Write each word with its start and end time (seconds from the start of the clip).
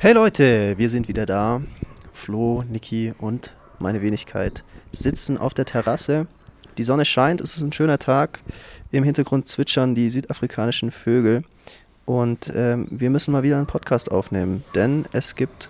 Hey 0.00 0.12
Leute, 0.12 0.78
wir 0.78 0.88
sind 0.88 1.08
wieder 1.08 1.26
da. 1.26 1.60
Flo, 2.12 2.62
Niki 2.68 3.14
und 3.18 3.56
meine 3.80 4.00
Wenigkeit 4.00 4.62
sitzen 4.92 5.36
auf 5.36 5.54
der 5.54 5.64
Terrasse. 5.64 6.28
Die 6.78 6.84
Sonne 6.84 7.04
scheint, 7.04 7.40
es 7.40 7.56
ist 7.56 7.62
ein 7.62 7.72
schöner 7.72 7.98
Tag. 7.98 8.38
Im 8.92 9.02
Hintergrund 9.02 9.48
zwitschern 9.48 9.96
die 9.96 10.08
südafrikanischen 10.08 10.92
Vögel. 10.92 11.42
Und 12.04 12.52
ähm, 12.54 12.86
wir 12.90 13.10
müssen 13.10 13.32
mal 13.32 13.42
wieder 13.42 13.56
einen 13.56 13.66
Podcast 13.66 14.08
aufnehmen, 14.12 14.62
denn 14.76 15.04
es 15.10 15.34
gibt 15.34 15.68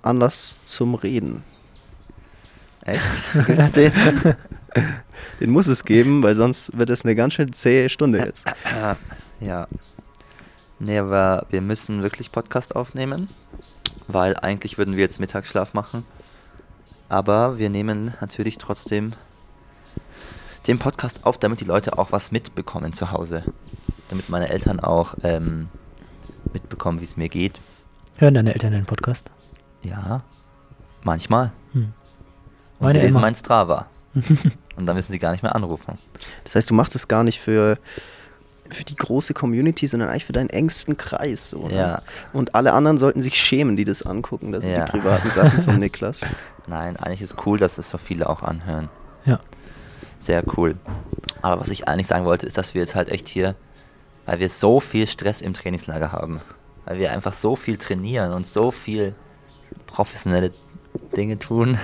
Anlass 0.00 0.60
zum 0.64 0.94
Reden. 0.94 1.42
Echt? 2.82 3.00
Gibt's 3.46 3.72
den? 3.72 3.90
Den 5.40 5.50
muss 5.50 5.66
es 5.66 5.84
geben, 5.84 6.22
weil 6.22 6.36
sonst 6.36 6.78
wird 6.78 6.90
es 6.90 7.04
eine 7.04 7.16
ganz 7.16 7.34
schön 7.34 7.52
zähe 7.52 7.88
Stunde 7.88 8.18
jetzt. 8.18 8.46
ja. 9.40 9.66
Nee, 10.78 10.98
aber 10.98 11.46
wir 11.50 11.62
müssen 11.62 12.02
wirklich 12.02 12.32
Podcast 12.32 12.76
aufnehmen, 12.76 13.28
weil 14.08 14.36
eigentlich 14.36 14.76
würden 14.76 14.94
wir 14.94 15.02
jetzt 15.02 15.20
Mittagsschlaf 15.20 15.74
machen. 15.74 16.04
Aber 17.08 17.58
wir 17.58 17.70
nehmen 17.70 18.14
natürlich 18.20 18.58
trotzdem 18.58 19.14
den 20.66 20.78
Podcast 20.78 21.24
auf, 21.24 21.38
damit 21.38 21.60
die 21.60 21.64
Leute 21.64 21.98
auch 21.98 22.12
was 22.12 22.32
mitbekommen 22.32 22.92
zu 22.92 23.10
Hause. 23.12 23.44
Damit 24.08 24.28
meine 24.28 24.48
Eltern 24.48 24.80
auch 24.80 25.14
ähm, 25.22 25.68
mitbekommen, 26.52 27.00
wie 27.00 27.04
es 27.04 27.16
mir 27.16 27.28
geht. 27.28 27.60
Hören 28.16 28.34
deine 28.34 28.52
Eltern 28.52 28.72
den 28.72 28.86
Podcast? 28.86 29.30
Ja, 29.82 30.22
manchmal. 31.04 31.52
Hm. 31.72 31.92
Und 32.78 32.92
sie 32.92 32.98
lesen 32.98 33.20
mein 33.20 33.34
Strava. 33.34 33.86
Und 34.76 34.86
dann 34.86 34.96
müssen 34.96 35.12
sie 35.12 35.18
gar 35.18 35.32
nicht 35.32 35.42
mehr 35.42 35.54
anrufen. 35.54 35.98
Das 36.44 36.54
heißt, 36.54 36.68
du 36.68 36.74
machst 36.74 36.94
es 36.94 37.08
gar 37.08 37.24
nicht 37.24 37.40
für, 37.40 37.78
für 38.70 38.84
die 38.84 38.96
große 38.96 39.34
Community, 39.34 39.86
sondern 39.86 40.08
eigentlich 40.08 40.24
für 40.26 40.32
deinen 40.32 40.50
engsten 40.50 40.96
Kreis. 40.96 41.50
So, 41.50 41.68
ne? 41.68 41.74
Ja. 41.76 42.02
Und 42.32 42.54
alle 42.54 42.72
anderen 42.72 42.98
sollten 42.98 43.22
sich 43.22 43.38
schämen, 43.38 43.76
die 43.76 43.84
das 43.84 44.02
angucken. 44.02 44.52
Das 44.52 44.64
sind 44.64 44.72
Ja. 44.74 44.84
die 44.84 44.90
privaten 44.90 45.30
Sachen 45.30 45.62
von 45.62 45.76
Niklas. 45.80 46.26
Nein, 46.66 46.96
eigentlich 46.96 47.22
ist 47.22 47.36
cool, 47.46 47.58
dass 47.58 47.78
es 47.78 47.90
so 47.90 47.98
viele 47.98 48.28
auch 48.28 48.42
anhören. 48.42 48.88
Ja. 49.24 49.38
Sehr 50.18 50.42
cool. 50.56 50.76
Aber 51.42 51.60
was 51.60 51.68
ich 51.68 51.86
eigentlich 51.88 52.06
sagen 52.06 52.24
wollte, 52.24 52.46
ist, 52.46 52.56
dass 52.58 52.74
wir 52.74 52.80
jetzt 52.80 52.94
halt 52.94 53.08
echt 53.08 53.28
hier, 53.28 53.54
weil 54.24 54.38
wir 54.40 54.48
so 54.48 54.80
viel 54.80 55.06
Stress 55.06 55.40
im 55.40 55.54
Trainingslager 55.54 56.10
haben, 56.12 56.40
weil 56.84 56.98
wir 56.98 57.12
einfach 57.12 57.32
so 57.32 57.54
viel 57.56 57.76
trainieren 57.76 58.32
und 58.32 58.46
so 58.46 58.70
viel 58.70 59.14
professionelle 59.86 60.52
Dinge 61.16 61.38
tun, 61.38 61.78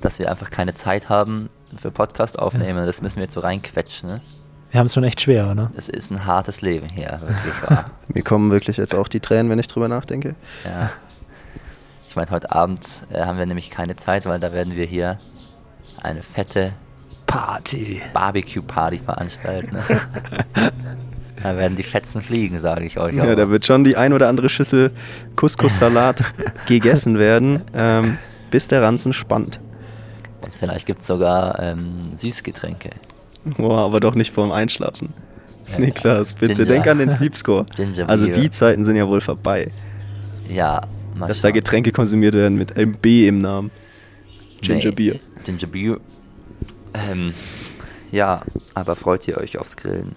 dass 0.00 0.18
wir 0.18 0.30
einfach 0.30 0.50
keine 0.50 0.74
Zeit 0.74 1.08
haben 1.08 1.50
für 1.80 1.90
Podcast 1.90 2.38
aufnehmen. 2.38 2.86
Das 2.86 3.02
müssen 3.02 3.16
wir 3.16 3.24
jetzt 3.24 3.34
so 3.34 3.40
reinquetschen. 3.40 4.08
Ne? 4.08 4.20
Wir 4.70 4.80
haben 4.80 4.86
es 4.86 4.94
schon 4.94 5.04
echt 5.04 5.20
schwer, 5.20 5.54
ne? 5.54 5.70
Das 5.74 5.88
ist 5.88 6.10
ein 6.10 6.26
hartes 6.26 6.60
Leben 6.60 6.88
hier, 6.90 7.20
wirklich 7.22 7.62
wahr. 7.62 7.86
Mir 8.12 8.22
kommen 8.22 8.50
wirklich 8.50 8.76
jetzt 8.76 8.94
auch 8.94 9.08
die 9.08 9.20
Tränen, 9.20 9.50
wenn 9.50 9.58
ich 9.58 9.66
drüber 9.66 9.88
nachdenke. 9.88 10.34
Ja. 10.64 10.90
Ich 12.08 12.16
meine, 12.16 12.30
heute 12.30 12.52
Abend 12.52 13.04
äh, 13.10 13.20
haben 13.24 13.38
wir 13.38 13.46
nämlich 13.46 13.70
keine 13.70 13.96
Zeit, 13.96 14.26
weil 14.26 14.40
da 14.40 14.52
werden 14.52 14.76
wir 14.76 14.84
hier 14.84 15.18
eine 16.02 16.22
fette 16.22 16.72
Party. 17.26 18.02
Barbecue-Party 18.12 18.98
veranstalten. 18.98 19.76
Ne? 19.76 19.82
da 21.42 21.56
werden 21.56 21.76
die 21.76 21.82
Fetzen 21.82 22.20
fliegen, 22.20 22.58
sage 22.58 22.84
ich 22.84 22.98
euch. 22.98 23.14
Ja, 23.14 23.22
aber. 23.22 23.36
da 23.36 23.48
wird 23.48 23.64
schon 23.64 23.84
die 23.84 23.96
ein 23.96 24.12
oder 24.12 24.28
andere 24.28 24.50
Schüssel 24.50 24.90
Couscous-Salat 25.36 26.22
gegessen 26.66 27.18
werden, 27.18 27.62
ähm, 27.74 28.18
bis 28.50 28.68
der 28.68 28.82
Ranzen 28.82 29.14
spannt. 29.14 29.60
Und 30.42 30.54
vielleicht 30.54 30.86
gibt 30.86 31.00
es 31.00 31.06
sogar 31.06 31.58
ähm, 31.58 32.16
Süßgetränke. 32.16 32.90
Boah, 33.56 33.78
aber 33.78 34.00
doch 34.00 34.14
nicht 34.14 34.32
vorm 34.32 34.52
Einschlafen. 34.52 35.12
Ja, 35.72 35.78
Niklas, 35.80 36.34
bitte 36.34 36.54
Ginger. 36.54 36.68
denk 36.68 36.86
an 36.86 36.98
den 36.98 37.10
Sleep 37.10 37.36
Score. 37.36 37.66
Ginger 37.76 38.08
Also 38.08 38.24
Beer. 38.26 38.34
die 38.34 38.50
Zeiten 38.50 38.84
sind 38.84 38.96
ja 38.96 39.06
wohl 39.08 39.20
vorbei, 39.20 39.70
Ja, 40.48 40.82
mal 41.14 41.26
dass 41.26 41.40
da. 41.42 41.50
Getränke 41.50 41.92
konsumiert 41.92 42.34
werden 42.34 42.56
mit 42.56 42.76
einem 42.76 42.94
B 42.94 43.28
im 43.28 43.40
Namen. 43.40 43.70
Ginger 44.62 44.86
Nee, 44.86 44.90
Beer. 44.92 45.20
Ginger 45.44 45.66
Beer. 45.66 45.98
Ähm, 46.94 47.34
ja, 48.10 48.40
aber 48.74 48.96
freut 48.96 49.28
ihr 49.28 49.36
euch 49.38 49.58
aufs 49.58 49.76
Grillen? 49.76 50.16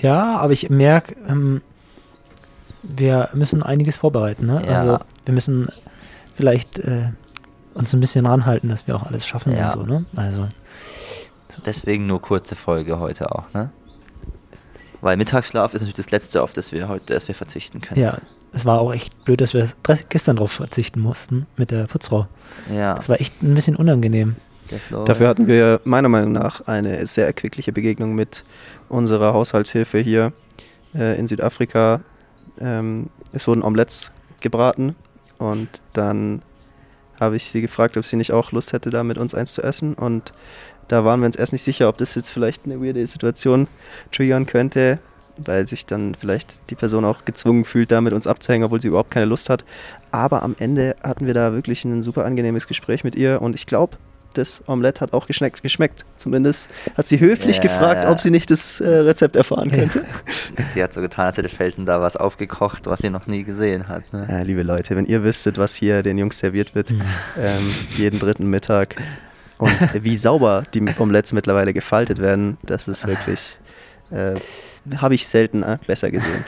Ja, 0.00 0.36
aber 0.36 0.52
ich 0.52 0.68
merke, 0.70 1.16
ähm, 1.26 1.62
wir 2.82 3.30
müssen 3.32 3.62
einiges 3.62 3.96
vorbereiten, 3.96 4.46
ne? 4.46 4.62
Ja. 4.66 4.76
Also 4.76 4.98
wir 5.24 5.34
müssen 5.34 5.68
vielleicht 6.34 6.78
äh, 6.78 7.08
uns 7.74 7.92
ein 7.94 8.00
bisschen 8.00 8.26
ranhalten, 8.26 8.68
dass 8.68 8.86
wir 8.86 8.94
auch 8.96 9.04
alles 9.04 9.26
schaffen 9.26 9.52
Ja. 9.56 9.66
und 9.66 9.72
so, 9.72 9.82
ne? 9.82 10.04
Also 10.14 10.46
Deswegen 11.64 12.06
nur 12.06 12.20
kurze 12.22 12.56
Folge 12.56 12.98
heute 12.98 13.32
auch, 13.32 13.52
ne? 13.52 13.70
Weil 15.00 15.16
Mittagsschlaf 15.16 15.74
ist 15.74 15.82
natürlich 15.82 15.94
das 15.94 16.10
Letzte, 16.10 16.42
auf 16.42 16.52
das 16.52 16.72
wir 16.72 16.88
heute, 16.88 17.14
das 17.14 17.28
wir 17.28 17.34
verzichten 17.34 17.80
können. 17.80 18.00
ja, 18.00 18.18
es 18.52 18.64
war 18.64 18.80
auch 18.80 18.92
echt 18.92 19.24
blöd, 19.24 19.40
dass 19.40 19.52
wir 19.54 19.68
gestern 20.08 20.36
drauf 20.36 20.52
verzichten 20.52 21.00
mussten 21.00 21.46
mit 21.56 21.70
der 21.70 21.86
Putzfrau. 21.86 22.26
Ja, 22.72 22.94
Das 22.94 23.08
war 23.08 23.20
echt 23.20 23.42
ein 23.42 23.54
bisschen 23.54 23.76
unangenehm. 23.76 24.36
Dafür 25.06 25.28
hatten 25.28 25.46
wir 25.46 25.80
meiner 25.84 26.08
Meinung 26.08 26.32
nach 26.32 26.66
eine 26.66 27.06
sehr 27.06 27.26
erquickliche 27.26 27.72
Begegnung 27.72 28.14
mit 28.14 28.44
unserer 28.88 29.32
Haushaltshilfe 29.34 29.98
hier 29.98 30.32
äh, 30.94 31.18
in 31.18 31.26
Südafrika. 31.28 32.00
Ähm, 32.60 33.08
es 33.32 33.46
wurden 33.46 33.62
Omelettes 33.62 34.10
gebraten 34.40 34.94
und 35.38 35.68
dann 35.92 36.42
habe 37.20 37.36
ich 37.36 37.48
sie 37.50 37.60
gefragt, 37.60 37.96
ob 37.96 38.04
sie 38.04 38.16
nicht 38.16 38.32
auch 38.32 38.52
Lust 38.52 38.72
hätte, 38.72 38.90
da 38.90 39.02
mit 39.04 39.18
uns 39.18 39.34
eins 39.34 39.52
zu 39.54 39.62
essen. 39.62 39.94
Und 39.94 40.32
da 40.88 41.04
waren 41.04 41.20
wir 41.20 41.26
uns 41.26 41.36
erst 41.36 41.52
nicht 41.52 41.62
sicher, 41.62 41.88
ob 41.88 41.98
das 41.98 42.14
jetzt 42.14 42.30
vielleicht 42.30 42.64
eine 42.64 42.82
weirde 42.82 43.06
Situation 43.06 43.68
triggern 44.12 44.46
könnte, 44.46 44.98
weil 45.36 45.68
sich 45.68 45.86
dann 45.86 46.14
vielleicht 46.14 46.70
die 46.70 46.74
Person 46.74 47.04
auch 47.04 47.24
gezwungen 47.24 47.64
fühlt, 47.64 47.90
da 47.92 48.00
mit 48.00 48.12
uns 48.12 48.26
abzuhängen, 48.26 48.64
obwohl 48.64 48.80
sie 48.80 48.88
überhaupt 48.88 49.10
keine 49.10 49.26
Lust 49.26 49.50
hat. 49.50 49.64
Aber 50.10 50.42
am 50.42 50.56
Ende 50.58 50.96
hatten 51.02 51.26
wir 51.26 51.34
da 51.34 51.52
wirklich 51.52 51.84
ein 51.84 52.02
super 52.02 52.24
angenehmes 52.24 52.66
Gespräch 52.66 53.04
mit 53.04 53.14
ihr 53.14 53.40
und 53.40 53.54
ich 53.54 53.66
glaube, 53.66 53.96
das 54.34 54.62
Omelette 54.68 55.00
hat 55.00 55.14
auch 55.14 55.26
geschmeckt. 55.26 55.62
geschmeckt. 55.62 56.04
Zumindest 56.16 56.68
hat 56.96 57.08
sie 57.08 57.18
höflich 57.18 57.56
Ja, 57.56 57.62
gefragt, 57.62 58.04
ja. 58.04 58.10
ob 58.12 58.20
sie 58.20 58.30
nicht 58.30 58.50
das 58.50 58.80
äh, 58.80 58.86
Rezept 58.88 59.36
erfahren 59.36 59.70
könnte. 59.70 60.04
Sie 60.74 60.82
hat 60.82 60.92
so 60.92 61.00
getan, 61.00 61.26
als 61.26 61.38
hätte 61.38 61.48
Felten 61.48 61.86
da 61.86 62.00
was 62.02 62.16
aufgekocht, 62.16 62.86
was 62.86 63.00
sie 63.00 63.10
noch 63.10 63.26
nie 63.26 63.42
gesehen 63.42 63.88
hat. 63.88 64.12
Ne? 64.12 64.26
Ja, 64.30 64.42
liebe 64.42 64.62
Leute, 64.62 64.94
wenn 64.96 65.06
ihr 65.06 65.24
wüsstet, 65.24 65.56
was 65.56 65.74
hier 65.74 66.02
den 66.02 66.18
Jungs 66.18 66.38
serviert 66.38 66.74
wird, 66.74 66.90
Mhm. 66.92 67.00
ähm, 67.40 67.74
jeden 67.96 68.18
dritten 68.20 68.48
Mittag 68.50 68.96
und 69.58 69.70
wie 70.04 70.16
sauber 70.16 70.62
die 70.74 70.82
Omelettes 70.98 71.32
mittlerweile 71.32 71.72
gefaltet 71.72 72.18
werden, 72.18 72.56
das 72.62 72.88
ist 72.88 73.06
wirklich, 73.06 73.58
äh, 74.10 74.34
habe 74.96 75.14
ich 75.14 75.26
selten 75.26 75.62
äh, 75.62 75.78
besser 75.86 76.10
gesehen. 76.10 76.44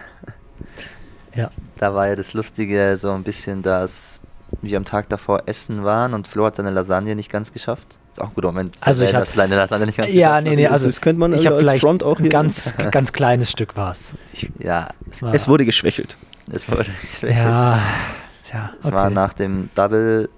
Ja. 1.34 1.50
Da 1.76 1.94
war 1.94 2.08
ja 2.08 2.16
das 2.16 2.32
Lustige 2.34 2.96
so 2.96 3.12
ein 3.12 3.22
bisschen, 3.22 3.62
dass 3.62 4.20
wir 4.62 4.76
am 4.76 4.84
Tag 4.84 5.08
davor 5.08 5.44
essen 5.46 5.84
waren 5.84 6.12
und 6.12 6.26
Flo 6.26 6.44
hat 6.46 6.56
seine 6.56 6.70
Lasagne 6.70 7.14
nicht 7.14 7.30
ganz 7.30 7.52
geschafft. 7.52 7.98
Ist 8.10 8.20
auch 8.20 8.28
ein 8.30 8.34
guter 8.34 8.48
Moment, 8.48 8.74
Also 8.80 9.02
ich 9.04 9.10
erwähnen, 9.10 9.16
hab- 9.18 9.22
dass 9.26 9.32
du 9.32 9.36
deine 9.38 9.56
Lasagne 9.56 9.86
nicht 9.86 9.96
ganz 9.98 10.12
Ja, 10.12 10.40
geschafft 10.40 10.42
nee, 10.44 10.50
hast. 10.50 10.56
nee, 10.56 10.62
Das 10.64 10.72
also 10.72 10.88
ist- 10.88 11.00
könnte 11.02 11.20
man 11.20 11.30
ich 11.32 11.36
also 11.38 11.46
habe 11.50 11.56
als 11.58 11.68
vielleicht 11.68 11.82
Front 11.82 12.02
auch 12.02 12.18
ein 12.18 12.28
ganz, 12.28 12.74
ganz 12.90 13.12
kleines 13.12 13.50
Stück 13.52 13.76
war 13.76 13.92
es. 13.92 14.12
Ja, 14.58 14.88
Es 15.10 15.22
war, 15.22 15.32
Es 15.34 15.46
wurde 15.46 15.64
geschwächelt. 15.64 16.16
es 16.52 16.68
wurde 16.68 16.86
schwer. 17.16 17.30
ja, 17.36 17.80
tja, 18.44 18.70
Es 18.82 18.90
war 18.90 19.04
okay. 19.06 19.14
nach 19.14 19.32
dem 19.34 19.70
Double 19.76 20.28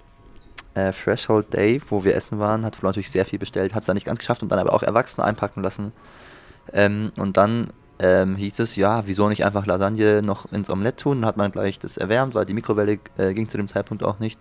äh, 0.75 0.93
Threshold 0.93 1.53
Day, 1.53 1.81
wo 1.89 2.05
wir 2.05 2.15
essen 2.15 2.39
waren, 2.39 2.65
hat 2.65 2.77
Flo 2.77 2.89
natürlich 2.89 3.11
sehr 3.11 3.25
viel 3.25 3.39
bestellt, 3.39 3.75
hat 3.75 3.81
es 3.83 3.87
dann 3.87 3.95
nicht 3.95 4.07
ganz 4.07 4.19
geschafft 4.19 4.43
und 4.43 4.51
dann 4.51 4.59
aber 4.59 4.73
auch 4.73 4.83
Erwachsene 4.83 5.25
einpacken 5.27 5.63
lassen. 5.63 5.93
Ähm, 6.73 7.13
und 7.17 7.37
dann 7.37 7.73
ähm, 7.99 8.37
hieß 8.37 8.59
es, 8.61 8.77
ja, 8.77 9.07
wieso 9.07 9.29
nicht 9.29 9.45
einfach 9.45 9.67
Lasagne 9.67 10.23
noch 10.23 10.51
ins 10.53 10.71
Omelett 10.71 10.99
tun? 10.99 11.21
Dann 11.21 11.27
hat 11.29 11.37
man 11.37 11.51
gleich 11.53 11.79
das 11.79 11.97
erwärmt, 11.97 12.35
weil 12.35 12.47
die 12.47 12.55
Mikrowelle 12.55 12.99
äh, 13.19 13.35
ging 13.35 13.49
zu 13.49 13.57
dem 13.57 13.69
Zeitpunkt 13.69 14.03
auch 14.03 14.19
nicht. 14.19 14.39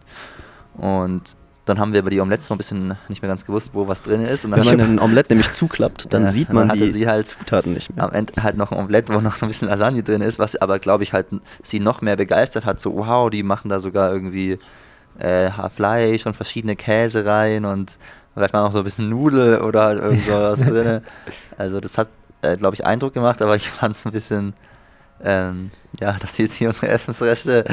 Und 0.78 1.36
dann 1.66 1.78
haben 1.80 1.94
wir 1.94 2.02
bei 2.04 2.10
die 2.10 2.20
Omelettes 2.20 2.50
noch 2.50 2.56
ein 2.56 2.58
bisschen 2.58 2.98
nicht 3.08 3.22
mehr 3.22 3.30
ganz 3.30 3.46
gewusst, 3.46 3.72
wo 3.74 3.88
was 3.88 4.02
drin 4.02 4.24
ist. 4.26 4.46
Und 4.46 4.52
dann 4.52 4.66
Wenn 4.66 4.78
man 4.78 4.90
ein 4.96 5.00
Omelett 5.00 5.30
nämlich 5.30 5.52
zuklappt, 5.52 6.12
dann 6.14 6.24
Ja, 6.24 6.30
sieht 6.32 6.50
dann 6.50 6.56
man 6.56 6.70
hatte 6.70 6.80
die 6.86 6.92
sie 6.92 7.08
halt 7.08 7.28
Zutaten 7.28 7.74
nicht 7.74 7.96
mehr. 7.96 8.04
am 8.06 8.12
Ende 8.12 8.42
halt 8.42 8.58
noch 8.58 8.72
ein 8.72 8.80
Omelett, 8.80 9.10
wo 9.10 9.20
noch 9.22 9.36
so 9.36 9.46
ein 9.46 9.50
bisschen 9.50 9.68
Lasagne 9.68 10.02
drin 10.02 10.22
ist, 10.22 10.40
was 10.40 10.56
aber, 10.56 10.80
glaube 10.80 11.04
ich, 11.04 11.14
halt 11.14 11.28
sie 11.62 11.80
noch 11.80 12.02
mehr 12.02 12.16
begeistert 12.18 12.66
hat. 12.66 12.80
So, 12.80 12.96
wow, 12.96 13.30
die 13.30 13.44
machen 13.44 13.70
da 13.70 13.80
sogar 13.80 14.12
irgendwie 14.12 14.58
äh, 15.20 15.52
Fleisch 15.70 16.26
und 16.26 16.36
verschiedene 16.36 16.76
Käse 16.76 17.26
rein 17.26 17.66
und 17.66 17.98
vielleicht 18.34 18.54
mal 18.54 18.64
noch 18.64 18.72
so 18.72 18.80
ein 18.80 18.84
bisschen 18.84 19.10
Nudel 19.10 19.62
oder 19.62 19.84
halt 19.84 20.02
irgend 20.02 20.26
sowas 20.26 20.60
drin. 20.66 21.02
Also 21.58 21.80
das 21.80 21.98
hat, 21.98 22.10
äh, 22.42 22.58
glaube 22.58 22.76
ich, 22.76 22.86
Eindruck 22.86 23.14
gemacht, 23.14 23.42
aber 23.42 23.56
ich 23.56 23.70
fand 23.70 23.96
es 23.96 24.06
ein 24.06 24.12
bisschen, 24.12 24.54
ähm, 25.24 25.72
ja, 26.00 26.16
dass 26.22 26.36
sie 26.36 26.44
jetzt 26.44 26.54
hier 26.54 26.70
unsere 26.70 26.88
Essensreste 26.88 27.66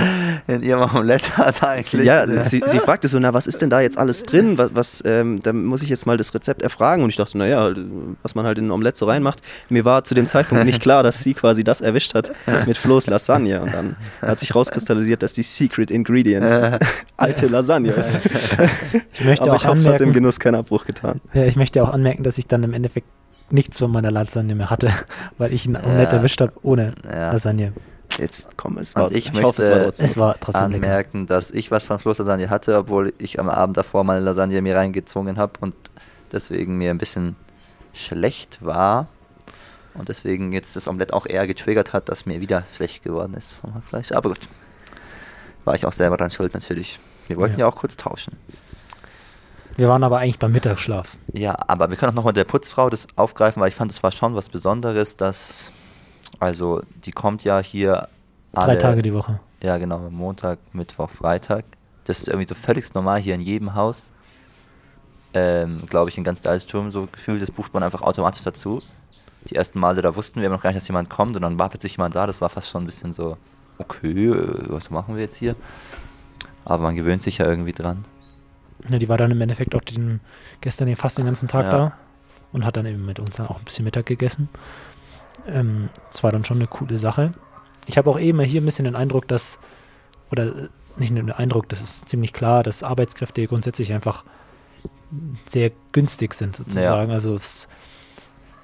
in 0.46 0.62
ihrem 0.62 0.82
Omelett 0.94 1.36
hat 1.38 1.62
eigentlich. 1.62 2.06
Ja, 2.06 2.26
sie, 2.42 2.62
sie 2.66 2.78
fragte 2.78 3.08
so, 3.08 3.18
na, 3.18 3.32
was 3.34 3.46
ist 3.46 3.62
denn 3.62 3.70
da 3.70 3.80
jetzt 3.80 3.98
alles 3.98 4.24
drin? 4.24 4.58
Was, 4.58 4.70
was 4.74 5.04
ähm, 5.06 5.40
da 5.42 5.52
muss 5.52 5.82
ich 5.82 5.88
jetzt 5.88 6.06
mal 6.06 6.16
das 6.16 6.34
Rezept 6.34 6.62
erfragen. 6.62 7.02
Und 7.02 7.10
ich 7.10 7.16
dachte, 7.16 7.38
naja, 7.38 7.72
was 8.22 8.34
man 8.34 8.44
halt 8.44 8.58
in 8.58 8.66
ein 8.66 8.70
Omelett 8.70 8.96
so 8.96 9.06
reinmacht. 9.06 9.40
Mir 9.68 9.84
war 9.84 10.04
zu 10.04 10.14
dem 10.14 10.26
Zeitpunkt 10.26 10.64
nicht 10.64 10.82
klar, 10.82 11.02
dass 11.02 11.22
sie 11.22 11.34
quasi 11.34 11.64
das 11.64 11.80
erwischt 11.80 12.14
hat 12.14 12.32
mit 12.66 12.78
Flo's 12.78 13.06
Lasagne. 13.06 13.60
Und 13.60 13.72
dann 13.72 13.96
hat 14.20 14.38
sich 14.38 14.54
rauskristallisiert, 14.54 15.22
dass 15.22 15.32
die 15.32 15.42
Secret 15.42 15.90
Ingredients 15.90 16.78
alte 17.16 17.46
Lasagne 17.46 17.92
ist. 17.92 18.20
Ich 19.12 19.24
möchte 19.24 19.42
Aber 19.44 19.52
auch 19.52 19.56
ich 19.56 19.66
habe 19.66 19.78
es 19.78 19.86
hat 19.86 20.00
dem 20.00 20.12
Genuss 20.12 20.40
keinen 20.40 20.56
Abbruch 20.56 20.84
getan. 20.84 21.20
ja, 21.32 21.44
ich 21.44 21.56
möchte 21.56 21.82
auch 21.82 21.90
anmerken, 21.90 22.22
dass 22.22 22.38
ich 22.38 22.46
dann 22.46 22.62
im 22.62 22.72
Endeffekt 22.72 23.06
nichts 23.50 23.78
von 23.78 23.90
meiner 23.90 24.10
Lasagne 24.10 24.54
mehr 24.54 24.70
hatte, 24.70 24.90
weil 25.38 25.52
ich 25.52 25.66
ein 25.66 25.76
Omelett 25.76 26.12
Ja. 26.12 26.18
erwischt 26.18 26.40
habe 26.40 26.52
ohne 26.62 26.94
Ja. 27.10 27.32
Lasagne. 27.32 27.72
Jetzt 28.18 28.56
komm, 28.56 28.78
es 28.78 28.94
Und 28.94 29.02
war, 29.02 29.12
ich 29.12 29.30
hoffe, 29.42 29.62
es 29.62 29.68
war 29.68 29.74
möchte 29.76 29.84
trotzdem. 29.84 30.04
Es 30.06 30.16
war 30.16 30.34
trotzdem 30.40 30.70
lecker. 30.70 30.84
anmerken, 30.86 31.26
dass 31.26 31.50
ich 31.50 31.70
was 31.70 31.86
von 31.86 31.98
Flo's 31.98 32.18
Lasagne 32.18 32.48
hatte, 32.50 32.76
obwohl 32.78 33.12
ich 33.18 33.38
am 33.38 33.50
Abend 33.50 33.76
davor 33.76 34.02
meine 34.04 34.20
Lasagne 34.20 34.60
mir 34.62 34.76
reingezwungen 34.76 35.36
habe 35.38 35.52
und 35.60 35.74
deswegen 36.32 36.78
mir 36.78 36.90
ein 36.90 36.98
bisschen 36.98 37.36
schlecht 37.92 38.58
war. 38.64 39.08
Und 39.94 40.08
deswegen 40.08 40.52
jetzt 40.52 40.76
das 40.76 40.86
Omelett 40.88 41.12
auch 41.12 41.26
eher 41.26 41.46
getriggert 41.46 41.92
hat, 41.92 42.08
dass 42.08 42.24
mir 42.24 42.40
wieder 42.40 42.64
schlecht 42.74 43.02
geworden 43.02 43.34
ist 43.34 43.54
vom 43.54 43.74
Hackfleisch. 43.74 44.12
Aber 44.12 44.30
gut. 44.30 44.40
War 45.64 45.74
ich 45.74 45.84
auch 45.86 45.92
selber 45.92 46.16
dran 46.16 46.30
schuld 46.30 46.54
natürlich. 46.54 47.00
Wir 47.26 47.36
wollten 47.36 47.54
Ja. 47.54 47.60
ja, 47.60 47.66
auch 47.66 47.76
kurz 47.76 47.96
tauschen. 47.96 48.36
Wir 49.78 49.88
waren 49.88 50.02
aber 50.02 50.18
eigentlich 50.18 50.40
beim 50.40 50.50
Mittagsschlaf. 50.50 51.16
Ja, 51.32 51.56
aber 51.68 51.88
wir 51.88 51.96
können 51.96 52.10
auch 52.10 52.16
noch 52.16 52.24
mal 52.24 52.32
der 52.32 52.42
Putzfrau 52.42 52.90
das 52.90 53.06
aufgreifen, 53.14 53.62
weil 53.62 53.68
ich 53.68 53.76
fand, 53.76 53.92
es 53.92 54.02
war 54.02 54.10
schon 54.10 54.34
was 54.34 54.48
Besonderes, 54.48 55.16
dass, 55.16 55.70
also 56.40 56.82
die 57.04 57.12
kommt 57.12 57.44
ja 57.44 57.60
hier 57.60 58.08
Drei 58.52 58.74
Tage 58.74 59.02
die 59.02 59.14
Woche. 59.14 59.38
Ja, 59.62 59.76
genau, 59.78 60.00
Montag, 60.10 60.58
Mittwoch, 60.72 61.10
Freitag. 61.10 61.64
Das 62.06 62.18
ist 62.18 62.26
irgendwie 62.26 62.48
so 62.48 62.56
völlig 62.56 62.92
normal 62.92 63.20
hier 63.20 63.36
in 63.36 63.40
jedem 63.40 63.76
Haus. 63.76 64.10
Ähm, 65.32 65.82
Glaube 65.86 66.10
ich, 66.10 66.18
in 66.18 66.24
ganz 66.24 66.42
Dalsturm 66.42 66.90
so 66.90 67.06
gefühlt, 67.06 67.40
das 67.40 67.52
bucht 67.52 67.72
man 67.72 67.84
einfach 67.84 68.02
automatisch 68.02 68.42
dazu. 68.42 68.82
Die 69.48 69.54
ersten 69.54 69.78
Male, 69.78 70.02
da 70.02 70.16
wussten 70.16 70.40
wir 70.40 70.48
noch 70.48 70.62
gar 70.62 70.70
nicht, 70.70 70.80
dass 70.80 70.88
jemand 70.88 71.08
kommt 71.08 71.36
und 71.36 71.42
dann 71.42 71.56
war 71.56 71.68
plötzlich 71.68 71.92
jemand 71.96 72.16
da. 72.16 72.26
Das 72.26 72.40
war 72.40 72.48
fast 72.48 72.68
schon 72.68 72.82
ein 72.82 72.86
bisschen 72.86 73.12
so, 73.12 73.36
okay, 73.78 74.26
äh, 74.26 74.70
was 74.70 74.90
machen 74.90 75.14
wir 75.14 75.22
jetzt 75.22 75.36
hier? 75.36 75.54
Aber 76.64 76.82
man 76.82 76.96
gewöhnt 76.96 77.22
sich 77.22 77.38
ja 77.38 77.46
irgendwie 77.46 77.72
dran. 77.72 78.04
Ja, 78.88 78.98
die 78.98 79.08
war 79.08 79.18
dann 79.18 79.30
im 79.30 79.40
Endeffekt 79.40 79.74
auch 79.74 79.80
den, 79.80 80.20
gestern 80.60 80.94
fast 80.96 81.18
den 81.18 81.24
ganzen 81.24 81.48
Tag 81.48 81.64
Ja. 81.66 81.70
da 81.70 81.92
und 82.52 82.64
hat 82.64 82.76
dann 82.76 82.86
eben 82.86 83.04
mit 83.04 83.18
uns 83.18 83.36
dann 83.36 83.48
auch 83.48 83.58
ein 83.58 83.64
bisschen 83.64 83.84
Mittag 83.84 84.06
gegessen. 84.06 84.48
Ähm, 85.46 85.88
das 86.10 86.22
war 86.22 86.32
dann 86.32 86.44
schon 86.44 86.58
eine 86.58 86.66
coole 86.66 86.98
Sache. 86.98 87.32
Ich 87.86 87.98
habe 87.98 88.10
auch 88.10 88.18
eben 88.18 88.40
hier 88.40 88.60
ein 88.60 88.64
bisschen 88.64 88.84
den 88.84 88.96
Eindruck, 88.96 89.28
dass, 89.28 89.58
oder 90.30 90.46
äh, 90.46 90.68
nicht 90.96 91.12
nur 91.12 91.22
den 91.22 91.32
Eindruck, 91.32 91.68
das 91.68 91.80
ist 91.80 92.08
ziemlich 92.08 92.32
klar, 92.32 92.62
dass 92.62 92.82
Arbeitskräfte 92.82 93.46
grundsätzlich 93.46 93.92
einfach 93.92 94.24
sehr 95.46 95.70
günstig 95.92 96.34
sind 96.34 96.56
sozusagen. 96.56 97.12
Also 97.12 97.34
es 97.34 97.68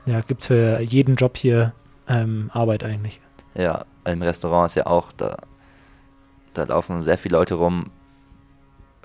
ja, 0.06 0.20
gibt 0.20 0.42
es 0.42 0.48
für 0.48 0.80
jeden 0.80 1.16
Job 1.16 1.36
hier 1.36 1.72
ähm, 2.08 2.50
Arbeit 2.52 2.84
eigentlich. 2.84 3.20
Ja, 3.54 3.84
im 4.04 4.20
Restaurant 4.20 4.66
ist 4.66 4.74
ja 4.74 4.86
auch, 4.86 5.12
da, 5.12 5.38
da 6.52 6.64
laufen 6.64 7.00
sehr 7.02 7.16
viele 7.16 7.38
Leute 7.38 7.54
rum 7.54 7.90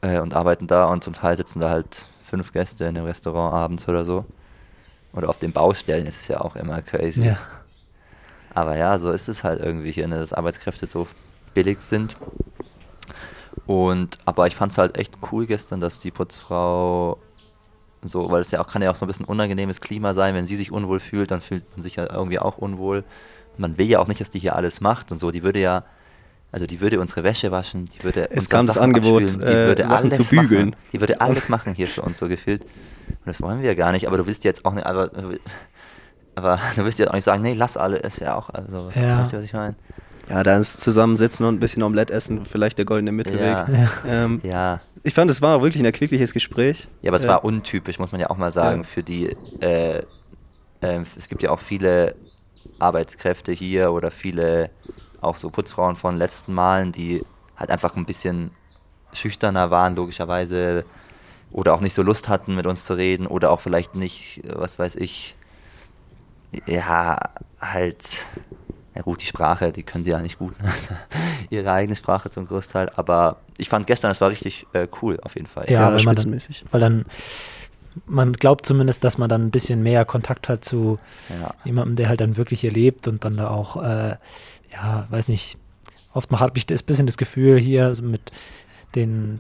äh, 0.02 0.20
und 0.20 0.34
arbeiten 0.36 0.68
da 0.68 0.86
und 0.86 1.04
zum 1.04 1.14
Teil 1.14 1.36
sitzen 1.36 1.60
da 1.60 1.70
halt 1.70 2.08
fünf 2.24 2.54
Gäste 2.54 2.86
in 2.86 2.96
dem 2.96 3.06
Restaurant 3.06 3.54
abends 3.54 3.88
oder 3.88 4.06
so. 4.06 4.26
Oder 5.14 5.30
auf 5.30 5.40
den 5.40 5.52
Baustellen 5.52 6.06
ist 6.06 6.22
es 6.22 6.28
ja 6.28 6.42
auch 6.42 6.56
immer 6.56 6.82
crazy. 6.82 7.24
Ja. 7.24 7.38
Aber 8.54 8.78
ja, 8.78 8.98
so 9.00 9.12
ist 9.12 9.28
es 9.30 9.44
halt 9.44 9.60
irgendwie 9.60 9.92
hier, 9.92 10.08
ne, 10.08 10.20
dass 10.20 10.34
Arbeitskräfte 10.34 10.86
so 10.86 11.08
billig 11.54 11.80
sind. 11.80 12.16
Und 13.66 14.18
aber 14.26 14.48
ich 14.48 14.56
fand 14.56 14.72
es 14.72 14.78
halt 14.78 14.98
echt 14.98 15.18
cool 15.32 15.46
gestern, 15.46 15.80
dass 15.80 16.00
die 16.00 16.12
Putzfrau 16.12 17.18
so, 18.02 18.32
weil 18.32 18.42
es 18.42 18.52
ja 18.52 18.62
auch 18.62 18.68
kann 18.68 18.82
ja 18.82 18.92
auch 18.92 18.96
so 18.96 19.06
ein 19.06 19.08
bisschen 19.08 19.26
unangenehmes 19.26 19.82
Klima 19.82 20.14
sein, 20.14 20.34
wenn 20.34 20.48
sie 20.48 20.56
sich 20.56 20.72
unwohl 20.72 21.00
fühlt, 21.00 21.32
dann 21.32 21.42
fühlt 21.42 21.70
man 21.72 21.82
sich 21.82 21.98
ja 21.98 22.10
irgendwie 22.10 22.40
auch 22.40 22.58
unwohl. 22.58 23.04
Man 23.58 23.78
will 23.78 23.88
ja 23.88 24.00
auch 24.00 24.08
nicht, 24.08 24.22
dass 24.22 24.30
die 24.30 24.40
hier 24.40 24.56
alles 24.56 24.80
macht 24.80 25.12
und 25.12 25.18
so. 25.18 25.32
Die 25.32 25.44
würde 25.44 25.60
ja, 25.60 25.84
also 26.52 26.66
die 26.66 26.82
würde 26.82 27.00
unsere 27.00 27.24
Wäsche 27.24 27.52
waschen, 27.52 27.86
die 27.86 28.04
würde 28.04 28.30
Es 28.32 28.44
unsere 28.46 28.50
kam 28.50 28.66
das 28.66 28.76
Sachen 28.76 28.84
Angebot, 28.96 29.24
abspülen, 29.24 29.46
die 29.48 29.54
äh, 29.54 29.68
würde 29.68 29.84
Sachen 29.84 30.12
alles 30.12 30.18
zu 30.18 30.36
bügeln. 30.36 30.70
Machen. 30.70 30.80
Die 30.94 31.00
würde 31.00 31.22
alles 31.22 31.50
machen 31.50 31.74
hier 31.76 31.88
für 31.88 32.02
uns 32.02 32.18
so 32.18 32.28
gefühlt. 32.28 32.64
Und 32.64 33.26
das 33.26 33.42
wollen 33.42 33.62
wir 33.62 33.68
ja 33.68 33.76
gar 33.76 33.92
nicht. 33.92 34.08
Aber 34.08 34.18
du 34.18 34.26
willst 34.28 34.44
jetzt 34.44 34.66
auch 34.66 34.74
nicht, 34.74 34.86
aber, 34.86 35.10
aber 36.36 36.60
du 36.76 36.84
willst 36.86 37.00
jetzt 37.00 37.10
auch 37.10 37.14
nicht 37.16 37.24
sagen, 37.24 37.42
nee, 37.42 37.54
lass 37.54 37.78
alle, 37.78 37.98
ist 37.98 38.20
ja 38.20 38.36
auch, 38.36 38.50
also, 38.50 38.90
Ja. 38.96 39.20
weißt 39.20 39.34
du, 39.34 39.38
was 39.38 39.46
ich 39.46 39.54
meine? 39.54 39.76
Ja, 40.30 40.44
da 40.44 40.58
ist 40.58 40.82
Zusammensitzen 40.82 41.44
und 41.46 41.56
ein 41.56 41.60
bisschen 41.60 41.82
Omelette 41.82 42.14
essen, 42.14 42.46
vielleicht 42.46 42.78
der 42.78 42.86
goldene 42.86 43.12
Mittelweg. 43.12 43.42
Ja. 43.42 43.68
Ja. 43.68 43.90
Ähm, 44.06 44.40
Ja. 44.44 44.82
Ich 45.04 45.14
fand, 45.14 45.32
es 45.32 45.42
war 45.42 45.62
wirklich 45.62 45.82
ein 45.82 45.86
erquickliches 45.86 46.34
Gespräch. 46.34 46.88
Ja, 47.02 47.10
aber 47.10 47.18
es 47.18 47.24
Äh, 47.24 47.30
war 47.30 47.44
untypisch, 47.46 48.00
muss 48.00 48.12
man 48.12 48.20
ja 48.22 48.30
auch 48.30 48.38
mal 48.38 48.52
sagen, 48.52 48.80
Ja. 48.82 48.84
für 48.84 49.02
die, 49.02 49.36
äh, 49.62 50.02
ähm, 50.82 51.06
es 51.18 51.30
gibt 51.30 51.42
ja 51.42 51.50
auch 51.52 51.60
viele 51.60 52.16
Arbeitskräfte 52.80 53.52
hier 53.52 53.92
oder 53.92 54.12
viele 54.12 54.70
auch 55.22 55.38
so 55.38 55.50
Putzfrauen 55.50 55.96
von 55.96 56.18
letzten 56.18 56.54
Malen, 56.54 56.92
die 56.92 57.24
halt 57.58 57.70
einfach 57.70 57.96
ein 57.96 58.06
bisschen 58.06 58.52
schüchterner 59.14 59.72
waren, 59.72 59.96
logischerweise, 59.96 60.86
oder 61.52 61.74
auch 61.74 61.82
nicht 61.82 61.94
so 61.96 62.04
Lust 62.04 62.30
hatten, 62.30 62.56
mit 62.56 62.68
uns 62.68 62.86
zu 62.86 62.94
reden, 62.94 63.28
oder 63.28 63.52
auch 63.52 63.60
vielleicht 63.60 63.96
nicht, 63.96 64.42
was 64.46 64.78
weiß 64.80 64.96
ich, 64.98 65.36
ja, 66.66 67.18
halt, 67.60 68.28
ja 68.96 69.02
gut, 69.02 69.22
die 69.22 69.26
Sprache, 69.26 69.72
die 69.72 69.84
können 69.84 70.04
sie 70.04 70.12
ja 70.12 70.22
nicht 70.22 70.40
gut, 70.40 70.54
ihre 71.50 71.72
eigene 71.72 71.96
Sprache 71.96 72.30
zum 72.30 72.48
Großteil, 72.48 72.92
aber 72.96 73.38
ich 73.58 73.70
fand 73.70 73.88
gestern, 73.88 74.12
es 74.12 74.22
war 74.22 74.30
richtig 74.30 74.68
äh, 74.74 74.88
cool, 75.02 75.20
auf 75.22 75.36
jeden 75.36 75.48
Fall. 75.48 75.66
Ja, 75.70 75.90
Ja, 75.90 75.94
weil 75.96 76.04
man 76.04 76.16
dann, 76.16 76.42
weil 76.72 76.82
dann, 76.82 77.06
man 78.06 78.34
glaubt 78.34 78.66
zumindest, 78.66 79.04
dass 79.04 79.18
man 79.18 79.30
dann 79.30 79.48
ein 79.48 79.52
bisschen 79.52 79.84
mehr 79.84 80.06
Kontakt 80.06 80.50
hat 80.50 80.64
zu 80.64 80.98
Ja. 81.42 81.54
jemandem, 81.66 81.96
der 81.96 82.10
halt 82.10 82.22
dann 82.22 82.38
wirklich 82.38 82.62
hier 82.62 82.72
lebt 82.72 83.08
und 83.08 83.26
dann 83.26 83.38
da 83.38 83.50
auch, 83.50 83.84
äh, 83.84 84.16
ja, 84.72 85.08
weiß 85.10 85.28
nicht, 85.28 85.58
oft 86.14 86.32
habe 86.32 86.58
ich 86.58 86.66
das 86.66 86.84
bisschen 86.84 87.06
das 87.06 87.18
Gefühl 87.18 87.60
hier 87.60 87.94
so 87.96 88.04
mit 88.04 88.32
den, 88.96 89.40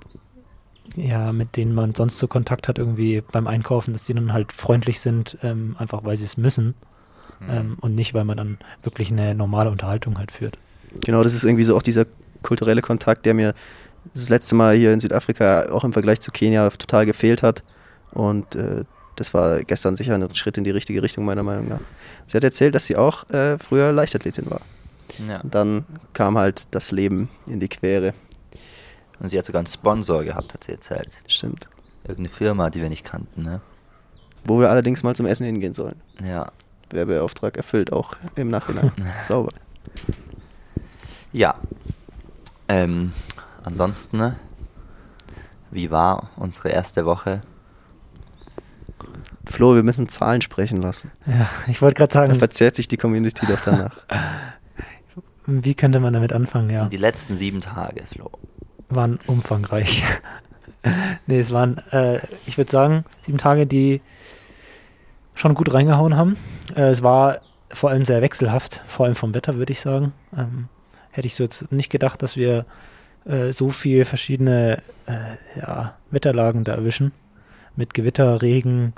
ja, 0.95 1.31
mit 1.31 1.55
denen 1.55 1.73
man 1.73 1.95
sonst 1.95 2.19
so 2.19 2.27
Kontakt 2.27 2.67
hat 2.67 2.77
irgendwie 2.77 3.21
beim 3.31 3.47
Einkaufen, 3.47 3.93
dass 3.93 4.05
die 4.05 4.13
dann 4.13 4.33
halt 4.33 4.51
freundlich 4.51 4.99
sind, 4.99 5.37
ähm, 5.43 5.75
einfach 5.79 6.03
weil 6.03 6.17
sie 6.17 6.25
es 6.25 6.37
müssen 6.37 6.75
ähm, 7.47 7.77
und 7.81 7.95
nicht, 7.95 8.13
weil 8.13 8.25
man 8.25 8.37
dann 8.37 8.57
wirklich 8.83 9.11
eine 9.11 9.35
normale 9.35 9.69
Unterhaltung 9.69 10.17
halt 10.17 10.31
führt. 10.31 10.57
Genau, 11.01 11.23
das 11.23 11.33
ist 11.33 11.43
irgendwie 11.43 11.63
so 11.63 11.75
auch 11.77 11.81
dieser 11.81 12.05
kulturelle 12.43 12.81
Kontakt, 12.81 13.25
der 13.25 13.33
mir 13.33 13.53
das 14.13 14.29
letzte 14.29 14.55
Mal 14.55 14.75
hier 14.75 14.93
in 14.93 14.99
Südafrika 14.99 15.69
auch 15.71 15.83
im 15.83 15.93
Vergleich 15.93 16.19
zu 16.19 16.31
Kenia 16.31 16.69
total 16.71 17.05
gefehlt 17.05 17.43
hat. 17.43 17.63
Und 18.11 18.55
äh, 18.55 18.83
das 19.15 19.33
war 19.33 19.63
gestern 19.63 19.95
sicher 19.95 20.15
ein 20.15 20.35
Schritt 20.35 20.57
in 20.57 20.63
die 20.63 20.71
richtige 20.71 21.03
Richtung, 21.03 21.25
meiner 21.25 21.43
Meinung 21.43 21.67
nach. 21.67 21.81
Sie 22.25 22.37
hat 22.37 22.43
erzählt, 22.43 22.73
dass 22.75 22.85
sie 22.85 22.95
auch 22.95 23.29
äh, 23.29 23.57
früher 23.57 23.91
Leichtathletin 23.91 24.49
war. 24.49 24.61
Ja. 25.27 25.41
Und 25.41 25.53
dann 25.53 25.85
kam 26.13 26.37
halt 26.37 26.67
das 26.71 26.91
Leben 26.91 27.29
in 27.47 27.59
die 27.59 27.67
Quere. 27.67 28.13
Und 29.19 29.29
sie 29.29 29.37
hat 29.37 29.45
sogar 29.45 29.59
einen 29.59 29.67
Sponsor 29.67 30.23
gehabt, 30.23 30.53
hat 30.53 30.63
sie 30.63 30.71
erzählt. 30.71 31.21
Stimmt. 31.27 31.67
Irgendeine 32.03 32.29
Firma, 32.29 32.69
die 32.69 32.81
wir 32.81 32.89
nicht 32.89 33.03
kannten, 33.03 33.43
ne? 33.43 33.61
Wo 34.45 34.59
wir 34.59 34.69
allerdings 34.69 35.03
mal 35.03 35.15
zum 35.15 35.25
Essen 35.25 35.45
hingehen 35.45 35.73
sollen. 35.73 36.01
Ja. 36.23 36.51
Werbeauftrag 36.89 37.57
erfüllt, 37.57 37.91
auch 37.91 38.15
im 38.35 38.47
Nachhinein. 38.47 38.91
Sauber. 39.27 39.51
Ja. 41.33 41.55
Ähm, 42.67 43.13
ansonsten, 43.63 44.17
ne? 44.17 44.35
wie 45.71 45.91
war 45.91 46.29
unsere 46.35 46.69
erste 46.69 47.05
Woche? 47.05 47.41
Flo, 49.45 49.75
wir 49.75 49.83
müssen 49.83 50.07
Zahlen 50.07 50.41
sprechen 50.41 50.81
lassen. 50.81 51.11
Ja, 51.25 51.49
ich 51.67 51.81
wollte 51.81 51.95
gerade 51.95 52.13
Da 52.13 52.19
sagen, 52.19 52.35
verzehrt 52.35 52.75
sich 52.75 52.87
die 52.87 52.97
Community 52.97 53.45
doch 53.47 53.61
danach. 53.61 53.95
wie 55.49 55.75
könnte 55.75 55.99
man 55.99 56.13
damit 56.13 56.33
anfangen, 56.33 56.69
ja. 56.69 56.85
Die 56.85 56.97
letzten 56.97 57.35
sieben 57.35 57.61
Tage, 57.61 58.03
Flo. 58.11 58.29
waren 58.89 59.19
umfangreich. 59.27 60.03
nee, 61.27 61.39
es 61.39 61.51
waren, 61.51 61.77
äh, 61.91 62.19
ich 62.45 62.57
würde 62.57 62.71
sagen, 62.71 63.05
sieben 63.21 63.37
Tage, 63.37 63.65
die 63.65 64.01
schon 65.35 65.53
gut 65.55 65.73
reingehauen 65.73 66.15
haben. 66.15 66.37
Äh, 66.75 66.89
es 66.89 67.01
war 67.01 67.41
vor 67.69 67.89
allem 67.89 68.05
sehr 68.05 68.21
wechselhaft, 68.21 68.81
vor 68.87 69.05
allem 69.05 69.15
vom 69.15 69.33
Wetter, 69.33 69.55
würde 69.57 69.73
ich 69.73 69.79
sagen. 69.79 70.13
Ähm, 70.35 70.67
hätte 71.11 71.27
ich 71.27 71.35
so 71.35 71.43
jetzt 71.43 71.71
nicht 71.71 71.89
gedacht, 71.89 72.21
dass 72.21 72.35
wir 72.35 72.65
äh, 73.25 73.51
so 73.51 73.69
viel 73.69 74.05
verschiedene 74.05 74.81
äh, 75.05 75.59
ja, 75.59 75.95
Wetterlagen 76.11 76.63
da 76.63 76.73
erwischen. 76.73 77.11
Mit 77.75 77.93
Gewitter, 77.93 78.41
Regen, 78.41 78.93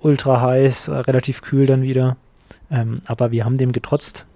ultra 0.00 0.40
heiß, 0.40 0.88
äh, 0.88 0.92
relativ 0.92 1.42
kühl 1.42 1.66
dann 1.66 1.82
wieder. 1.82 2.16
Ähm, 2.70 2.96
aber 3.06 3.30
wir 3.30 3.44
haben 3.44 3.58
dem 3.58 3.72
getrotzt. 3.72 4.26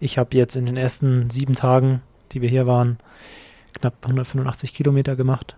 Ich 0.00 0.18
habe 0.18 0.36
jetzt 0.36 0.56
in 0.56 0.66
den 0.66 0.76
ersten 0.76 1.30
sieben 1.30 1.54
Tagen, 1.54 2.02
die 2.32 2.42
wir 2.42 2.48
hier 2.48 2.66
waren, 2.66 2.98
knapp 3.72 3.94
185 4.02 4.74
Kilometer 4.74 5.16
gemacht. 5.16 5.56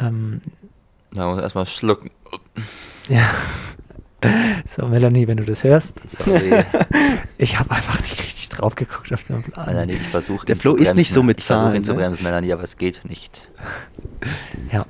Ähm, 0.00 0.40
Da 1.12 1.26
muss 1.28 1.40
erstmal 1.40 1.66
schlucken. 1.66 2.10
ja. 3.08 3.28
So, 4.66 4.86
Melanie, 4.86 5.28
wenn 5.28 5.36
du 5.36 5.44
das 5.44 5.64
hörst, 5.64 6.00
Sorry. 6.08 6.64
ich 7.36 7.58
habe 7.58 7.70
einfach 7.72 8.00
nicht 8.00 8.18
richtig 8.22 8.48
drauf 8.48 8.74
geguckt 8.74 9.12
auf 9.12 9.22
den 9.22 9.42
Plan. 9.42 9.66
Melanie, 9.66 9.92
ich 10.00 10.08
versuche 10.08 10.46
Der 10.46 10.56
Flo 10.56 10.76
ist 10.76 10.94
nicht 10.94 11.12
so 11.12 11.22
mit 11.22 11.40
Ich 11.40 11.44
versuche 11.44 11.66
Zahlen, 11.66 11.76
ihn 11.76 11.84
zu 11.84 11.92
ne? 11.92 11.98
bremsen, 11.98 12.24
Melanie, 12.24 12.50
aber 12.54 12.62
es 12.62 12.78
geht 12.78 13.02
nicht. 13.04 13.46
Ja, 14.72 14.86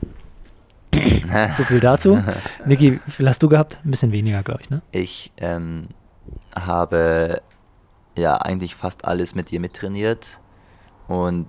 so 1.56 1.64
viel 1.64 1.80
dazu. 1.80 2.22
Niki, 2.66 3.00
wie 3.04 3.10
viel 3.10 3.28
hast 3.28 3.42
du 3.42 3.48
gehabt? 3.48 3.78
Ein 3.84 3.90
bisschen 3.90 4.12
weniger, 4.12 4.44
glaube 4.44 4.60
ich, 4.62 4.70
ne? 4.70 4.80
Ich 4.92 5.32
ähm, 5.38 5.88
habe 6.54 7.42
ja 8.16 8.36
eigentlich 8.36 8.74
fast 8.74 9.04
alles 9.04 9.34
mit 9.34 9.50
dir 9.50 9.60
mittrainiert 9.60 10.38
und 11.08 11.46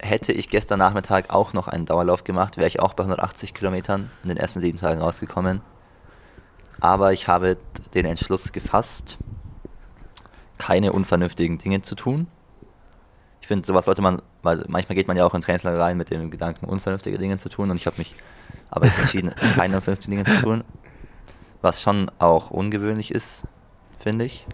hätte 0.00 0.32
ich 0.32 0.48
gestern 0.48 0.78
Nachmittag 0.78 1.30
auch 1.30 1.52
noch 1.52 1.68
einen 1.68 1.86
Dauerlauf 1.86 2.24
gemacht, 2.24 2.56
wäre 2.56 2.68
ich 2.68 2.80
auch 2.80 2.94
bei 2.94 3.04
180 3.04 3.54
Kilometern 3.54 4.10
in 4.22 4.28
den 4.28 4.38
ersten 4.38 4.60
sieben 4.60 4.78
Tagen 4.78 5.00
rausgekommen. 5.00 5.60
Aber 6.80 7.12
ich 7.12 7.26
habe 7.26 7.56
den 7.94 8.06
Entschluss 8.06 8.52
gefasst, 8.52 9.18
keine 10.58 10.92
unvernünftigen 10.92 11.58
Dinge 11.58 11.82
zu 11.82 11.94
tun. 11.94 12.28
Ich 13.40 13.48
finde, 13.48 13.66
sowas 13.66 13.86
sollte 13.86 14.02
man, 14.02 14.22
weil 14.42 14.64
manchmal 14.68 14.94
geht 14.94 15.08
man 15.08 15.16
ja 15.16 15.24
auch 15.24 15.34
in 15.34 15.40
Trainingslager 15.40 15.80
rein 15.80 15.96
mit 15.96 16.10
dem 16.10 16.30
Gedanken, 16.30 16.66
unvernünftige 16.66 17.18
Dinge 17.18 17.38
zu 17.38 17.48
tun 17.48 17.70
und 17.70 17.76
ich 17.76 17.86
habe 17.86 17.98
mich 17.98 18.14
aber 18.70 18.86
jetzt 18.86 18.98
entschieden, 18.98 19.34
keine 19.54 19.76
unvernünftigen 19.76 20.16
Dinge 20.16 20.36
zu 20.36 20.42
tun, 20.42 20.64
was 21.62 21.82
schon 21.82 22.10
auch 22.18 22.50
ungewöhnlich 22.50 23.10
ist, 23.10 23.44
finde 24.08 24.24
ich. 24.24 24.46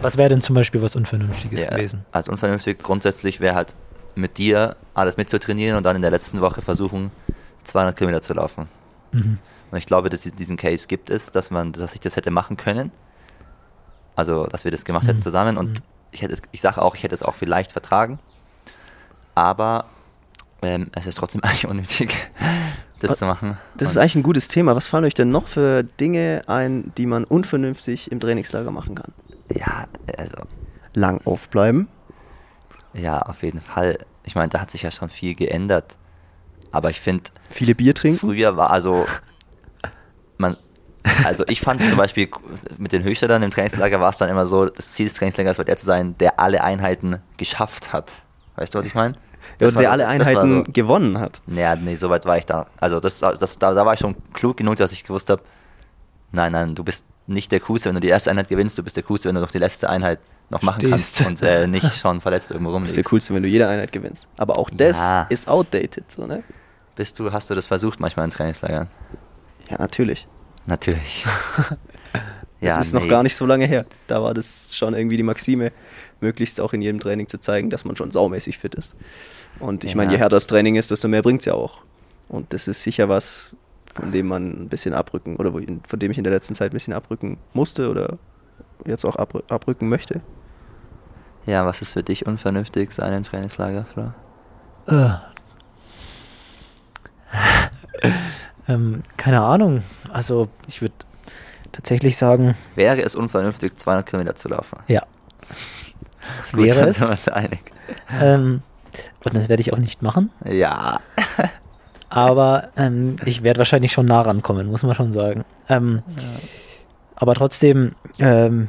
Was 0.00 0.16
wäre 0.16 0.28
denn 0.28 0.40
zum 0.40 0.54
Beispiel 0.54 0.80
was 0.82 0.94
Unvernünftiges 0.94 1.62
Ja, 1.62 1.70
gewesen? 1.70 2.04
Also 2.12 2.30
unvernünftig 2.30 2.78
grundsätzlich 2.78 3.40
wäre 3.40 3.56
halt 3.56 3.74
mit 4.14 4.38
dir 4.38 4.76
alles 4.94 5.16
mitzutrainieren 5.16 5.76
und 5.76 5.82
dann 5.82 5.96
in 5.96 6.02
der 6.02 6.12
letzten 6.12 6.40
Woche 6.40 6.62
versuchen, 6.62 7.10
200 7.64 7.96
Kilometer 7.96 8.22
zu 8.22 8.32
laufen. 8.34 8.68
Mhm. 9.10 9.38
Und 9.72 9.78
ich 9.78 9.86
glaube, 9.86 10.08
dass 10.10 10.24
es 10.26 10.32
diesen 10.34 10.56
Case 10.56 10.86
gibt 10.86 11.10
es, 11.10 11.32
dass 11.32 11.50
man, 11.50 11.72
dass 11.72 11.92
ich 11.94 12.00
das 12.00 12.14
hätte 12.14 12.30
machen 12.30 12.56
können. 12.56 12.92
Also, 14.14 14.46
dass 14.46 14.62
wir 14.64 14.70
das 14.70 14.84
gemacht 14.84 15.08
hätten 15.08 15.18
Mhm. 15.18 15.22
zusammen. 15.22 15.56
Und 15.56 15.70
Mhm. 15.70 15.84
ich 16.12 16.22
hätte 16.22 16.34
es, 16.34 16.42
ich 16.52 16.60
sage 16.60 16.80
auch, 16.80 16.94
ich 16.94 17.02
hätte 17.02 17.14
es 17.14 17.24
auch 17.24 17.34
vielleicht 17.34 17.72
vertragen. 17.72 18.20
Aber 19.34 19.86
ähm, 20.62 20.88
es 20.94 21.06
ist 21.06 21.18
trotzdem 21.18 21.42
eigentlich 21.44 21.66
unnötig, 21.66 22.14
das 23.08 23.18
zu 23.18 23.24
machen. 23.24 23.58
Das 23.76 23.90
ist 23.90 23.96
eigentlich 23.96 24.16
ein 24.16 24.22
gutes 24.22 24.48
Thema. 24.48 24.76
Was 24.76 24.86
fallen 24.86 25.04
euch 25.04 25.14
denn 25.14 25.30
noch 25.30 25.48
für 25.48 25.82
Dinge 25.82 26.42
ein, 26.46 26.92
die 26.96 27.06
man 27.06 27.24
unvernünftig 27.24 28.10
im 28.12 28.20
Trainingslager 28.20 28.70
machen 28.70 28.94
kann? 28.94 29.12
ja, 29.52 29.86
also 30.16 30.36
Lang 30.94 31.20
aufbleiben. 31.24 31.88
ja, 32.94 33.20
auf 33.22 33.42
jeden 33.42 33.60
Fall. 33.60 33.98
Ich 34.24 34.34
meine, 34.34 34.48
da 34.48 34.60
hat 34.60 34.70
sich 34.70 34.82
ja 34.82 34.90
schon 34.90 35.08
viel 35.08 35.34
geändert. 35.34 35.96
Aber 36.72 36.90
ich 36.90 37.00
finde, 37.00 37.30
Viele 37.48 37.74
Bier 37.74 37.94
trinken. 37.94 38.18
Früher 38.20 38.56
war 38.56 38.70
also 38.70 39.06
man 40.36 40.56
also 41.24 41.44
ich 41.48 41.60
fand 41.60 41.80
es 41.80 41.88
zum 41.88 41.98
Beispiel 41.98 42.28
mit 42.76 42.92
den 42.92 43.02
Höchstleitern 43.02 43.42
im 43.42 43.50
Trainingslager 43.50 44.00
war 44.00 44.10
es 44.10 44.16
dann 44.18 44.28
immer 44.28 44.46
so, 44.46 44.66
das 44.66 44.92
Ziel 44.92 45.06
des 45.06 45.14
Trainingslagers 45.14 45.58
war 45.58 45.64
der 45.64 45.76
zu 45.76 45.86
sein, 45.86 46.16
der 46.18 46.38
alle 46.38 46.62
Einheiten 46.62 47.20
geschafft 47.36 47.92
hat. 47.92 48.12
Weißt 48.56 48.74
du, 48.74 48.78
was 48.78 48.86
ich 48.86 48.94
meine? 48.94 49.16
Ja, 49.50 49.56
Das 49.58 49.70
und 49.70 49.76
war 49.76 49.82
so- 49.84 49.88
alle 49.90 50.06
Einheiten 50.08 50.64
so- 50.66 50.72
gewonnen 50.72 51.18
hat. 51.18 51.40
Naja, 51.46 51.76
nee, 51.76 51.94
so 51.96 52.08
weit 52.10 52.24
war 52.24 52.38
ich 52.38 52.46
da. 52.46 52.66
Also 52.78 53.00
das, 53.00 53.18
das, 53.18 53.58
da, 53.58 53.74
da 53.74 53.84
war 53.86 53.94
ich 53.94 54.00
schon 54.00 54.16
klug 54.32 54.56
genug, 54.56 54.76
dass 54.76 54.92
ich 54.92 55.02
gewusst 55.04 55.28
habe, 55.30 55.42
nein, 56.32 56.52
nein, 56.52 56.74
du 56.74 56.84
bist 56.84 57.04
nicht 57.26 57.52
der 57.52 57.60
Coolste, 57.60 57.88
wenn 57.88 57.94
du 57.94 58.00
die 58.00 58.08
erste 58.08 58.30
Einheit 58.30 58.48
gewinnst, 58.48 58.78
du 58.78 58.82
bist 58.82 58.96
der 58.96 59.02
Coolste, 59.04 59.28
wenn 59.28 59.34
du 59.36 59.40
noch 59.40 59.50
die 59.50 59.58
letzte 59.58 59.88
Einheit 59.88 60.18
noch 60.48 60.62
machen 60.62 60.80
Stehst. 60.80 61.18
kannst 61.18 61.42
und 61.42 61.48
äh, 61.48 61.66
nicht 61.66 61.94
schon 62.00 62.20
verletzt 62.20 62.50
irgendwo 62.50 62.70
Du 62.72 62.80
bist 62.80 62.90
rumliegst. 62.92 62.96
der 62.96 63.04
Coolste, 63.04 63.34
wenn 63.34 63.42
du 63.44 63.48
jede 63.48 63.68
Einheit 63.68 63.92
gewinnst. 63.92 64.26
Aber 64.36 64.58
auch 64.58 64.68
das 64.70 64.98
Ja. 64.98 65.22
ist 65.28 65.46
outdated, 65.48 66.10
so, 66.10 66.26
ne? 66.26 66.42
Bist 66.96 67.18
du, 67.18 67.30
hast 67.32 67.48
du 67.50 67.54
das 67.54 67.66
versucht 67.66 68.00
manchmal 68.00 68.24
in 68.24 68.30
Trainingslagern? 68.32 68.88
Ja, 69.68 69.78
natürlich. 69.78 70.26
Natürlich. 70.66 71.24
Das 72.62 72.76
ist 72.76 72.92
noch 72.92 73.02
nee. 73.02 73.08
gar 73.08 73.22
nicht 73.22 73.34
so 73.36 73.46
lange 73.46 73.64
her. 73.64 73.86
Da 74.06 74.22
war 74.22 74.34
das 74.34 74.76
schon 74.76 74.92
irgendwie 74.92 75.16
die 75.16 75.22
Maxime, 75.22 75.72
möglichst 76.20 76.60
auch 76.60 76.74
in 76.74 76.82
jedem 76.82 77.00
Training 77.00 77.26
zu 77.26 77.38
zeigen, 77.38 77.70
dass 77.70 77.86
man 77.86 77.96
schon 77.96 78.10
saumäßig 78.10 78.58
fit 78.58 78.74
ist. 78.74 78.96
Und 79.60 79.84
ich 79.84 79.90
Ja. 79.92 79.96
meine, 79.98 80.12
je 80.12 80.18
härter 80.18 80.36
das 80.36 80.46
Training 80.46 80.76
ist, 80.76 80.90
desto 80.90 81.06
mehr 81.08 81.22
bringt 81.22 81.40
es 81.40 81.46
ja 81.46 81.54
auch. 81.54 81.78
Und 82.28 82.52
das 82.52 82.66
ist 82.68 82.82
sicher 82.82 83.08
was, 83.08 83.54
von 83.94 84.10
dem 84.12 84.26
man 84.26 84.62
ein 84.64 84.68
bisschen 84.68 84.94
abrücken 84.94 85.36
oder 85.36 85.52
von 85.52 85.98
dem 85.98 86.10
ich 86.10 86.18
in 86.18 86.24
der 86.24 86.32
letzten 86.32 86.54
Zeit 86.54 86.70
ein 86.70 86.74
bisschen 86.74 86.94
abrücken 86.94 87.38
musste 87.52 87.90
oder 87.90 88.18
jetzt 88.86 89.04
auch 89.04 89.16
abrü 89.16 89.40
abrücken 89.48 89.88
möchte. 89.88 90.20
Ja, 91.46 91.66
was 91.66 91.82
ist 91.82 91.92
für 91.92 92.02
dich 92.02 92.26
unvernünftig 92.26 92.92
sein 92.92 93.12
im 93.12 93.22
Trainingslager, 93.24 93.84
Flo? 93.84 94.12
Äh. 94.86 95.10
ähm, 98.68 99.02
keine 99.16 99.40
Ahnung. 99.40 99.82
Also 100.12 100.48
ich 100.66 100.80
würde 100.80 100.94
tatsächlich 101.72 102.16
sagen, 102.16 102.54
Wäre 102.74 103.02
es 103.02 103.14
unvernünftig, 103.16 103.76
200 103.76 104.06
Kilometer 104.06 104.34
zu 104.34 104.48
laufen? 104.48 104.78
ja. 104.88 105.02
Das 106.38 106.52
Gut, 106.52 106.64
wäre 106.64 106.80
dann 106.80 106.88
es. 106.88 106.96
sind 106.96 107.06
wir 107.08 107.10
uns 107.12 107.28
einig. 107.28 107.60
Ähm, 108.20 108.62
und 109.24 109.34
das 109.34 109.48
werde 109.48 109.60
ich 109.60 109.72
auch 109.72 109.78
nicht 109.78 110.02
machen. 110.02 110.30
Ja. 110.44 111.00
Aber 112.08 112.70
ähm, 112.76 113.16
ich 113.24 113.44
werde 113.44 113.58
wahrscheinlich 113.58 113.92
schon 113.92 114.06
nah 114.06 114.22
rankommen, 114.22 114.66
muss 114.66 114.82
man 114.82 114.96
schon 114.96 115.12
sagen. 115.12 115.44
Ähm, 115.68 116.02
aber 117.14 117.34
trotzdem, 117.34 117.92
ähm, 118.18 118.68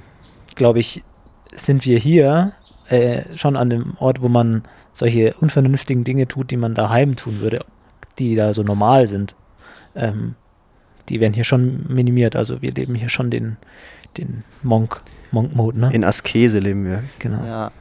glaube 0.56 0.80
ich, 0.80 1.04
sind 1.56 1.86
wir 1.86 1.98
hier 1.98 2.54
äh, 2.90 3.24
schon 3.36 3.56
an 3.56 3.70
dem 3.70 3.94
Ort, 3.98 4.22
wo 4.22 4.30
man 4.30 4.64
solche 4.94 5.34
unvernünftigen 5.40 6.04
Dinge 6.04 6.28
tut, 6.28 6.52
die 6.52 6.58
man 6.58 6.76
daheim 6.76 7.16
tun 7.16 7.40
würde, 7.40 7.66
die 8.20 8.36
da 8.36 8.54
so 8.54 8.62
normal 8.62 9.08
sind. 9.08 9.36
Ähm, 9.96 10.36
die 11.10 11.20
werden 11.20 11.34
hier 11.34 11.44
schon 11.44 11.86
minimiert. 11.88 12.36
Also 12.36 12.62
wir 12.62 12.72
leben 12.72 12.94
hier 12.96 13.10
schon 13.10 13.32
den, 13.32 13.58
den 14.18 14.44
Monk, 14.62 15.02
Monk-Mode, 15.32 15.80
ne? 15.80 15.94
In 15.94 16.04
Askese 16.04 16.60
leben 16.60 16.86
wir. 16.86 17.04
genau. 17.20 17.44
Ja. 17.44 17.72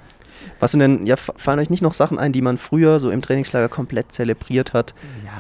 Was 0.61 0.71
sind 0.73 0.81
denn, 0.81 1.07
ja, 1.07 1.17
fa- 1.17 1.33
fallen 1.37 1.59
euch 1.59 1.71
nicht 1.71 1.83
noch 1.83 1.95
Sachen 1.95 2.19
ein, 2.19 2.33
die 2.33 2.43
man 2.43 2.59
früher 2.59 3.01
so 3.01 3.11
im 3.11 3.23
Trainingslager 3.23 3.69
komplett 3.69 4.13
zelebriert 4.13 4.73
hat, 4.75 4.95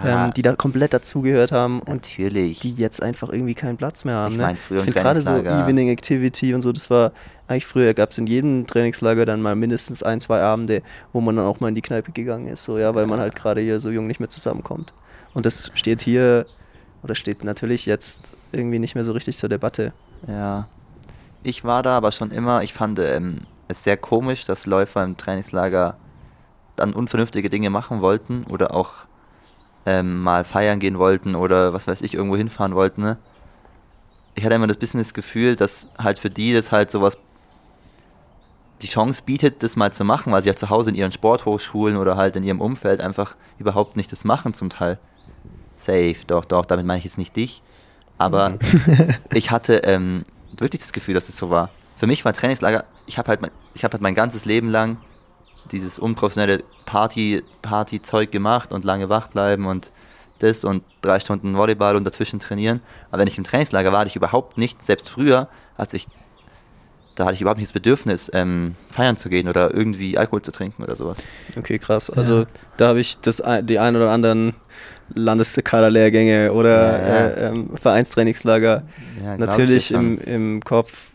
Ja, 0.05 0.27
ähm, 0.27 0.31
die 0.35 0.43
da 0.43 0.57
komplett 0.57 0.93
dazugehört 0.95 1.53
haben 1.53 1.81
und 1.81 1.89
natürlich. 1.89 2.61
die 2.61 2.75
jetzt 2.75 3.03
einfach 3.03 3.29
irgendwie 3.29 3.55
keinen 3.55 3.77
Platz 3.77 4.05
mehr 4.05 4.15
haben. 4.17 4.33
Ich 4.33 4.39
ne? 4.39 4.45
mein, 4.45 4.57
früher 4.57 4.81
im 4.83 4.89
ich 4.89 4.95
gerade 4.95 5.21
so 5.23 5.33
Evening 5.37 5.91
Activity 5.91 6.55
und 6.55 6.62
so, 6.62 6.73
das 6.73 6.89
war 6.91 7.12
eigentlich 7.49 7.67
früher 7.67 7.95
gab 7.95 8.11
es 8.11 8.19
in 8.19 8.27
jedem 8.27 8.67
Trainingslager 8.67 9.27
dann 9.27 9.43
mal 9.43 9.55
mindestens 9.57 10.03
ein, 10.03 10.21
zwei 10.21 10.41
Abende, 10.41 10.83
wo 11.12 11.21
man 11.21 11.37
dann 11.37 11.45
auch 11.47 11.61
mal 11.61 11.69
in 11.69 11.75
die 11.75 11.83
Kneipe 11.83 12.12
gegangen 12.12 12.49
ist, 12.49 12.65
so 12.65 12.79
ja, 12.79 12.95
weil 12.95 13.07
man 13.07 13.21
halt 13.21 13.37
gerade 13.37 13.61
hier 13.61 13.79
so 13.81 13.91
jung 13.91 14.07
nicht 14.07 14.21
mehr 14.21 14.29
zusammenkommt. 14.29 14.93
Und 15.35 15.47
das 15.47 15.71
steht 15.75 16.00
hier 16.00 16.47
oder 17.03 17.15
steht 17.15 17.45
natürlich 17.45 17.87
jetzt 17.87 18.37
irgendwie 18.53 18.79
nicht 18.79 18.95
mehr 18.95 19.05
so 19.05 19.12
richtig 19.12 19.37
zur 19.37 19.49
Debatte. 19.49 19.93
Ja. 20.29 20.69
Ich 21.43 21.65
war 21.65 21.83
da 21.83 21.97
aber 21.97 22.12
schon 22.12 22.31
immer, 22.31 22.62
ich 22.62 22.73
fand 22.75 22.99
ähm, 22.99 23.39
es 23.71 23.85
sehr 23.85 23.97
komisch, 23.97 24.45
dass 24.45 24.67
Läufer 24.67 25.03
im 25.05 25.17
Trainingslager 25.17 25.97
dann 26.77 26.93
unvernünftige 26.93 27.50
Dinge 27.50 27.71
machen 27.71 28.00
wollten 28.00 28.45
oder 28.45 28.75
auch 28.75 28.91
ähm, 29.87 30.23
mal 30.23 30.45
feiern 30.45 30.79
gehen 30.79 30.99
wollten 30.99 31.35
oder 31.35 31.73
was 31.73 31.87
weiß 31.87 32.03
ich, 32.03 32.15
irgendwo 32.15 32.37
hinfahren 32.37 32.75
wollten. 32.75 33.03
Ne? 33.03 33.19
Ich 34.35 34.45
hatte 34.45 34.55
immer 34.55 34.67
das 34.67 34.77
bisschen 34.77 35.00
das 35.00 35.15
Gefühl, 35.15 35.57
dass 35.57 35.89
halt 35.99 36.19
für 36.19 36.31
die 36.31 36.53
das 36.53 36.73
halt 36.73 36.91
sowas 36.91 37.17
die 38.83 38.89
Chance 38.89 39.23
bietet, 39.25 39.62
das 39.62 39.77
mal 39.77 39.93
zu 39.93 40.05
machen, 40.05 40.33
weil 40.33 40.43
sie 40.43 40.49
ja 40.49 40.57
zu 40.57 40.71
Hause 40.71 40.91
in 40.91 40.97
ihren 40.97 41.12
Sporthochschulen 41.12 41.97
oder 41.97 42.17
halt 42.17 42.37
in 42.37 42.43
ihrem 42.43 42.61
Umfeld 42.61 43.00
einfach 43.00 43.37
überhaupt 43.59 43.97
nicht 43.97 44.11
das 44.11 44.25
machen 44.25 44.55
zum 44.55 44.71
Teil. 44.71 44.99
Safe, 45.77 46.17
doch, 46.27 46.45
doch, 46.45 46.65
damit 46.65 46.87
meine 46.87 46.99
ich 46.99 47.05
jetzt 47.05 47.19
nicht 47.19 47.37
dich. 47.37 47.62
Aber 48.17 48.59
ich 49.35 49.50
hatte 49.50 49.77
ähm, 49.85 50.25
wirklich 50.57 50.81
das 50.81 50.93
Gefühl, 50.93 51.15
dass 51.15 51.29
es 51.29 51.37
so 51.37 51.50
war. 51.50 51.71
Für 51.97 52.07
mich 52.07 52.25
war 52.25 52.33
Trainingslager, 52.33 52.85
ich 53.11 53.19
habe 53.19 53.29
halt, 53.29 53.43
mein- 53.43 53.50
ich 53.75 53.83
hab 53.85 53.93
halt 53.93 54.02
mein 54.02 54.14
ganzes 54.14 54.45
Leben 54.45 54.69
lang 54.69 54.99
dieses 55.64 55.99
unprofessionelle 55.99 56.62
Party, 56.87 57.43
Party-Zeug 57.61 58.31
gemacht 58.31 58.73
und 58.73 58.85
lange 58.85 59.09
wach 59.09 59.26
bleiben 59.26 59.67
und 59.67 59.90
das 60.38 60.64
und 60.64 60.85
drei 61.02 61.19
Stunden 61.19 61.57
Volleyball 61.57 61.97
und 61.97 62.05
dazwischen 62.05 62.38
trainieren. 62.38 62.81
Aber 63.11 63.19
wenn 63.21 63.26
ich 63.29 63.37
im 63.37 63.43
Trainingslager 63.45 63.90
war, 63.93 64.00
hatte 64.00 64.09
ich 64.11 64.17
überhaupt 64.17 64.59
nicht, 64.59 64.81
selbst 64.81 65.11
früher, 65.11 65.49
als 65.76 65.93
ich, 65.93 66.07
da 67.17 67.25
hatte 67.25 67.35
ich 67.35 67.40
überhaupt 67.40 67.59
nicht 67.59 67.69
das 67.71 67.75
Bedürfnis, 67.75 68.31
ähm, 68.33 68.76
feiern 68.90 69.17
zu 69.17 69.29
gehen 69.29 69.49
oder 69.49 69.75
irgendwie 69.75 70.17
Alkohol 70.17 70.43
zu 70.43 70.52
trinken 70.52 70.83
oder 70.85 70.95
sowas. 70.95 71.26
Okay, 71.59 71.79
krass. 71.79 72.11
Also 72.11 72.40
Ja. 72.40 72.47
da 72.76 72.88
habe 72.88 73.00
ich 73.00 73.21
das, 73.21 73.43
die 73.64 73.79
ein 73.81 73.97
oder 73.97 74.11
anderen 74.12 74.55
Landeskaderlehrgänge 75.14 76.52
oder 76.52 76.71
Ja, 77.02 77.09
ja. 77.09 77.26
Äh, 77.26 77.49
ähm, 77.49 77.76
Vereinstrainingslager 77.76 78.85
natürlich 79.37 79.90
im, 79.90 80.19
im 80.19 80.61
Kopf, 80.61 81.09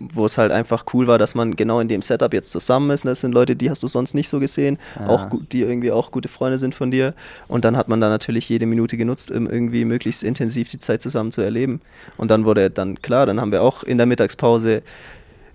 wo 0.00 0.24
es 0.24 0.38
halt 0.38 0.52
einfach 0.52 0.84
cool 0.92 1.06
war, 1.06 1.18
dass 1.18 1.34
man 1.34 1.56
genau 1.56 1.80
in 1.80 1.88
dem 1.88 2.02
Setup 2.02 2.32
jetzt 2.32 2.52
zusammen 2.52 2.90
ist. 2.90 3.04
Und 3.04 3.08
Das 3.08 3.20
sind 3.20 3.32
Leute, 3.32 3.56
die 3.56 3.68
hast 3.70 3.82
du 3.82 3.86
sonst 3.88 4.14
nicht 4.14 4.28
so 4.28 4.38
gesehen, 4.40 4.78
Ja. 4.98 5.08
auch 5.08 5.28
gut, 5.28 5.52
die 5.52 5.62
irgendwie 5.62 5.90
auch 5.90 6.10
gute 6.10 6.28
Freunde 6.28 6.58
sind 6.58 6.74
von 6.74 6.90
dir. 6.90 7.14
Und 7.48 7.64
dann 7.64 7.76
hat 7.76 7.88
man 7.88 8.00
da 8.00 8.08
natürlich 8.08 8.48
jede 8.48 8.66
Minute 8.66 8.96
genutzt, 8.96 9.30
um 9.30 9.48
irgendwie 9.48 9.84
möglichst 9.84 10.22
intensiv 10.22 10.68
die 10.68 10.78
Zeit 10.78 11.02
zusammen 11.02 11.32
zu 11.32 11.40
erleben. 11.40 11.80
Und 12.16 12.30
dann 12.30 12.44
wurde 12.44 12.70
dann 12.70 13.00
klar, 13.02 13.26
dann 13.26 13.40
haben 13.40 13.52
wir 13.52 13.62
auch 13.62 13.82
in 13.82 13.96
der 13.98 14.06
Mittagspause 14.06 14.82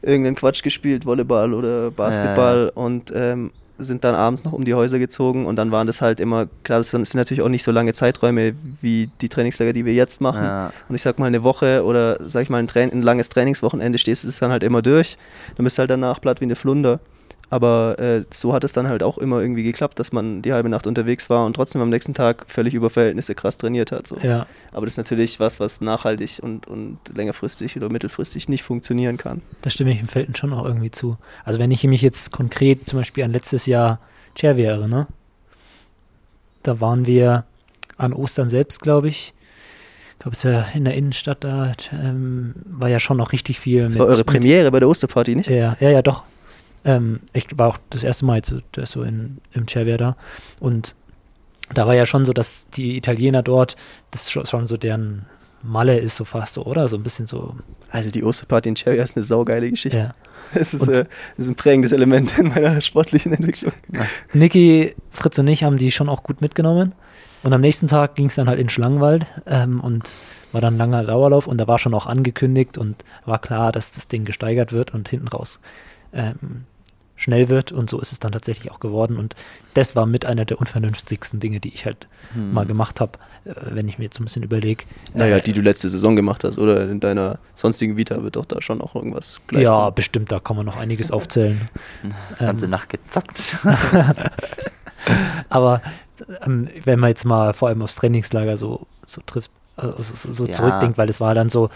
irgendeinen 0.01 0.35
Quatsch 0.35 0.63
gespielt, 0.63 1.05
Volleyball 1.05 1.53
oder 1.53 1.89
Basketball 1.91 2.69
und 2.75 3.11
ähm, 3.15 3.51
sind 3.77 4.03
dann 4.03 4.15
abends 4.15 4.43
noch 4.43 4.53
um 4.53 4.65
die 4.65 4.73
Häuser 4.73 4.99
gezogen 4.99 5.45
und 5.45 5.55
dann 5.55 5.71
waren 5.71 5.87
das 5.87 6.01
halt 6.01 6.19
immer, 6.19 6.47
klar, 6.63 6.79
das 6.79 6.89
sind 6.89 7.13
natürlich 7.15 7.41
auch 7.41 7.49
nicht 7.49 7.63
so 7.63 7.71
lange 7.71 7.93
Zeiträume 7.93 8.53
wie 8.81 9.09
die 9.21 9.29
Trainingslager, 9.29 9.73
die 9.73 9.85
wir 9.85 9.93
jetzt 9.93 10.21
machen. 10.21 10.43
Ja. 10.43 10.73
Und 10.89 10.95
ich 10.95 11.01
sag 11.01 11.19
mal, 11.19 11.25
eine 11.25 11.43
Woche 11.43 11.83
oder 11.83 12.17
sag 12.27 12.43
ich 12.43 12.49
mal, 12.49 12.59
ein, 12.59 12.67
Train 12.67 12.91
ein 12.91 13.01
langes 13.01 13.29
Trainingswochenende 13.29 13.97
stehst 13.97 14.23
du 14.23 14.29
es 14.29 14.39
dann 14.39 14.51
halt 14.51 14.63
immer 14.63 14.81
durch. 14.81 15.17
Dann 15.55 15.63
bist 15.63 15.77
du 15.77 15.81
halt 15.81 15.89
danach 15.89 16.21
platt 16.21 16.39
wie 16.39 16.45
eine 16.45 16.55
Flunder. 16.55 16.99
Aber 17.53 17.99
äh, 17.99 18.23
so 18.31 18.51
hat 18.51 18.63
es 18.63 18.73
dann 18.73 18.87
halt 18.87 19.03
auch 19.03 19.19
immer 19.19 19.39
irgendwie 19.39 19.61
geklappt, 19.61 19.99
dass 19.99 20.11
man 20.11 20.41
die 20.41 20.53
halbe 20.53 20.69
Nacht 20.69 20.87
unterwegs 20.87 21.29
war 21.29 21.45
und 21.45 21.55
trotzdem 21.55 21.83
am 21.83 21.89
nächsten 21.89 22.15
Tag 22.15 22.45
völlig 22.47 22.73
über 22.73 22.89
Verhältnisse 22.89 23.35
krass 23.35 23.59
trainiert 23.59 23.91
hat. 23.91 24.07
So. 24.07 24.17
Ja, 24.23 24.47
Aber 24.71 24.87
das 24.87 24.95
ist 24.95 24.97
natürlich 24.97 25.39
was, 25.39 25.59
was 25.59 25.79
nachhaltig 25.79 26.39
und, 26.41 26.65
und 26.65 26.97
längerfristig 27.13 27.77
oder 27.77 27.89
mittelfristig 27.89 28.49
nicht 28.49 28.63
funktionieren 28.63 29.17
kann. 29.17 29.43
da 29.61 29.69
stimme 29.69 29.91
ich 29.91 29.99
im 29.99 30.07
Felden 30.07 30.33
schon 30.33 30.51
auch 30.51 30.65
irgendwie 30.65 30.89
zu. 30.89 31.17
Also 31.45 31.59
wenn 31.59 31.69
ich 31.69 31.83
mich 31.83 32.01
jetzt 32.01 32.31
konkret 32.31 32.89
zum 32.89 32.97
Beispiel 32.97 33.23
an 33.23 33.31
letztes 33.31 33.67
Jahr 33.67 33.99
Cherry 34.33 34.63
erinnere, 34.63 35.05
da 36.63 36.81
waren 36.81 37.05
wir 37.05 37.43
an 37.97 38.13
Ostern 38.13 38.49
selbst, 38.49 38.81
glaube 38.81 39.09
ich. 39.09 39.31
Ich 40.13 40.19
glaube, 40.23 40.33
es 40.33 40.39
ist 40.39 40.51
ja 40.51 40.65
in 40.73 40.85
der 40.85 40.95
Innenstadt 40.95 41.43
da, 41.43 41.73
ähm, 41.91 42.55
war 42.65 42.89
ja 42.89 42.99
schon 42.99 43.17
noch 43.17 43.31
richtig 43.31 43.59
viel. 43.59 43.83
Das 43.83 43.99
war 43.99 44.07
eure 44.07 44.23
Premiere 44.23 44.71
bei 44.71 44.79
der 44.79 44.89
Osterparty, 44.89 45.35
nicht? 45.35 45.51
Ja, 45.51 45.77
ja, 45.79 45.91
ja, 45.91 46.01
doch. 46.01 46.23
Ähm, 46.85 47.21
ich 47.33 47.47
war 47.57 47.67
auch 47.69 47.77
das 47.89 48.03
erste 48.03 48.25
Mal 48.25 48.37
jetzt 48.37 48.53
so- 48.85 49.03
in, 49.03 49.37
im 49.53 49.67
Cervia 49.67 50.15
und 50.59 50.95
da 51.73 51.87
war 51.87 51.95
ja 51.95 52.05
schon 52.05 52.25
so, 52.25 52.33
dass 52.33 52.67
die 52.71 52.97
Italiener 52.97 53.41
dort, 53.41 53.75
das 54.11 54.29
schon, 54.31 54.67
so 54.67 54.75
deren 54.77 55.25
Malle 55.61 55.97
ist 55.97 56.17
so 56.17 56.25
fast 56.25 56.55
so, 56.55 56.65
oder? 56.65 56.89
So 56.89 56.97
ein 56.97 57.03
bisschen 57.03 57.25
so, 57.25 57.55
Also 57.89 58.09
die 58.09 58.23
Osterparty 58.23 58.69
in 58.69 58.75
Cherry 58.75 58.97
ist 58.99 59.15
eine 59.15 59.23
saugeile 59.23 59.69
Geschichte. 59.69 59.97
ja. 59.97 60.11
Es 60.55 60.73
ist, 60.73 60.87
äh, 60.87 61.05
das 61.37 61.45
ist 61.45 61.47
ein 61.47 61.55
prägendes 61.55 61.93
Element 61.93 62.37
in 62.37 62.49
meiner 62.49 62.79
sportlichen 62.81 63.33
Entwicklung. 63.33 63.71
Niki, 64.33 64.93
Fritz 65.09 65.39
und 65.39 65.47
ich 65.47 65.63
haben 65.63 65.77
die 65.77 65.91
schon 65.91 66.09
auch 66.09 66.21
gut 66.21 66.41
mitgenommen. 66.41 66.93
Und 67.41 67.53
am 67.53 67.61
nächsten 67.61 67.87
Tag 67.87 68.15
ging 68.15 68.27
es 68.27 68.35
dann 68.35 68.47
halt 68.47 68.59
in 68.59 68.69
Schlangenwald 68.69 69.25
ähm, 69.47 69.79
und 69.79 70.13
war 70.51 70.61
dann 70.61 70.75
ein 70.75 70.77
langer 70.77 71.03
Dauerlauf 71.05 71.47
und 71.47 71.57
da 71.57 71.67
war 71.67 71.79
schon 71.79 71.93
auch 71.95 72.05
angekündigt 72.05 72.77
und 72.77 73.03
war 73.25 73.39
klar, 73.39 73.71
dass 73.71 73.91
das 73.93 74.07
Ding 74.07 74.25
gesteigert 74.25 74.73
wird 74.73 74.93
und 74.93 75.09
hinten 75.09 75.27
raus 75.27 75.59
ähm, 76.13 76.65
schnell 77.15 77.47
wird 77.49 77.71
und 77.71 77.89
so 77.89 77.99
ist 77.99 78.11
es 78.11 78.19
dann 78.19 78.31
tatsächlich 78.31 78.71
auch 78.71 78.79
geworden 78.79 79.17
und 79.17 79.35
das 79.75 79.95
war 79.95 80.05
mit 80.05 80.25
einer 80.25 80.45
der 80.45 80.59
unvernünftigsten 80.59 81.39
Dinge, 81.39 81.59
die 81.59 81.73
ich 81.73 81.85
halt 81.85 82.07
Hm. 82.33 82.53
mal 82.53 82.65
gemacht 82.65 82.99
habe, 83.01 83.19
äh, 83.45 83.53
wenn 83.71 83.87
ich 83.87 83.97
mir 83.99 84.05
jetzt 84.05 84.17
so 84.17 84.21
ein 84.23 84.25
bisschen 84.25 84.43
überlege. 84.43 84.85
Naja, 85.13 85.37
Äh, 85.37 85.41
die 85.41 85.53
du 85.53 85.61
letzte 85.61 85.89
Saison 85.89 86.15
gemacht 86.15 86.43
hast 86.43 86.57
oder 86.57 86.89
in 86.89 86.99
deiner 86.99 87.37
sonstigen 87.53 87.95
Vita 87.97 88.23
wird 88.23 88.35
doch 88.35 88.45
da 88.45 88.61
schon 88.61 88.81
auch 88.81 88.95
irgendwas 88.95 89.41
gleich. 89.47 89.63
ja, 89.63 89.83
kommen. 89.83 89.95
bestimmt, 89.95 90.31
da 90.31 90.39
kann 90.39 90.55
man 90.57 90.65
noch 90.65 90.77
einiges 90.77 91.11
aufzählen. 91.11 91.61
Ganze 92.39 92.65
Ähm, 92.65 92.71
Nacht 92.71 92.89
gezockt. 92.89 93.57
Aber 95.49 95.81
ähm, 96.45 96.69
wenn 96.85 96.99
man 96.99 97.09
jetzt 97.09 97.25
mal 97.25 97.53
vor 97.53 97.67
allem 97.69 97.81
aufs 97.81 97.95
Trainingslager 97.95 98.57
so, 98.57 98.87
so 99.05 99.21
trifft, 99.25 99.51
also 99.75 100.01
so, 100.01 100.15
so, 100.15 100.33
so 100.33 100.45
Ja. 100.45 100.53
zurückdenkt, 100.53 100.97
weil 100.97 101.09
es 101.09 101.19
war 101.19 101.35
dann 101.35 101.49
so, 101.49 101.69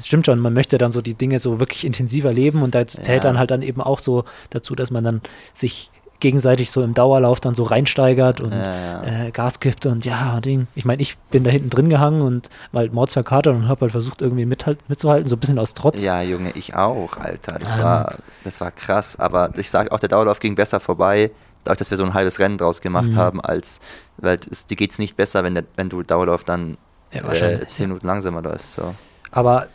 das 0.00 0.06
stimmt 0.06 0.26
schon, 0.26 0.38
man 0.38 0.52
möchte 0.54 0.78
dann 0.78 0.92
so 0.92 1.02
die 1.02 1.14
Dinge 1.14 1.38
so 1.38 1.60
wirklich 1.60 1.84
intensiver 1.84 2.32
leben 2.32 2.62
und 2.62 2.74
da 2.74 2.86
zählt 2.86 3.08
Ja. 3.08 3.30
dann 3.30 3.38
halt 3.38 3.50
dann 3.50 3.62
eben 3.62 3.80
auch 3.82 3.98
so 4.00 4.24
dazu, 4.50 4.74
dass 4.74 4.90
man 4.90 5.04
dann 5.04 5.20
sich 5.54 5.90
gegenseitig 6.20 6.70
so 6.70 6.82
im 6.82 6.92
Dauerlauf 6.92 7.40
dann 7.40 7.54
so 7.54 7.62
reinsteigert 7.62 8.40
und 8.42 8.52
Ja, 8.52 9.02
ja. 9.04 9.26
Äh, 9.26 9.30
Gas 9.30 9.58
gibt 9.60 9.86
und 9.86 10.04
ja, 10.04 10.38
Ding. 10.42 10.66
Ich 10.74 10.84
meine, 10.84 11.00
ich 11.00 11.16
bin 11.30 11.44
da 11.44 11.50
hinten 11.50 11.70
drin 11.70 11.88
gehangen 11.88 12.20
und 12.20 12.50
war 12.72 12.80
halt 12.80 12.92
mordsverkatert 12.92 13.54
und 13.54 13.68
habe 13.68 13.82
halt 13.82 13.92
versucht, 13.92 14.20
irgendwie 14.20 14.44
mithalt, 14.44 14.78
mitzuhalten, 14.88 15.28
so 15.28 15.36
ein 15.36 15.40
bisschen 15.40 15.58
aus 15.58 15.72
Trotz. 15.72 16.04
Ja, 16.04 16.20
Junge, 16.20 16.52
ich 16.52 16.74
auch, 16.74 17.16
Alter. 17.16 17.58
Das, 17.58 17.74
Ähm. 17.74 17.82
war, 17.82 18.14
das 18.44 18.60
war 18.60 18.70
krass. 18.70 19.18
Aber 19.18 19.50
ich 19.56 19.70
sag 19.70 19.92
auch, 19.92 19.98
der 20.00 20.10
Dauerlauf 20.10 20.40
ging 20.40 20.54
besser 20.54 20.78
vorbei, 20.78 21.30
dadurch, 21.64 21.78
dass 21.78 21.90
wir 21.90 21.96
so 21.96 22.04
ein 22.04 22.12
halbes 22.12 22.38
Rennen 22.38 22.58
draus 22.58 22.82
gemacht 22.82 23.12
Mhm. 23.12 23.16
haben, 23.16 23.40
als, 23.40 23.80
weil 24.18 24.38
es, 24.50 24.66
dir 24.66 24.76
geht 24.76 24.92
es 24.92 24.98
nicht 24.98 25.16
besser, 25.16 25.42
wenn, 25.42 25.54
der, 25.54 25.64
wenn 25.76 25.88
du 25.88 26.02
Dauerlauf 26.02 26.44
dann 26.44 26.76
Ja, 27.12 27.22
äh, 27.32 27.66
zehn. 27.70 27.88
Minuten 27.88 28.06
langsamer 28.06 28.42
läufst. 28.42 28.74
So. 28.74 28.94
Aber 29.32 29.68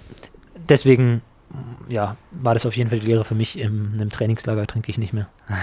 deswegen, 0.70 1.22
ja, 1.90 2.18
war 2.32 2.54
das 2.54 2.66
auf 2.66 2.76
jeden 2.76 2.90
Fall 2.90 3.00
die 3.00 3.06
Lehre 3.06 3.24
für 3.26 3.36
mich. 3.36 3.58
Im, 3.60 3.94
in 3.96 4.02
einem 4.02 4.10
Trainingslager 4.10 4.66
trinke 4.68 4.90
ich 4.92 4.98
nicht 4.98 5.14
mehr. 5.14 5.28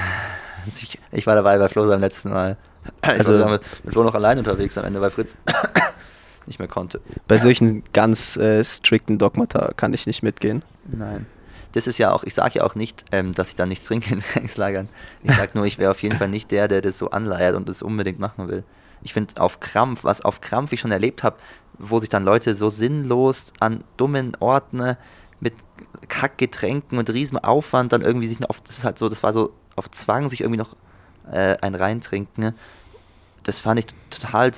Ich, 0.64 0.96
ich 1.10 1.26
war 1.26 1.34
dabei 1.34 1.58
bei 1.58 1.68
Flo 1.68 1.84
beim 1.88 1.98
letzten 2.00 2.30
Mal. 2.30 2.56
Also- 3.00 3.18
Also 3.18 3.34
ich 3.36 3.40
war 3.44 3.50
mit, 3.50 3.62
mit 3.84 3.92
Flo 3.92 4.04
noch 4.04 4.14
allein 4.14 4.38
unterwegs 4.38 4.78
am 4.78 4.84
Ende, 4.84 5.00
weil 5.00 5.10
Fritz 5.10 5.34
nicht 6.46 6.60
mehr 6.60 6.68
konnte. 6.68 7.00
Bei 7.26 7.36
solchen 7.36 7.82
ganz 7.92 8.36
äh, 8.36 8.62
strikten 8.62 9.18
Dogmata 9.18 9.72
kann 9.76 9.92
ich 9.92 10.06
nicht 10.06 10.22
mitgehen. 10.22 10.62
Nein. 10.84 11.26
Das 11.72 11.88
ist 11.88 11.98
ja 11.98 12.12
auch, 12.12 12.22
ich 12.22 12.34
sage 12.34 12.60
ja 12.60 12.62
auch 12.64 12.76
nicht, 12.76 13.04
ähm, 13.10 13.32
dass 13.32 13.48
ich 13.48 13.56
da 13.56 13.66
nichts 13.66 13.86
trinke 13.86 14.14
in 14.14 14.20
Trainingslagern. 14.32 14.88
Ich 15.24 15.32
sage 15.34 15.50
nur, 15.54 15.64
ich 15.66 15.78
wäre 15.78 15.90
auf 15.90 16.00
jeden 16.04 16.16
Fall 16.16 16.28
nicht 16.28 16.52
der, 16.52 16.68
der 16.68 16.80
das 16.80 16.96
so 16.96 17.10
anleiert 17.10 17.56
und 17.56 17.68
das 17.68 17.82
unbedingt 17.82 18.20
machen 18.20 18.46
will. 18.46 18.62
Ich 19.02 19.14
finde 19.14 19.40
auf 19.40 19.58
Krampf, 19.58 20.04
was 20.04 20.20
auf 20.20 20.40
Krampf 20.40 20.70
ich 20.72 20.78
schon 20.80 20.92
erlebt 20.92 21.24
habe, 21.24 21.36
wo 21.82 21.98
sich 21.98 22.08
dann 22.08 22.24
Leute 22.24 22.54
so 22.54 22.70
sinnlos 22.70 23.52
an 23.60 23.84
dummen 23.96 24.36
Orten 24.40 24.80
äh, 24.80 24.96
mit 25.40 25.54
Kackgetränken 26.08 26.98
und 26.98 27.10
riesem 27.10 27.36
Aufwand 27.38 27.92
dann 27.92 28.02
irgendwie 28.02 28.28
sich 28.28 28.48
auf, 28.48 28.60
das 28.60 28.78
ist 28.78 28.84
halt 28.84 28.98
so, 28.98 29.08
das 29.08 29.22
war 29.22 29.32
so 29.32 29.52
auf 29.74 29.90
Zwang, 29.90 30.28
sich 30.28 30.40
irgendwie 30.40 30.58
noch 30.58 30.76
äh, 31.30 31.56
ein 31.60 31.74
reintrinken. 31.74 32.54
Das 33.42 33.58
fand 33.58 33.80
ich 33.80 33.86
total 34.10 34.52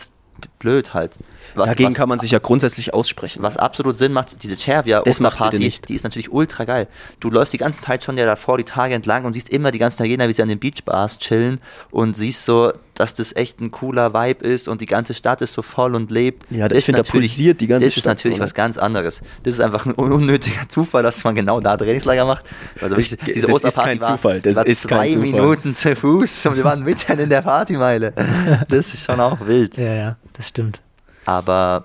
blöd 0.59 0.93
halt. 0.93 1.19
Was, 1.55 1.69
Dagegen 1.71 1.91
was- 1.91 1.95
kann 1.97 2.09
man 2.09 2.19
sich 2.19 2.31
ja 2.31 2.39
grundsätzlich 2.39 2.95
aussprechen. 2.95 3.43
was 3.43 3.57
absolut 3.57 3.97
Sinn 3.97 4.13
macht, 4.13 4.43
diese 4.43 4.57
Chervia 4.57 5.03
Das 5.03 5.21
Osterparty, 5.21 5.59
nicht. 5.59 5.89
die 5.89 5.95
ist 5.95 6.05
natürlich 6.05 6.33
ultra 6.33 6.65
geil. 6.65 6.89
Du 7.21 7.31
läufst 7.31 7.53
die 7.53 7.59
ganze 7.59 7.81
Zeit 7.81 8.05
schon 8.05 8.17
ja 8.17 8.27
davor 8.27 8.59
die 8.59 8.65
Tage 8.65 8.95
entlang 8.95 9.25
und 9.25 9.33
siehst 9.35 9.49
immer 9.49 9.71
die 9.71 9.79
ganzen 9.79 10.03
Italiener, 10.03 10.29
wie 10.29 10.33
sie 10.33 10.43
an 10.43 10.49
den 10.49 10.59
Beachbars 10.59 11.19
chillen 11.19 11.61
und 11.91 12.17
siehst 12.17 12.45
so, 12.45 12.73
dass 12.95 13.15
das 13.15 13.35
echt 13.35 13.61
ein 13.61 13.73
cooler 13.73 14.15
Vibe 14.15 14.45
ist 14.47 14.69
und 14.69 14.81
die 14.81 14.87
ganze 14.87 15.15
Stadt 15.15 15.43
ist 15.43 15.53
so 15.55 15.63
voll 15.63 15.97
und 15.97 16.13
lebt. 16.13 16.47
Ja, 16.51 16.69
Das 16.69 16.79
ich 16.79 16.85
finde, 16.85 17.03
da 17.03 17.11
pulsiert 17.11 17.61
die 17.61 17.67
ganze 17.67 17.87
Das 17.87 17.97
ist 17.97 18.03
Stadt 18.03 18.19
natürlich 18.19 18.37
so, 18.37 18.41
ne? 18.41 18.45
was 18.45 18.55
ganz 18.55 18.79
anderes. 18.79 19.21
Das 19.43 19.55
ist 19.55 19.61
einfach 19.61 19.85
ein 19.87 19.95
un- 19.97 20.13
unnötiger 20.13 20.69
Zufall, 20.69 21.03
dass 21.03 21.25
man 21.25 21.35
genau 21.35 21.59
da 21.61 21.77
Trainingslager 21.77 22.25
macht. 22.25 22.45
Also 22.81 22.97
Ich- 22.97 23.17
diese 23.17 23.49
das 23.49 23.65
ist 23.65 23.77
kein 23.77 24.01
war, 24.01 24.17
Zufall, 24.17 24.41
das 24.41 24.55
war 24.57 24.67
ist 24.67 24.83
zwei 24.83 24.97
kein 24.97 25.09
Zufall. 25.09 25.23
Minuten 25.23 25.75
zu 25.75 25.97
Fuß 25.97 26.47
und 26.47 26.57
wir 26.57 26.63
waren 26.65 26.85
mitten 26.85 27.19
in 27.19 27.31
der 27.31 27.43
Partymeile. 27.43 28.13
Das 28.69 28.95
ist 28.95 29.05
schon 29.05 29.19
auch 29.21 29.39
wild. 29.47 29.77
Ja, 29.77 29.95
ja, 29.95 30.17
das 30.35 30.47
stimmt. 30.49 30.81
Aber 31.27 31.85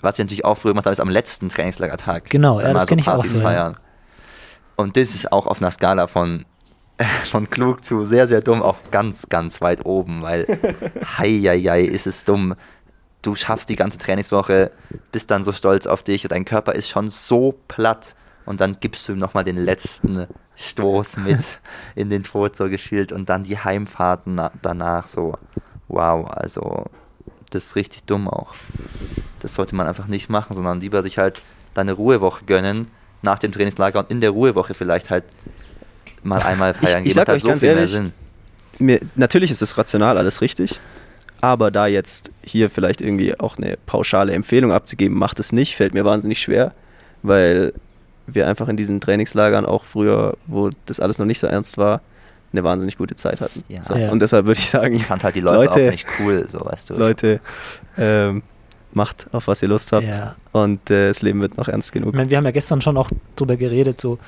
was 0.00 0.18
ich 0.18 0.24
natürlich 0.24 0.44
auch 0.44 0.58
früher 0.58 0.72
gemacht 0.72 0.86
habe, 0.86 0.92
ist 0.92 1.00
am 1.00 1.08
letzten 1.08 1.48
Trainingslagertag. 1.48 2.30
Genau, 2.30 2.60
ja, 2.60 2.72
das 2.72 2.86
kenn 2.86 2.98
ich 2.98 3.08
auch 3.08 3.24
so, 3.24 3.40
ja. 3.40 3.44
feiern. 3.44 3.76
Und 4.76 4.96
das 4.96 5.14
ist 5.14 5.32
auch 5.32 5.46
auf 5.46 5.60
einer 5.60 5.70
Skala 5.70 6.06
von, 6.06 6.44
von 7.30 7.48
klug 7.48 7.84
zu 7.84 8.04
sehr, 8.04 8.28
sehr 8.28 8.40
dumm 8.40 8.62
auch 8.62 8.76
ganz, 8.90 9.28
ganz 9.28 9.60
weit 9.60 9.86
oben, 9.86 10.22
weil 10.22 10.46
hei, 11.18 11.40
hei, 11.42 11.60
hei, 11.60 11.82
ist 11.82 12.06
es 12.06 12.24
dumm. 12.24 12.54
Du 13.22 13.34
schaffst 13.34 13.70
die 13.70 13.76
ganze 13.76 13.98
Trainingswoche, 13.98 14.70
bist 15.10 15.30
dann 15.30 15.42
so 15.42 15.52
stolz 15.52 15.86
auf 15.86 16.02
dich 16.02 16.24
und 16.24 16.32
dein 16.32 16.44
Körper 16.44 16.74
ist 16.74 16.90
schon 16.90 17.08
so 17.08 17.58
platt 17.68 18.14
und 18.44 18.60
dann 18.60 18.76
gibst 18.80 19.08
du 19.08 19.12
ihm 19.12 19.18
nochmal 19.18 19.44
den 19.44 19.56
letzten 19.56 20.26
Stoß 20.56 21.16
mit 21.24 21.60
in 21.94 22.10
den 22.10 22.22
Tod 22.22 22.54
so 22.56 22.68
gefühlt 22.68 23.12
und 23.12 23.30
dann 23.30 23.44
die 23.44 23.58
Heimfahrten 23.58 24.34
na- 24.34 24.52
danach 24.60 25.06
so, 25.06 25.38
wow, 25.88 26.28
also 26.28 26.84
das 27.54 27.66
ist 27.66 27.76
richtig 27.76 28.04
dumm 28.04 28.28
auch. 28.28 28.54
Das 29.40 29.54
sollte 29.54 29.74
man 29.74 29.86
einfach 29.86 30.06
nicht 30.06 30.28
machen, 30.28 30.54
sondern 30.54 30.80
lieber 30.80 31.02
sich 31.02 31.18
halt 31.18 31.42
deine 31.74 31.92
Ruhewoche 31.92 32.44
gönnen 32.44 32.88
nach 33.22 33.38
dem 33.38 33.52
Trainingslager 33.52 34.00
und 34.00 34.10
in 34.10 34.20
der 34.20 34.30
Ruhewoche 34.30 34.74
vielleicht 34.74 35.10
halt 35.10 35.24
mal 36.22 36.42
einmal 36.42 36.74
feiern 36.74 36.98
ich 36.98 37.04
gehen. 37.04 37.14
sag 37.14 37.28
Macht 37.28 37.28
halt 37.28 37.36
euch 37.36 37.42
so 37.42 37.48
ganz 37.48 37.60
viel 37.60 37.68
ehrlich, 37.70 37.92
mehr 37.92 38.02
Sinn. 38.02 38.12
Mir, 38.78 39.00
natürlich 39.14 39.50
ist 39.50 39.62
es 39.62 39.76
rational 39.78 40.18
alles 40.18 40.40
richtig, 40.40 40.80
aber 41.40 41.70
da 41.70 41.86
jetzt 41.86 42.30
hier 42.42 42.68
vielleicht 42.68 43.00
irgendwie 43.00 43.38
auch 43.38 43.56
eine 43.56 43.76
pauschale 43.86 44.32
Empfehlung 44.32 44.72
abzugeben, 44.72 45.16
macht 45.16 45.38
es 45.40 45.52
nicht, 45.52 45.76
fällt 45.76 45.94
mir 45.94 46.04
wahnsinnig 46.04 46.40
schwer, 46.40 46.72
weil 47.22 47.72
wir 48.26 48.48
einfach 48.48 48.68
in 48.68 48.76
diesen 48.76 49.00
Trainingslagern 49.00 49.66
auch 49.66 49.84
früher, 49.84 50.36
wo 50.46 50.70
das 50.86 51.00
alles 51.00 51.18
noch 51.18 51.26
nicht 51.26 51.38
so 51.38 51.46
ernst 51.46 51.76
war, 51.76 52.00
eine 52.54 52.64
wahnsinnig 52.64 52.96
gute 52.96 53.14
Zeit 53.16 53.40
hatten. 53.40 53.64
Ja. 53.68 53.84
So, 53.84 53.94
Ja. 53.94 54.10
Und 54.10 54.20
deshalb 54.22 54.46
würde 54.46 54.60
ich 54.60 54.70
sagen, 54.70 54.94
Ich 54.94 55.06
fand 55.06 55.24
halt 55.24 55.36
die 55.36 55.40
Leute 55.40 55.64
Leute, 55.64 55.86
auch 55.88 55.90
nicht 55.90 56.06
cool, 56.20 56.46
so 56.48 56.60
weißt 56.64 56.90
du. 56.90 56.94
Leute, 56.94 57.40
ähm, 57.98 58.42
macht 58.92 59.26
auf 59.32 59.48
was 59.48 59.60
ihr 59.62 59.68
Lust 59.68 59.92
habt 59.92 60.06
Ja. 60.06 60.36
und 60.52 60.88
äh, 60.90 61.08
das 61.08 61.20
Leben 61.22 61.40
wird 61.42 61.56
noch 61.56 61.66
ernst 61.68 61.92
genug. 61.92 62.10
Ich 62.10 62.14
meine, 62.16 62.30
wir 62.30 62.36
haben 62.36 62.44
ja 62.44 62.52
gestern 62.52 62.80
schon 62.80 62.96
auch 62.96 63.10
drüber 63.36 63.56
geredet, 63.56 64.00
so, 64.00 64.18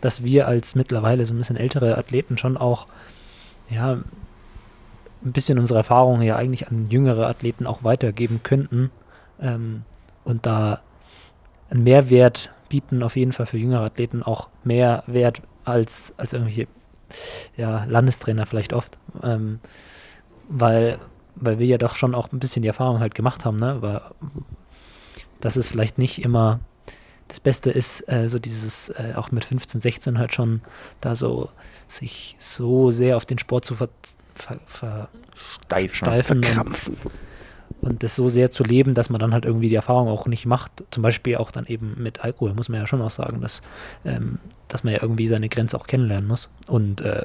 dass 0.00 0.24
wir 0.24 0.48
als 0.48 0.74
mittlerweile 0.74 1.24
so 1.24 1.32
ein 1.32 1.38
bisschen 1.38 1.56
ältere 1.56 1.96
Athleten 1.96 2.36
schon 2.36 2.56
auch, 2.56 2.86
ja, 3.70 3.92
ein 3.92 5.32
bisschen 5.32 5.58
unsere 5.58 5.78
Erfahrungen 5.78 6.22
ja 6.22 6.36
eigentlich 6.36 6.68
an 6.68 6.86
jüngere 6.90 7.26
Athleten 7.28 7.66
auch 7.66 7.82
weitergeben 7.84 8.40
könnten 8.42 8.90
ähm, 9.40 9.80
und 10.24 10.44
da 10.46 10.80
einen 11.70 11.84
Mehrwert 11.84 12.50
bieten, 12.68 13.02
auf 13.02 13.16
jeden 13.16 13.32
Fall 13.32 13.46
für 13.46 13.58
jüngere 13.58 13.84
Athleten 13.84 14.22
auch 14.22 14.48
mehr 14.64 15.02
Wert 15.06 15.40
als, 15.64 16.14
als 16.16 16.32
irgendwelche 16.32 16.66
ja, 17.56 17.84
Landestrainer 17.84 18.46
vielleicht 18.46 18.72
oft. 18.72 18.98
Ähm, 19.22 19.60
weil, 20.48 20.98
weil 21.34 21.58
wir 21.58 21.66
ja 21.66 21.78
doch 21.78 21.96
schon 21.96 22.14
auch 22.14 22.32
ein 22.32 22.38
bisschen 22.38 22.62
die 22.62 22.68
Erfahrung 22.68 23.00
halt 23.00 23.14
gemacht 23.14 23.44
haben, 23.44 23.58
ne? 23.58 23.72
Aber 23.72 24.14
dass 25.40 25.56
es 25.56 25.68
vielleicht 25.68 25.98
nicht 25.98 26.22
immer 26.22 26.60
das 27.28 27.40
Beste 27.40 27.70
ist, 27.70 28.08
äh, 28.08 28.28
so 28.28 28.38
dieses, 28.38 28.88
äh, 28.90 29.14
auch 29.16 29.32
mit 29.32 29.44
15, 29.44 29.80
16 29.80 30.18
halt 30.18 30.32
schon 30.32 30.60
da 31.00 31.16
so 31.16 31.50
sich 31.88 32.36
so 32.38 32.92
sehr 32.92 33.16
auf 33.16 33.26
den 33.26 33.38
Sport 33.38 33.64
zu 33.64 33.74
ver, 33.74 33.88
ver, 34.34 34.60
ver, 34.66 35.08
steifen 35.92 36.38
und, 36.38 36.44
Krampfen. 36.44 36.96
Und 37.86 38.02
das 38.02 38.16
so 38.16 38.28
sehr 38.28 38.50
zu 38.50 38.64
leben, 38.64 38.94
dass 38.94 39.10
man 39.10 39.20
dann 39.20 39.32
halt 39.32 39.44
irgendwie 39.44 39.68
die 39.68 39.74
Erfahrung 39.76 40.08
auch 40.08 40.26
nicht 40.26 40.44
macht. 40.44 40.84
Zum 40.90 41.02
Beispiel 41.02 41.36
auch 41.36 41.52
dann 41.52 41.66
eben 41.66 41.94
mit 42.02 42.24
Alkohol, 42.24 42.52
muss 42.52 42.68
man 42.68 42.80
ja 42.80 42.86
schon 42.86 43.00
auch 43.00 43.10
sagen, 43.10 43.40
dass, 43.40 43.62
ähm, 44.04 44.38
dass 44.66 44.82
man 44.82 44.92
ja 44.92 45.02
irgendwie 45.02 45.28
seine 45.28 45.48
Grenze 45.48 45.78
auch 45.78 45.86
kennenlernen 45.86 46.26
muss. 46.28 46.50
Und 46.66 47.00
äh, 47.00 47.24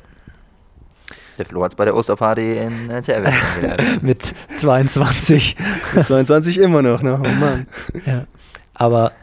Der 1.40 1.46
Flo 1.48 1.64
hat 1.64 1.72
es 1.72 1.76
bei 1.76 1.86
der 1.86 1.96
Osterparty 1.96 2.58
in 2.58 2.92
äh, 2.92 3.02
Chervia 3.02 3.32
kennengelernt. 3.54 4.04
mit 4.04 4.36
22 4.56 5.56
Mit 5.96 6.06
22 6.06 6.60
immer 6.60 6.84
noch, 6.84 7.02
ne? 7.02 7.20
Oh 7.20 7.28
Mann. 7.40 7.68
Ja. 8.06 8.28
Aber 8.76 9.14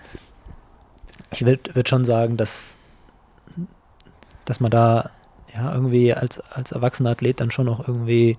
ich 1.30 1.44
würde 1.46 1.74
würd 1.74 1.88
schon 1.88 2.04
sagen, 2.04 2.36
dass, 2.36 2.76
dass 4.44 4.58
man 4.60 4.70
da 4.70 5.10
ja 5.54 5.72
irgendwie 5.72 6.12
als, 6.12 6.40
als 6.40 6.72
erwachsener 6.72 7.10
Athlet 7.10 7.40
dann 7.40 7.50
schon 7.50 7.66
noch 7.66 7.86
irgendwie, 7.86 8.36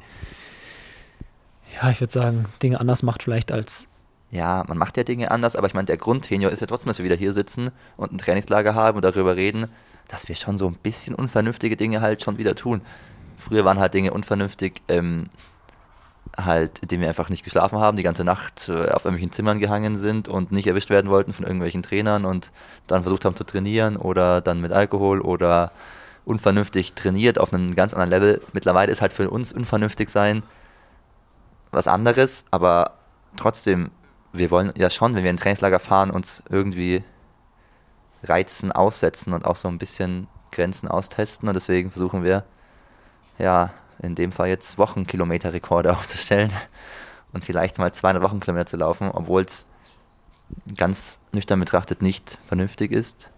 ja, 1.76 1.90
ich 1.92 2.00
würde 2.00 2.14
sagen, 2.14 2.46
Dinge 2.62 2.80
anders 2.80 3.04
macht 3.04 3.24
vielleicht 3.24 3.52
als 3.52 3.88
ja, 4.32 4.64
man 4.68 4.78
macht 4.78 4.96
ja 4.98 5.04
Dinge 5.04 5.32
anders, 5.32 5.56
aber 5.56 5.68
ich 5.68 5.74
meine, 5.74 5.88
der 5.88 5.98
Grundtenor 5.98 6.52
ist 6.52 6.60
ja 6.60 6.68
trotzdem, 6.68 6.88
dass 6.88 7.00
wir 7.00 7.06
wieder 7.06 7.16
hier 7.16 7.34
sitzen 7.34 7.72
und 7.98 8.12
ein 8.12 8.20
Trainingslager 8.20 8.76
haben 8.76 8.98
und 8.98 9.04
darüber 9.04 9.36
reden, 9.36 9.68
dass 10.08 10.28
wir 10.28 10.36
schon 10.36 10.58
so 10.58 10.68
ein 10.68 10.76
bisschen 10.76 11.16
unvernünftige 11.16 11.76
Dinge 11.76 12.02
halt 12.02 12.24
schon 12.24 12.38
wieder 12.38 12.56
tun. 12.56 12.82
Früher 13.38 13.66
waren 13.66 13.80
halt 13.80 13.94
Dinge 13.94 14.14
unvernünftig, 14.14 14.82
ähm, 14.88 15.30
halt, 16.38 16.80
indem 16.80 17.02
wir 17.02 17.08
einfach 17.08 17.30
nicht 17.30 17.44
geschlafen 17.44 17.80
haben, 17.80 17.98
die 17.98 18.04
ganze 18.04 18.24
Nacht 18.24 18.70
äh, 18.70 18.90
auf 18.92 19.06
irgendwelchen 19.06 19.32
Zimmern 19.32 19.60
gehangen 19.60 19.98
sind 19.98 20.28
und 20.28 20.52
nicht 20.52 20.68
erwischt 20.68 20.92
werden 20.92 21.10
wollten 21.10 21.34
von 21.34 21.46
irgendwelchen 21.46 21.82
Trainern 21.82 22.26
und 22.26 22.52
dann 22.86 23.02
versucht 23.02 23.26
haben 23.26 23.36
zu 23.36 23.44
trainieren 23.44 23.98
oder 23.98 24.42
dann 24.42 24.62
mit 24.62 24.72
Alkohol 24.72 25.22
oder 25.22 25.72
unvernünftig 26.26 26.94
trainiert 26.94 27.40
auf 27.40 27.52
einem 27.52 27.74
ganz 27.74 27.94
anderen 27.94 28.12
Level. 28.12 28.42
Mittlerweile 28.54 28.92
ist 28.92 29.02
halt 29.02 29.14
für 29.14 29.32
uns 29.32 29.52
unvernünftig 29.52 30.10
sein 30.10 30.44
was 31.72 31.88
anderes, 31.88 32.46
aber 32.52 33.00
trotzdem, 33.36 33.92
wir 34.34 34.52
wollen 34.52 34.74
ja 34.78 34.90
schon, 34.90 35.16
wenn 35.16 35.24
wir 35.24 35.30
in 35.30 35.36
ein 35.36 35.40
Trainingslager 35.40 35.80
fahren, 35.80 36.12
uns 36.12 36.44
irgendwie 36.50 37.04
Reizen 38.24 38.72
aussetzen 38.72 39.34
und 39.34 39.46
auch 39.46 39.56
so 39.56 39.68
ein 39.68 39.78
bisschen 39.78 40.28
Grenzen 40.52 40.88
austesten 40.88 41.48
und 41.48 41.54
deswegen 41.54 41.92
versuchen 41.92 42.24
wir, 42.24 42.44
ja, 43.38 43.72
in 44.02 44.16
dem 44.16 44.32
Fall 44.32 44.48
jetzt 44.48 44.78
Wochenkilometerrekorde 44.78 45.92
aufzustellen 45.98 46.52
und 47.34 47.46
vielleicht 47.46 47.78
mal 47.78 47.94
200 47.94 48.24
Wochenkilometer 48.24 48.66
zu 48.66 48.78
laufen, 48.78 49.10
obwohl 49.12 49.44
es 49.44 49.68
ganz 50.78 51.20
nüchtern 51.32 51.60
betrachtet 51.60 52.02
nicht 52.02 52.38
vernünftig 52.48 52.92
ist. 52.92 53.30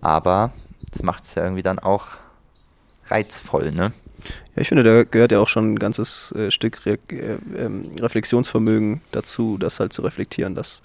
Aber 0.00 0.52
es 0.92 1.02
macht 1.02 1.24
es 1.24 1.34
ja 1.34 1.42
irgendwie 1.42 1.62
dann 1.62 1.78
auch 1.78 2.06
reizvoll, 3.06 3.72
ne? 3.72 3.92
Ja, 4.54 4.62
ich 4.62 4.68
finde, 4.68 4.82
da 4.82 5.04
gehört 5.04 5.32
ja 5.32 5.40
auch 5.40 5.48
schon 5.48 5.74
ein 5.74 5.78
ganzes 5.78 6.32
äh, 6.32 6.50
Stück 6.50 6.84
Re 6.86 6.98
äh, 7.10 7.36
ähm, 7.56 7.82
Reflexionsvermögen 8.00 9.02
dazu, 9.12 9.58
das 9.58 9.78
halt 9.80 9.92
zu 9.92 10.02
reflektieren, 10.02 10.54
dass 10.54 10.82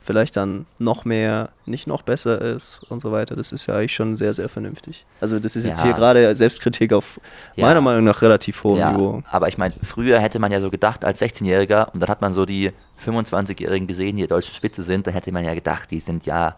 vielleicht 0.00 0.36
dann 0.36 0.66
noch 0.78 1.04
mehr 1.04 1.50
nicht 1.64 1.88
noch 1.88 2.02
besser 2.02 2.40
ist 2.40 2.82
und 2.90 3.00
so 3.02 3.10
weiter. 3.10 3.34
Das 3.34 3.50
ist 3.50 3.66
ja 3.66 3.74
eigentlich 3.74 3.94
schon 3.94 4.16
sehr, 4.16 4.32
sehr 4.34 4.48
vernünftig. 4.48 5.04
Also 5.20 5.40
das 5.40 5.56
ist 5.56 5.64
jetzt 5.64 5.78
Ja. 5.80 5.84
hier 5.86 5.94
gerade 5.94 6.36
Selbstkritik 6.36 6.92
auf 6.92 7.20
Ja. 7.56 7.66
meiner 7.66 7.80
Meinung 7.80 8.04
nach 8.04 8.22
relativ 8.22 8.62
hohem 8.62 8.78
Ja, 8.78 8.92
Niveau. 8.92 9.22
aber 9.30 9.48
ich 9.48 9.58
meine, 9.58 9.74
früher 9.82 10.20
hätte 10.20 10.38
man 10.38 10.52
ja 10.52 10.60
so 10.60 10.70
gedacht, 10.70 11.04
als 11.04 11.20
16-Jähriger, 11.20 11.92
und 11.92 12.00
dann 12.00 12.08
hat 12.08 12.20
man 12.20 12.32
so 12.32 12.46
die 12.46 12.70
25-Jährigen 13.04 13.88
gesehen, 13.88 14.14
die 14.16 14.22
der 14.22 14.28
deutschen 14.28 14.54
Spitze 14.54 14.84
sind, 14.84 15.06
da 15.08 15.10
hätte 15.10 15.32
man 15.32 15.44
ja 15.44 15.54
gedacht, 15.54 15.90
die 15.90 15.98
sind 16.00 16.24
ja, 16.24 16.56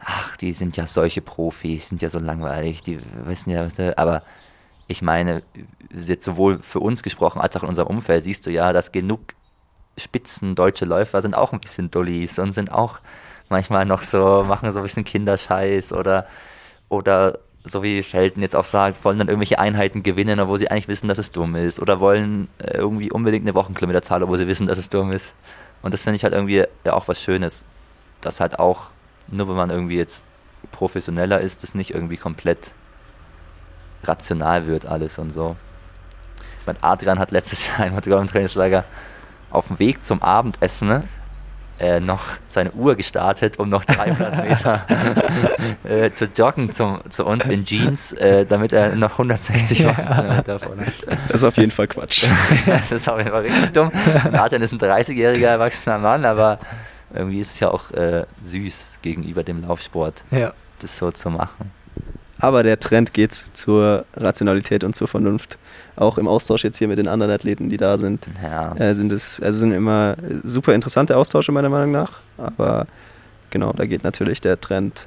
ach, 0.00 0.36
die 0.36 0.52
sind 0.52 0.76
ja 0.76 0.86
solche 0.86 1.22
Profis, 1.22 1.88
sind 1.88 2.02
ja 2.02 2.10
so 2.10 2.18
langweilig, 2.18 2.82
die 2.82 2.98
wissen 3.24 3.50
ja, 3.50 3.66
aber 3.96 4.22
ich 4.90 5.02
meine, 5.02 5.42
jetzt 5.94 6.24
sowohl 6.24 6.58
für 6.58 6.80
uns 6.80 7.04
gesprochen 7.04 7.40
als 7.40 7.56
auch 7.56 7.62
in 7.62 7.68
unserem 7.68 7.88
Umfeld 7.88 8.24
siehst 8.24 8.44
du 8.44 8.50
ja, 8.50 8.72
dass 8.72 8.90
genug 8.90 9.20
Spitzen 9.96 10.56
deutsche 10.56 10.84
Läufer 10.84 11.22
sind 11.22 11.36
auch 11.36 11.52
ein 11.52 11.60
bisschen 11.60 11.92
Dullis 11.92 12.40
und 12.40 12.54
sind 12.54 12.72
auch 12.72 12.98
manchmal 13.48 13.84
noch 13.84 14.02
so, 14.02 14.44
machen 14.48 14.70
so 14.72 14.80
ein 14.80 14.82
bisschen 14.82 15.04
Kinderscheiß 15.04 15.92
oder, 15.92 16.26
oder 16.88 17.38
so 17.62 17.84
wie 17.84 18.02
Felden 18.02 18.42
jetzt 18.42 18.56
auch 18.56 18.64
sagt, 18.64 19.04
wollen 19.04 19.18
dann 19.18 19.28
irgendwelche 19.28 19.60
Einheiten 19.60 20.02
gewinnen, 20.02 20.40
obwohl 20.40 20.58
sie 20.58 20.70
eigentlich 20.70 20.88
wissen, 20.88 21.06
dass 21.06 21.18
es 21.18 21.30
dumm 21.30 21.54
ist 21.54 21.80
oder 21.80 22.00
wollen 22.00 22.48
äh, 22.58 22.78
irgendwie 22.78 23.12
unbedingt 23.12 23.44
eine 23.44 23.54
Wochenkilometerzahl, 23.54 24.24
obwohl 24.24 24.38
sie 24.38 24.48
wissen, 24.48 24.66
dass 24.66 24.78
es 24.78 24.90
dumm 24.90 25.12
ist. 25.12 25.34
Und 25.82 25.94
das 25.94 26.02
finde 26.02 26.16
ich 26.16 26.24
halt 26.24 26.34
irgendwie 26.34 26.64
ja 26.84 26.94
auch 26.94 27.06
was 27.06 27.22
Schönes, 27.22 27.64
dass 28.22 28.40
halt 28.40 28.58
auch, 28.58 28.90
nur 29.28 29.48
wenn 29.48 29.56
man 29.56 29.70
irgendwie 29.70 29.96
jetzt 29.96 30.24
professioneller 30.72 31.40
ist, 31.40 31.62
das 31.62 31.76
nicht 31.76 31.90
irgendwie 31.94 32.16
komplett 32.16 32.74
rational 34.04 34.66
wird 34.66 34.86
alles 34.86 35.18
und 35.18 35.30
so. 35.30 35.56
Ich 36.60 36.66
meine, 36.66 36.78
Adrian 36.82 37.18
hat 37.18 37.30
letztes 37.30 37.66
Jahr 37.68 37.80
einmal 37.80 38.02
sogar 38.04 38.20
im 38.20 38.26
Trainingslager 38.26 38.84
auf 39.50 39.66
dem 39.68 39.78
Weg 39.78 40.04
zum 40.04 40.22
Abendessen 40.22 40.88
ne, 40.88 41.04
äh, 41.80 41.98
noch 41.98 42.20
seine 42.48 42.70
Uhr 42.72 42.94
gestartet, 42.94 43.58
um 43.58 43.68
noch 43.68 43.84
300 43.84 44.44
Meter 44.48 44.86
äh, 45.84 46.12
zu 46.12 46.26
joggen 46.26 46.72
zum, 46.72 47.00
zu 47.08 47.24
uns 47.24 47.46
in 47.46 47.64
Jeans, 47.64 48.12
äh, 48.12 48.44
damit 48.46 48.72
er 48.72 48.94
noch 48.94 49.12
160 49.12 49.86
Wochenkilometer 49.86 50.58
vorne 50.58 50.86
hat. 50.86 50.92
Das 51.28 51.36
ist 51.36 51.44
auf 51.44 51.56
jeden 51.56 51.70
Fall 51.72 51.86
Quatsch. 51.88 52.26
Das 52.66 52.92
ist 52.92 53.08
auf 53.08 53.18
jeden 53.18 53.30
Fall 53.30 53.42
richtig 53.42 53.72
dumm. 53.72 53.90
Nathan 54.30 54.60
ist 54.62 54.72
ein 54.72 54.78
30-jähriger 54.78 55.46
erwachsener 55.48 55.98
Mann, 55.98 56.24
aber 56.26 56.58
irgendwie 57.14 57.40
ist 57.40 57.52
es 57.54 57.60
ja 57.60 57.70
auch 57.70 57.90
äh, 57.92 58.24
süß 58.42 58.98
gegenüber 59.02 59.42
dem 59.42 59.62
Laufsport, 59.62 60.22
Ja. 60.30 60.52
das 60.80 60.96
so 60.98 61.10
zu 61.10 61.30
machen. 61.30 61.72
Aber 62.40 62.62
der 62.62 62.80
Trend 62.80 63.12
geht 63.12 63.32
zur 63.34 64.04
Rationalität 64.16 64.82
und 64.84 64.96
zur 64.96 65.08
Vernunft. 65.08 65.58
Auch 65.96 66.16
im 66.18 66.26
Austausch 66.26 66.64
jetzt 66.64 66.78
hier 66.78 66.88
mit 66.88 66.98
den 66.98 67.08
anderen 67.08 67.30
Athleten, 67.32 67.68
die 67.68 67.76
da 67.76 67.98
sind, 67.98 68.26
Ja. 68.42 68.74
äh, 68.76 68.94
sind 68.94 69.12
es 69.12 69.40
also 69.40 69.58
sind 69.58 69.72
immer 69.72 70.16
super 70.42 70.74
interessante 70.74 71.16
Austausche 71.16 71.52
meiner 71.52 71.68
Meinung 71.68 71.90
nach. 71.92 72.20
Aber 72.38 72.86
genau, 73.50 73.72
da 73.72 73.84
geht 73.86 74.04
natürlich 74.04 74.40
der 74.40 74.60
Trend 74.60 75.06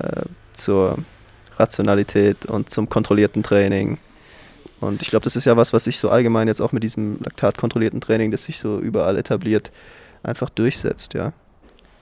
äh, 0.00 0.22
zur 0.54 0.98
Rationalität 1.58 2.46
und 2.46 2.70
zum 2.70 2.88
kontrollierten 2.88 3.42
Training. 3.42 3.98
Und 4.80 5.00
ich 5.02 5.08
glaube, 5.08 5.24
das 5.24 5.36
ist 5.36 5.44
ja 5.44 5.56
was, 5.56 5.72
was 5.72 5.84
sich 5.84 5.98
so 5.98 6.10
allgemein 6.10 6.48
jetzt 6.48 6.60
auch 6.60 6.72
mit 6.72 6.82
diesem 6.82 7.18
laktatkontrollierten 7.20 8.00
Training, 8.00 8.30
das 8.30 8.44
sich 8.44 8.58
so 8.58 8.78
überall 8.80 9.16
etabliert, 9.16 9.70
einfach 10.22 10.50
durchsetzt, 10.50 11.14
ja. 11.14 11.32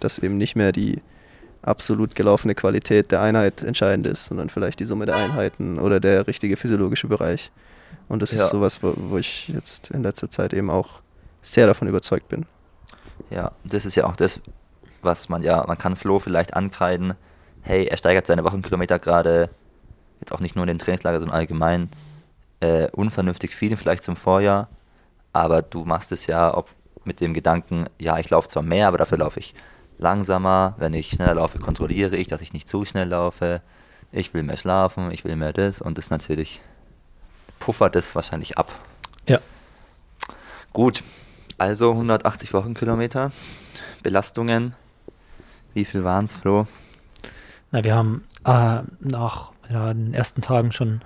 Dass 0.01 0.19
eben 0.19 0.39
nicht 0.39 0.57
mehr 0.57 0.73
die 0.73 1.01
absolut 1.63 2.15
gelaufene 2.15 2.55
Qualität 2.55 3.11
der 3.13 3.21
Einheit 3.21 3.63
entscheidend 3.63 4.07
ist, 4.07 4.27
sondern 4.27 4.51
vielleicht 4.51 4.81
die 4.81 4.85
Summe 4.85 5.07
der 5.07 5.17
Einheiten 5.17 5.79
oder 5.79 6.01
der 6.01 6.27
richtige 6.27 6.57
physiologische 6.57 7.07
Bereich. 7.09 7.51
Und 8.09 8.21
das 8.23 8.33
Ja. 8.33 8.45
ist 8.45 8.51
sowas, 8.51 8.83
wo, 8.83 8.95
wo 8.97 9.17
ich 9.19 9.49
jetzt 9.49 9.91
in 9.91 10.03
letzter 10.03 10.31
Zeit 10.31 10.53
eben 10.53 10.71
auch 10.71 11.01
sehr 11.41 11.67
davon 11.67 11.89
überzeugt 11.89 12.29
bin. 12.29 12.47
Ja, 13.31 13.53
das 13.65 13.87
ist 13.87 13.95
ja 13.95 14.05
auch 14.07 14.17
das, 14.17 14.41
was 15.03 15.29
man 15.29 15.43
ja, 15.43 15.65
man 15.67 15.79
kann 15.79 15.97
Flo 15.97 16.19
vielleicht 16.19 16.55
ankreiden, 16.55 17.15
hey, 17.63 17.87
er 17.87 17.97
steigert 17.97 18.27
seine 18.27 18.45
Wochenkilometer 18.45 18.99
gerade, 18.99 19.51
jetzt 20.21 20.33
auch 20.33 20.41
nicht 20.41 20.57
nur 20.57 20.65
in 20.65 20.69
den 20.69 20.79
Trainingslager, 20.79 21.21
sondern 21.21 21.37
allgemein, 21.37 21.89
äh, 22.61 22.89
unvernünftig 22.91 23.55
viel 23.55 23.77
vielleicht 23.77 24.03
zum 24.03 24.17
Vorjahr, 24.17 24.69
aber 25.33 25.63
du 25.63 25.85
machst 25.85 26.13
es 26.13 26.27
ja 26.27 26.57
ob 26.57 26.71
mit 27.05 27.21
dem 27.21 27.35
Gedanken, 27.35 27.87
ja, 27.99 28.19
ich 28.19 28.31
laufe 28.31 28.49
zwar 28.49 28.63
mehr, 28.63 28.87
aber 28.89 28.99
dafür 28.99 29.19
laufe 29.19 29.41
ich 29.41 29.55
langsamer, 30.03 30.75
wenn 30.79 30.93
ich 30.93 31.11
schneller 31.11 31.35
laufe, 31.35 31.59
kontrolliere 31.59 32.17
ich, 32.17 32.27
dass 32.27 32.41
ich 32.41 32.53
nicht 32.53 32.69
zu 32.69 32.85
schnell 32.85 33.09
laufe, 33.09 33.63
ich 34.11 34.35
will 34.35 34.43
mehr 34.43 34.57
schlafen, 34.57 35.11
ich 35.11 35.25
will 35.25 35.37
mehr 35.37 35.53
das 35.53 35.81
und 35.81 35.97
das 35.97 36.11
natürlich 36.11 36.61
puffert 37.59 37.97
es 37.97 38.15
wahrscheinlich 38.15 38.59
ab. 38.59 38.71
Ja. 39.27 39.39
Gut, 40.73 41.03
also 41.57 41.93
180 41.93 42.53
Wochenkilometer, 42.53 43.33
Belastungen. 44.03 44.75
Wie 45.75 45.85
viel 45.85 46.05
waren 46.05 46.27
es, 46.27 46.37
Flo? 46.37 46.67
Na, 47.71 47.85
wir 47.85 47.95
haben 47.95 48.25
äh, 48.45 48.83
nach 49.01 49.53
ja, 49.71 49.95
den 49.95 50.13
ersten 50.13 50.43
Tagen 50.43 50.73
schon 50.73 51.01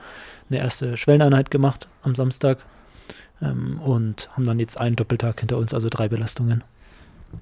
eine 0.48 0.58
erste 0.58 0.96
Schwelleneinheit 0.96 1.50
gemacht 1.50 1.88
am 2.02 2.14
Samstag 2.14 2.58
ähm, 3.42 3.78
und 3.80 4.30
haben 4.32 4.44
dann 4.44 4.58
jetzt 4.58 4.78
einen 4.78 4.96
Doppeltag 4.96 5.40
hinter 5.40 5.58
uns, 5.58 5.74
also 5.74 5.88
drei 5.88 6.08
Belastungen. 6.08 6.64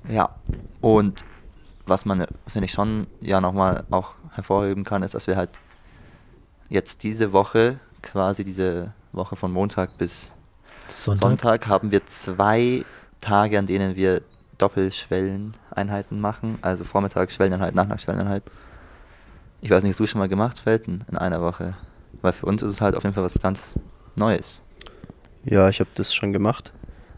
Ja, 0.09 0.35
und 0.81 1.25
was 1.87 2.05
man, 2.05 2.27
finde 2.47 2.67
ich, 2.67 2.73
schon 2.73 3.07
ja 3.21 3.41
nochmal 3.41 3.85
auch 3.91 4.15
hervorheben 4.33 4.85
kann, 4.85 5.03
ist, 5.03 5.15
dass 5.15 5.27
wir 5.27 5.37
halt 5.37 5.51
jetzt 6.69 7.03
diese 7.03 7.33
Woche, 7.33 7.79
quasi 8.03 8.45
diese 8.45 8.93
Woche 9.13 9.37
von 9.37 9.53
Montag 9.53 9.97
bis 9.99 10.33
Sonntag. 10.89 11.23
Sonntag, 11.23 11.69
haben 11.69 11.91
wir 11.93 12.05
zwei 12.07 12.85
Tage, 13.21 13.59
an 13.59 13.67
denen 13.67 13.97
wir 13.97 14.23
Doppelschwelleneinheiten 14.59 16.21
machen. 16.21 16.59
Also 16.63 16.85
Vormittag 16.85 17.31
Schwelleneinheit, 17.33 17.75
Nachmittag 17.75 18.01
Schwelleneinheit. 18.01 18.43
Ich 19.61 19.71
weiß 19.71 19.83
nicht, 19.83 19.91
hast 19.93 20.01
du 20.01 20.07
schon 20.07 20.19
mal 20.19 20.29
gemacht, 20.29 20.59
Felten, 20.59 21.05
in 21.11 21.17
einer 21.17 21.41
Woche? 21.41 21.75
Weil 22.21 22.33
für 22.33 22.47
uns 22.47 22.63
ist 22.63 22.75
es 22.75 22.81
halt 22.81 22.95
auf 22.95 23.03
jeden 23.03 23.15
Fall 23.15 23.25
was 23.25 23.41
ganz 23.41 23.75
Neues. 24.15 24.63
Ja, 25.45 25.69
ich 25.69 25.81
habe 25.81 25.91
das 25.95 26.15
schon 26.15 26.33
gemacht. 26.33 26.73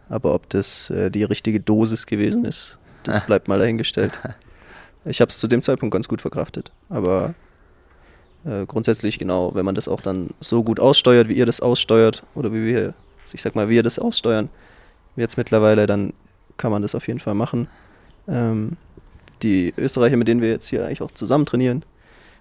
Aber 0.09 0.35
ob 0.35 0.49
das 0.49 0.91
äh, 0.91 1.11
die 1.11 1.25
richtige 1.25 1.61
Dosis 1.61 2.07
gewesen 2.07 2.45
ist, 2.45 2.79
das 3.03 3.21
bleibt 3.27 3.49
mal 3.49 3.59
dahingestellt. 3.59 4.21
Ich 5.07 5.21
habe 5.21 5.29
es 5.29 5.39
zu 5.39 5.47
dem 5.47 5.63
Zeitpunkt 5.63 5.93
ganz 5.93 6.09
gut 6.09 6.21
verkraftet. 6.21 6.73
Aber 6.89 7.35
äh, 8.45 8.67
grundsätzlich 8.67 9.19
genau, 9.19 9.55
wenn 9.55 9.65
man 9.65 9.75
das 9.75 9.89
auch 9.89 10.01
dann 10.01 10.31
so 10.41 10.63
gut 10.63 10.81
aussteuert, 10.81 11.29
wie 11.29 11.35
ihr 11.35 11.47
das 11.47 11.61
aussteuert, 11.61 12.23
oder 12.35 12.53
wie 12.53 12.65
wir, 12.65 12.95
ich 13.33 13.43
sag 13.43 13.55
mal, 13.55 13.69
wir 13.69 13.83
das 13.83 13.99
aussteuern, 13.99 14.49
jetzt 15.17 15.37
mittlerweile, 15.37 15.87
dann 15.87 16.13
kann 16.57 16.71
man 16.71 16.83
das 16.83 16.95
auf 16.95 17.07
jeden 17.07 17.21
Fall 17.21 17.35
machen. 17.35 17.69
Ähm, 18.29 18.77
die 19.43 19.75
Österreicher, 19.77 20.17
mit 20.17 20.29
denen 20.29 20.41
wir 20.41 20.49
jetzt 20.49 20.69
hier 20.69 20.87
eigentlich 20.87 21.03
auch 21.03 21.11
zusammen 21.11 21.47
trainieren, 21.47 21.85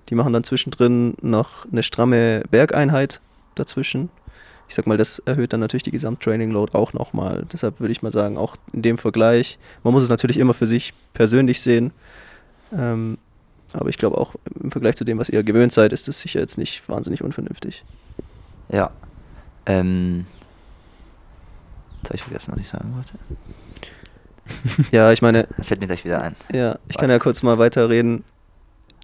die 0.09 0.15
machen 0.15 0.33
dann 0.33 0.43
zwischendrin 0.43 1.15
noch 1.21 1.69
eine 1.71 1.83
stramme 1.83 2.43
Bergeinheit 2.49 3.21
dazwischen. 3.55 4.09
Ich 4.67 4.75
sag 4.75 4.87
mal, 4.87 4.97
das 4.97 5.19
erhöht 5.19 5.53
dann 5.53 5.59
natürlich 5.59 5.83
die 5.83 5.91
Gesamttraining-Load 5.91 6.73
auch 6.73 6.93
nochmal. 6.93 7.45
Deshalb 7.51 7.79
würde 7.79 7.91
ich 7.91 8.01
mal 8.01 8.11
sagen, 8.11 8.37
auch 8.37 8.55
in 8.73 8.81
dem 8.81 8.97
Vergleich, 8.97 9.59
man 9.83 9.93
muss 9.93 10.03
es 10.03 10.09
natürlich 10.09 10.37
immer 10.37 10.53
für 10.53 10.65
sich 10.65 10.93
persönlich 11.13 11.61
sehen. 11.61 11.91
Ähm, 12.73 13.17
aber 13.73 13.89
ich 13.89 13.97
glaube 13.97 14.17
auch 14.17 14.35
im 14.61 14.71
Vergleich 14.71 14.95
zu 14.95 15.03
dem, 15.03 15.17
was 15.17 15.29
ihr 15.29 15.43
gewöhnt 15.43 15.71
seid, 15.73 15.91
ist 15.91 16.07
das 16.07 16.19
sicher 16.21 16.39
jetzt 16.39 16.57
nicht 16.57 16.87
wahnsinnig 16.87 17.21
unvernünftig. 17.23 17.83
Ja. 18.69 18.91
Ähm, 19.65 20.25
jetzt 21.97 22.09
habe 22.09 22.15
ich 22.15 22.23
vergessen, 22.23 22.53
was 22.53 22.59
ich 22.59 22.67
sagen 22.67 22.93
wollte. 22.95 23.13
Ja, 24.91 25.11
ich 25.11 25.21
meine, 25.21 25.47
Das 25.57 25.67
fällt 25.67 25.81
mir 25.81 25.87
gleich 25.87 26.05
wieder 26.05 26.21
ein. 26.21 26.35
ja, 26.53 26.77
ich 26.87 26.97
kann 26.97 27.03
Warte 27.09 27.13
ja 27.13 27.19
kurz 27.19 27.41
mal 27.43 27.57
weiterreden. 27.57 28.23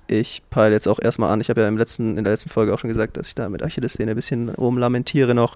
Ich 0.08 0.44
peile 0.50 0.74
jetzt 0.76 0.88
auch 0.88 1.00
erstmal 1.00 1.32
an. 1.32 1.40
Ich 1.42 1.50
habe 1.50 1.62
ja 1.62 1.68
im 1.68 1.78
letzten, 1.78 2.18
in 2.18 2.24
der 2.26 2.34
letzten 2.34 2.50
Folge 2.50 2.74
auch 2.74 2.80
schon 2.80 2.90
gesagt, 2.90 3.16
dass 3.18 3.30
ich 3.30 3.36
da 3.36 3.48
mit 3.48 3.64
Achillessehne 3.64 4.12
ein 4.12 4.16
bisschen 4.16 4.50
rumlamentiere 4.50 5.34
noch. 5.34 5.56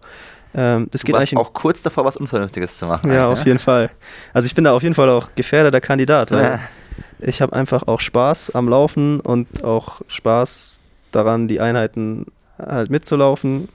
Ähm, 0.53 0.87
das 0.91 1.01
Du 1.01 1.07
geht 1.07 1.15
eigentlich 1.15 1.35
auch 1.35 1.51
kurz 1.53 1.81
davor, 1.81 2.05
was 2.05 2.15
Unvernünftiges 2.15 2.77
zu 2.77 2.85
machen. 2.87 3.11
Ja, 3.11 3.27
auf 3.27 3.45
jeden 3.45 3.59
Fall. 3.59 3.91
Also 4.33 4.45
ich 4.45 4.55
bin 4.55 4.63
da 4.63 4.73
auf 4.73 4.81
jeden 4.81 4.95
Fall 4.95 5.09
auch 5.09 5.29
gefährdeter 5.35 5.81
Kandidat. 5.81 6.31
Weil 6.31 6.43
Ja. 6.43 6.59
Ich 7.19 7.41
habe 7.41 7.53
einfach 7.53 7.83
auch 7.83 7.99
Spaß 7.99 8.51
am 8.51 8.67
Laufen 8.67 9.19
und 9.19 9.63
auch 9.63 10.01
Spaß 10.07 10.79
daran, 11.11 11.47
die 11.47 11.59
Einheiten 11.59 12.27
halt 12.57 12.89
mitzulaufen. 12.89 13.69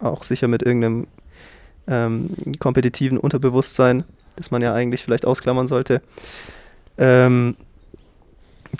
Auch 0.00 0.22
sicher 0.22 0.48
mit 0.48 0.62
irgendeinem 0.62 1.06
ähm, 1.86 2.30
kompetitiven 2.58 3.18
Unterbewusstsein, 3.18 4.04
das 4.36 4.50
man 4.50 4.62
ja 4.62 4.74
eigentlich 4.74 5.04
vielleicht 5.04 5.26
ausklammern 5.26 5.66
sollte. 5.66 6.02
Ähm, 6.98 7.56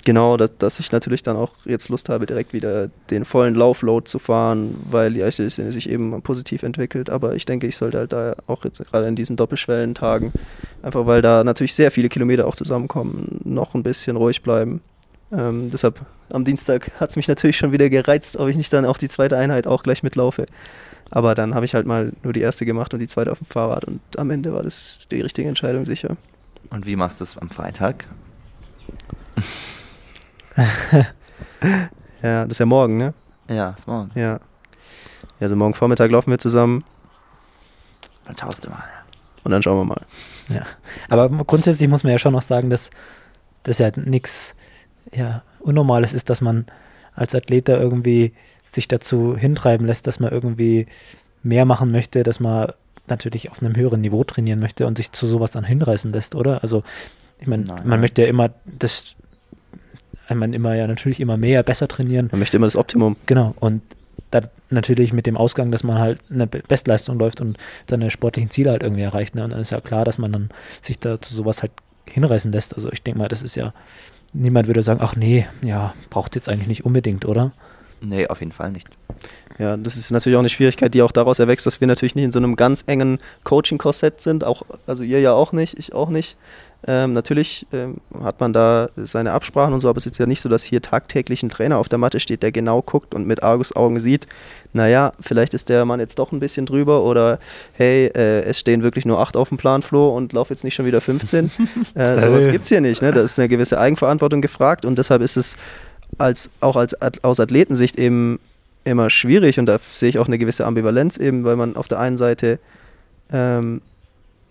genau, 0.03 0.37
dass, 0.37 0.57
dass 0.57 0.79
ich 0.79 0.91
natürlich 0.91 1.23
dann 1.23 1.35
auch 1.35 1.51
jetzt 1.65 1.89
Lust 1.89 2.09
habe, 2.09 2.25
direkt 2.25 2.53
wieder 2.53 2.89
den 3.09 3.25
vollen 3.25 3.55
Laufload 3.55 4.05
zu 4.05 4.19
fahren, 4.19 4.75
weil 4.89 5.13
die 5.13 5.23
Achillessehne 5.23 5.71
sich 5.71 5.89
eben 5.89 6.21
positiv 6.21 6.63
entwickelt. 6.63 7.09
Aber 7.09 7.35
ich 7.35 7.45
denke, 7.45 7.67
ich 7.67 7.77
sollte 7.77 7.99
halt 7.99 8.13
da 8.13 8.35
auch 8.47 8.63
jetzt 8.65 8.83
gerade 8.85 9.07
in 9.07 9.15
diesen 9.15 9.35
Doppelschwellentagen, 9.35 10.31
einfach 10.81 11.05
weil 11.05 11.21
da 11.21 11.43
natürlich 11.43 11.73
sehr 11.75 11.91
viele 11.91 12.09
Kilometer 12.09 12.47
auch 12.47 12.55
zusammenkommen, 12.55 13.41
noch 13.43 13.75
ein 13.75 13.83
bisschen 13.83 14.17
ruhig 14.17 14.41
bleiben. 14.41 14.81
Ähm, 15.31 15.69
deshalb 15.71 16.01
am 16.29 16.45
Dienstag 16.45 16.91
hat 16.99 17.11
es 17.11 17.15
mich 17.15 17.27
natürlich 17.27 17.57
schon 17.57 17.71
wieder 17.71 17.89
gereizt, 17.89 18.37
ob 18.37 18.49
ich 18.49 18.55
nicht 18.55 18.71
dann 18.73 18.85
auch 18.85 18.97
die 18.97 19.09
zweite 19.09 19.37
Einheit 19.37 19.67
auch 19.67 19.83
gleich 19.83 20.03
mitlaufe. 20.03 20.45
Aber 21.09 21.35
dann 21.35 21.53
habe 21.53 21.65
ich 21.65 21.75
halt 21.75 21.85
mal 21.85 22.11
nur 22.23 22.33
die 22.33 22.41
erste 22.41 22.65
gemacht 22.65 22.93
und 22.93 22.99
die 22.99 23.07
zweite 23.07 23.31
auf 23.31 23.37
dem 23.37 23.47
Fahrrad 23.47 23.85
und 23.85 24.01
am 24.17 24.31
Ende 24.31 24.53
war 24.53 24.63
das 24.63 25.07
die 25.11 25.21
richtige 25.21 25.47
Entscheidung 25.47 25.85
sicher. 25.85 26.17
Und 26.69 26.87
wie 26.87 26.95
machst 26.95 27.19
du 27.19 27.23
es 27.23 27.37
am 27.37 27.49
Freitag? 27.49 28.05
Ja, 32.21 32.43
das 32.43 32.53
ist 32.53 32.59
ja 32.59 32.65
morgen, 32.65 32.97
ne? 32.97 33.13
Ja, 33.49 33.71
ist 33.71 33.87
morgen. 33.87 34.11
Ja. 34.15 34.39
Also 35.39 35.57
morgen 35.57 35.73
Vormittag 35.73 36.09
laufen 36.09 36.31
wir 36.31 36.37
zusammen 36.39 36.85
Dann 38.25 38.37
taust 38.37 38.63
du 38.63 38.69
mal. 38.69 38.83
und 39.43 39.51
dann 39.51 39.61
schauen 39.61 39.77
wir 39.77 39.83
mal. 39.83 40.01
Ja. 40.47 40.65
Aber 41.09 41.29
grundsätzlich 41.29 41.89
muss 41.89 42.03
man 42.03 42.13
ja 42.13 42.19
schon 42.19 42.31
noch 42.31 42.41
sagen, 42.41 42.69
dass 42.69 42.91
das 43.63 43.79
ja 43.79 43.91
nichts 43.95 44.55
ja, 45.11 45.43
Unnormales 45.59 46.13
ist, 46.13 46.29
dass 46.29 46.39
man 46.39 46.65
als 47.13 47.35
Athlet 47.35 47.67
da 47.67 47.77
irgendwie 47.77 48.33
sich 48.71 48.87
dazu 48.87 49.35
hintreiben 49.37 49.85
lässt, 49.85 50.07
dass 50.07 50.19
man 50.19 50.31
irgendwie 50.31 50.87
mehr 51.43 51.65
machen 51.65 51.91
möchte, 51.91 52.23
dass 52.23 52.39
man 52.39 52.71
natürlich 53.07 53.51
auf 53.51 53.61
einem 53.61 53.75
höheren 53.75 54.01
Niveau 54.01 54.23
trainieren 54.23 54.59
möchte 54.59 54.87
und 54.87 54.97
sich 54.97 55.11
zu 55.11 55.27
sowas 55.27 55.51
dann 55.51 55.65
hinreißen 55.65 56.11
lässt, 56.11 56.35
oder? 56.35 56.63
Also, 56.63 56.83
ich 57.39 57.47
meine, 57.47 57.63
Nein. 57.65 57.81
man 57.85 57.99
möchte 57.99 58.21
ja 58.21 58.29
immer 58.29 58.51
das, 58.65 59.15
meine, 60.29 60.55
immer 60.55 60.73
ja 60.75 60.87
natürlich 60.87 61.19
immer 61.19 61.37
mehr, 61.37 61.63
besser 61.63 61.87
trainieren. 61.87 62.29
Man 62.31 62.39
möchte 62.39 62.57
immer 62.57 62.67
das 62.67 62.75
Optimum. 62.75 63.15
Genau, 63.25 63.53
und 63.59 63.81
dann 64.31 64.47
natürlich 64.69 65.13
mit 65.13 65.25
dem 65.27 65.37
Ausgang, 65.37 65.71
dass 65.71 65.83
man 65.83 65.99
halt 65.99 66.19
eine 66.31 66.47
Be- 66.47 66.63
Bestleistung 66.67 67.19
läuft 67.19 67.41
und 67.41 67.57
seine 67.89 68.09
sportlichen 68.09 68.49
Ziele 68.49 68.71
halt 68.71 68.81
irgendwie 68.83 69.03
erreicht. 69.03 69.35
Ne? 69.35 69.43
Und 69.43 69.51
dann 69.51 69.59
ist 69.59 69.71
ja 69.71 69.79
klar, 69.81 70.05
dass 70.05 70.17
man 70.17 70.31
dann 70.31 70.49
sich 70.81 70.97
da 70.97 71.21
zu 71.21 71.35
sowas 71.35 71.61
halt 71.61 71.71
hinreißen 72.07 72.51
lässt. 72.51 72.73
Also 72.75 72.91
ich 72.91 73.03
denke 73.03 73.19
mal, 73.19 73.27
das 73.27 73.43
ist 73.43 73.55
ja, 73.55 73.73
niemand 74.33 74.67
würde 74.67 74.81
sagen, 74.81 75.01
ach 75.03 75.15
nee, 75.15 75.45
ja, 75.61 75.93
braucht 76.09 76.35
jetzt 76.35 76.49
eigentlich 76.49 76.67
nicht 76.67 76.85
unbedingt, 76.85 77.25
oder? 77.25 77.51
Nee, 78.01 78.27
auf 78.27 78.39
jeden 78.39 78.51
Fall 78.51 78.71
nicht. 78.71 78.87
Ja, 79.59 79.77
das 79.77 79.95
ist 79.95 80.09
natürlich 80.11 80.35
auch 80.35 80.41
eine 80.41 80.49
Schwierigkeit, 80.49 80.93
die 80.93 81.03
auch 81.03 81.11
daraus 81.11 81.39
erwächst, 81.39 81.65
dass 81.65 81.79
wir 81.79 81.87
natürlich 81.87 82.15
nicht 82.15 82.25
in 82.25 82.31
so 82.31 82.39
einem 82.39 82.55
ganz 82.55 82.83
engen 82.87 83.19
Coaching-Korsett 83.43 84.19
sind. 84.19 84.43
Auch, 84.43 84.63
also 84.87 85.03
ihr 85.03 85.21
ja 85.21 85.33
auch 85.33 85.51
nicht, 85.53 85.77
ich 85.77 85.93
auch 85.93 86.09
nicht. 86.09 86.35
Ähm, 86.85 87.13
natürlich 87.13 87.65
ähm, 87.71 87.97
hat 88.21 88.41
man 88.41 88.51
da 88.51 88.89
seine 88.97 89.31
Absprachen 89.31 89.73
und 89.73 89.79
so, 89.79 89.89
aber 89.89 89.97
es 89.97 90.05
ist 90.05 90.17
ja 90.17 90.25
nicht 90.25 90.41
so, 90.41 90.49
dass 90.49 90.63
hier 90.63 90.81
tagtäglich 90.81 91.41
ein 91.41 91.49
Trainer 91.49 91.77
auf 91.77 91.87
der 91.87 91.97
Matte 91.97 92.19
steht, 92.19 92.43
der 92.43 92.51
genau 92.51 92.81
guckt 92.81 93.15
und 93.15 93.25
mit 93.25 93.41
Argus-Augen 93.41 93.99
sieht, 93.99 94.27
naja, 94.73 95.13
vielleicht 95.21 95.53
ist 95.53 95.69
der 95.69 95.85
Mann 95.85 96.01
jetzt 96.01 96.19
doch 96.19 96.33
ein 96.33 96.39
bisschen 96.39 96.65
drüber 96.65 97.03
oder 97.03 97.39
hey, 97.73 98.07
äh, 98.07 98.41
es 98.41 98.59
stehen 98.59 98.83
wirklich 98.83 99.05
nur 99.05 99.19
acht 99.19 99.37
auf 99.37 99.49
dem 99.49 99.57
Plan, 99.57 99.81
Flo, 99.81 100.09
und 100.09 100.33
lauf 100.33 100.49
jetzt 100.49 100.65
nicht 100.65 100.75
schon 100.75 100.85
wieder 100.85 100.99
15. 100.99 101.51
äh, 101.95 102.19
sowas 102.19 102.47
gibt 102.47 102.63
es 102.63 102.69
hier 102.69 102.81
nicht. 102.81 103.01
Ne? 103.01 103.11
Da 103.11 103.21
ist 103.21 103.39
eine 103.39 103.47
gewisse 103.47 103.79
Eigenverantwortung 103.79 104.41
gefragt 104.41 104.83
und 104.83 104.97
deshalb 104.97 105.21
ist 105.21 105.37
es 105.37 105.55
als, 106.17 106.49
auch 106.59 106.75
als, 106.75 106.95
aus 107.23 107.39
Athletensicht 107.39 107.97
eben 107.97 108.39
immer 108.83 109.09
schwierig 109.09 109.57
und 109.57 109.67
da 109.67 109.77
sehe 109.79 110.09
ich 110.09 110.19
auch 110.19 110.27
eine 110.27 110.37
gewisse 110.37 110.65
Ambivalenz 110.65 111.17
eben, 111.17 111.45
weil 111.45 111.55
man 111.55 111.77
auf 111.77 111.87
der 111.87 111.99
einen 111.99 112.17
Seite 112.17 112.59
ähm, 113.31 113.81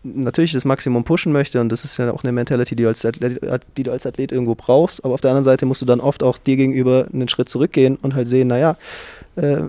natürlich 0.04 0.52
das 0.52 0.64
Maximum 0.64 1.04
pushen 1.04 1.32
möchte 1.32 1.60
und 1.60 1.70
das 1.70 1.84
ist 1.84 1.96
ja 1.96 2.10
auch 2.12 2.22
eine 2.24 2.32
Mentality, 2.32 2.74
die 2.74 2.82
du, 2.82 2.88
als 2.88 3.04
Athlet, 3.04 3.40
die 3.76 3.82
du 3.84 3.92
als 3.92 4.04
Athlet 4.06 4.32
irgendwo 4.32 4.54
brauchst, 4.54 5.04
aber 5.04 5.14
auf 5.14 5.20
der 5.20 5.30
anderen 5.30 5.44
Seite 5.44 5.64
musst 5.66 5.80
du 5.82 5.86
dann 5.86 6.00
oft 6.00 6.22
auch 6.22 6.38
dir 6.38 6.56
gegenüber 6.56 7.06
einen 7.12 7.28
Schritt 7.28 7.48
zurückgehen 7.48 7.96
und 8.02 8.14
halt 8.14 8.28
sehen, 8.28 8.48
naja, 8.48 8.76
äh, 9.36 9.62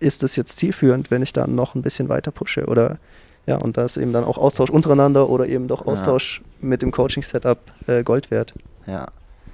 ist 0.00 0.22
das 0.22 0.36
jetzt 0.36 0.58
zielführend, 0.58 1.10
wenn 1.10 1.22
ich 1.22 1.32
dann 1.32 1.54
noch 1.54 1.74
ein 1.74 1.82
bisschen 1.82 2.08
weiter 2.08 2.30
pushe 2.30 2.66
oder 2.66 2.98
ja, 3.46 3.56
und 3.58 3.76
da 3.76 3.84
ist 3.84 3.96
eben 3.96 4.12
dann 4.12 4.24
auch 4.24 4.38
Austausch 4.38 4.70
untereinander 4.70 5.28
oder 5.28 5.46
eben 5.46 5.68
doch 5.68 5.86
Ja. 5.86 5.92
Austausch 5.92 6.42
mit 6.60 6.82
dem 6.82 6.90
Coaching-Setup 6.90 7.58
äh, 7.86 8.02
Gold 8.02 8.30
wert. 8.32 8.54
Ja. 8.88 9.06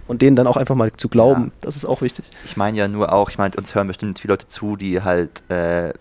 Und 0.09 0.23
denen 0.23 0.35
dann 0.35 0.47
auch 0.47 0.57
einfach 0.57 0.75
mal 0.75 0.91
zu 0.93 1.09
glauben, 1.11 1.45
Ja. 1.45 1.51
das 1.61 1.77
ist 1.77 1.85
auch 1.85 2.01
wichtig. 2.01 2.25
Ich 2.47 2.57
meine 2.57 2.79
ja 2.79 2.89
nur 2.89 3.13
auch, 3.13 3.29
ich 3.29 3.37
meine, 3.39 3.55
uns 3.57 3.75
hören 3.75 3.89
bestimmt 3.89 4.19
viele 4.19 4.33
Leute 4.33 4.47
zu, 4.47 4.77
die 4.77 5.03
halt 5.03 5.43
äh, 5.51 5.93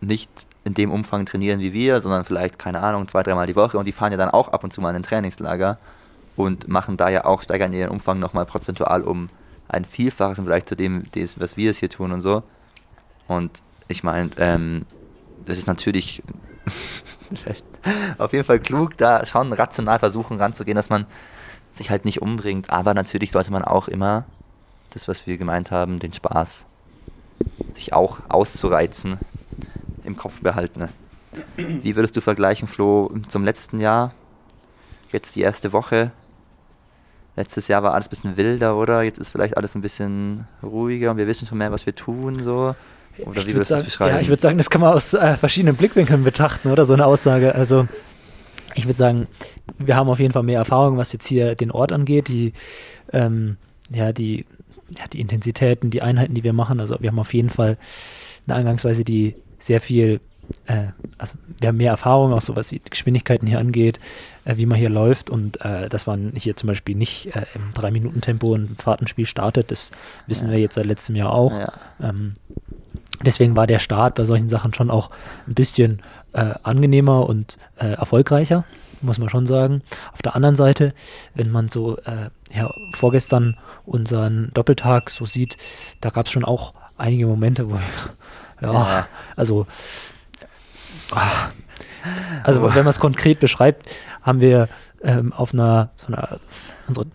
nicht 0.00 0.30
in 0.64 0.74
dem 0.74 0.90
Umfang 0.90 1.26
trainieren 1.26 1.60
wie 1.60 1.72
wir, 1.72 2.00
sondern 2.00 2.24
vielleicht, 2.24 2.58
keine 2.58 2.80
Ahnung, 2.80 3.08
zwei, 3.08 3.22
dreimal 3.22 3.46
die 3.46 3.56
Woche 3.56 3.78
und 3.78 3.86
die 3.86 3.92
fahren 3.92 4.12
ja 4.12 4.18
dann 4.18 4.30
auch 4.30 4.48
ab 4.48 4.64
und 4.64 4.72
zu 4.72 4.80
mal 4.80 4.90
in 4.90 4.96
ein 4.96 5.02
Trainingslager 5.02 5.78
und 6.36 6.68
machen 6.68 6.96
da 6.96 7.08
ja 7.08 7.24
auch, 7.24 7.42
steigern 7.42 7.72
ihren 7.72 7.90
Umfang 7.90 8.18
nochmal 8.18 8.46
prozentual 8.46 9.02
um 9.02 9.28
ein 9.68 9.84
Vielfaches 9.84 10.38
im 10.38 10.44
Vergleich 10.44 10.66
zu 10.66 10.76
dem, 10.76 11.04
was 11.36 11.56
wir 11.56 11.66
jetzt 11.66 11.78
hier 11.78 11.90
tun 11.90 12.12
und 12.12 12.20
so. 12.20 12.42
Und 13.26 13.62
ich 13.88 14.02
meine, 14.02 14.30
ähm, 14.38 14.86
das 15.44 15.58
ist 15.58 15.66
natürlich 15.66 16.22
auf 18.18 18.32
jeden 18.32 18.44
Fall 18.44 18.60
klug, 18.60 18.96
da 18.96 19.26
schon 19.26 19.52
rational 19.52 19.98
versuchen 19.98 20.38
ranzugehen, 20.38 20.76
dass 20.76 20.90
man 20.90 21.06
sich 21.74 21.90
halt 21.90 22.04
nicht 22.04 22.22
umbringt. 22.22 22.70
Aber 22.70 22.94
natürlich 22.94 23.30
sollte 23.30 23.52
man 23.52 23.64
auch 23.64 23.88
immer 23.88 24.24
das, 24.90 25.08
was 25.08 25.26
wir 25.26 25.36
gemeint 25.36 25.70
haben, 25.70 25.98
den 25.98 26.12
Spaß, 26.12 26.66
sich 27.68 27.92
auch 27.92 28.18
auszureizen, 28.28 29.18
im 30.08 30.16
Kopf 30.16 30.40
behalten. 30.40 30.88
Wie 31.56 31.94
würdest 31.94 32.16
du 32.16 32.20
vergleichen, 32.20 32.66
Flo, 32.66 33.12
zum 33.28 33.44
letzten 33.44 33.78
Jahr? 33.78 34.12
Jetzt 35.12 35.36
die 35.36 35.42
erste 35.42 35.72
Woche. 35.72 36.10
Letztes 37.36 37.68
Jahr 37.68 37.82
war 37.82 37.94
alles 37.94 38.08
ein 38.08 38.10
bisschen 38.10 38.36
wilder, 38.36 38.76
oder? 38.76 39.02
Jetzt 39.02 39.18
ist 39.18 39.28
vielleicht 39.30 39.56
alles 39.56 39.74
ein 39.74 39.80
bisschen 39.80 40.48
ruhiger 40.62 41.12
und 41.12 41.18
wir 41.18 41.26
wissen 41.26 41.46
schon 41.46 41.58
mehr, 41.58 41.70
was 41.70 41.86
wir 41.86 41.94
tun, 41.94 42.42
so. 42.42 42.74
Oder 43.18 43.34
wie 43.34 43.38
Ich 43.38 43.46
würd 43.46 43.54
würdest 43.54 43.70
du 43.70 43.74
das 43.74 43.82
beschreiben? 43.84 44.14
Ja, 44.14 44.20
ich 44.20 44.28
würde 44.28 44.42
sagen, 44.42 44.58
das 44.58 44.70
kann 44.70 44.80
man 44.80 44.92
aus 44.92 45.14
äh, 45.14 45.36
verschiedenen 45.36 45.76
Blickwinkeln 45.76 46.24
betrachten, 46.24 46.70
oder 46.70 46.84
so 46.84 46.94
eine 46.94 47.06
Aussage. 47.06 47.54
Also 47.54 47.86
ich 48.74 48.86
würde 48.86 48.96
sagen, 48.96 49.26
wir 49.78 49.96
haben 49.96 50.08
auf 50.08 50.18
jeden 50.18 50.32
Fall 50.32 50.42
mehr 50.42 50.58
Erfahrung, 50.58 50.96
was 50.96 51.12
jetzt 51.12 51.26
hier 51.26 51.54
den 51.54 51.70
Ort 51.70 51.92
angeht, 51.92 52.28
die, 52.28 52.52
ähm, 53.12 53.56
ja, 53.90 54.12
die, 54.12 54.46
ja, 54.96 55.06
die 55.12 55.20
Intensitäten, 55.20 55.90
die 55.90 56.02
Einheiten, 56.02 56.34
die 56.34 56.44
wir 56.44 56.52
machen. 56.52 56.80
Also 56.80 56.96
wir 57.00 57.10
haben 57.10 57.18
auf 57.18 57.34
jeden 57.34 57.50
Fall 57.50 57.76
eine 58.46 58.56
Angangsweise, 58.56 59.04
die 59.04 59.36
sehr 59.58 59.80
viel, 59.80 60.20
äh, 60.66 60.88
also 61.18 61.34
wir 61.58 61.68
haben 61.68 61.76
mehr 61.76 61.90
Erfahrung, 61.92 62.32
auch 62.32 62.40
so 62.42 62.56
was 62.56 62.68
die 62.68 62.80
Geschwindigkeiten 62.88 63.46
hier 63.46 63.58
angeht, 63.58 63.98
äh, 64.44 64.56
wie 64.56 64.66
man 64.66 64.78
hier 64.78 64.90
läuft 64.90 65.30
und 65.30 65.60
äh, 65.64 65.88
dass 65.88 66.06
man 66.06 66.32
hier 66.36 66.56
zum 66.56 66.68
Beispiel 66.68 66.94
nicht 66.94 67.34
äh, 67.34 67.44
im 67.54 67.70
3-Minuten-Tempo 67.72 68.54
ein 68.54 68.76
Fahrtenspiel 68.78 69.26
startet, 69.26 69.70
das 69.70 69.90
wissen 70.26 70.46
Ja. 70.48 70.52
wir 70.52 70.60
jetzt 70.60 70.74
seit 70.74 70.86
letztem 70.86 71.16
Jahr 71.16 71.32
auch. 71.32 71.52
Ja. 71.52 71.72
Ähm, 72.00 72.34
deswegen 73.24 73.56
war 73.56 73.66
der 73.66 73.78
Start 73.78 74.14
bei 74.14 74.24
solchen 74.24 74.48
Sachen 74.48 74.72
schon 74.74 74.90
auch 74.90 75.10
ein 75.46 75.54
bisschen 75.54 76.02
äh, 76.32 76.54
angenehmer 76.62 77.28
und 77.28 77.58
äh, 77.78 77.92
erfolgreicher, 77.92 78.64
muss 79.02 79.18
man 79.18 79.28
schon 79.28 79.46
sagen. 79.46 79.82
Auf 80.12 80.22
der 80.22 80.34
anderen 80.34 80.56
Seite, 80.56 80.92
wenn 81.34 81.50
man 81.50 81.68
so 81.68 81.98
ja, 82.52 82.72
vorgestern 82.92 83.56
unseren 83.86 84.50
Doppeltag 84.54 85.10
so 85.10 85.24
sieht, 85.26 85.56
da 86.00 86.10
gab 86.10 86.26
es 86.26 86.32
schon 86.32 86.44
auch 86.44 86.72
einige 86.96 87.26
Momente, 87.26 87.70
wo 87.70 87.78
ja, 88.60 88.72
Ja. 88.72 89.08
also 89.36 89.66
ah, 91.12 91.50
also 92.44 92.62
wenn 92.62 92.84
man 92.84 92.88
es 92.88 93.00
konkret 93.00 93.40
beschreibt, 93.40 93.88
haben 94.22 94.40
wir 94.40 94.68
ähm, 95.02 95.32
auf 95.32 95.52
einer, 95.52 95.90
so 95.96 96.08
einer 96.08 96.40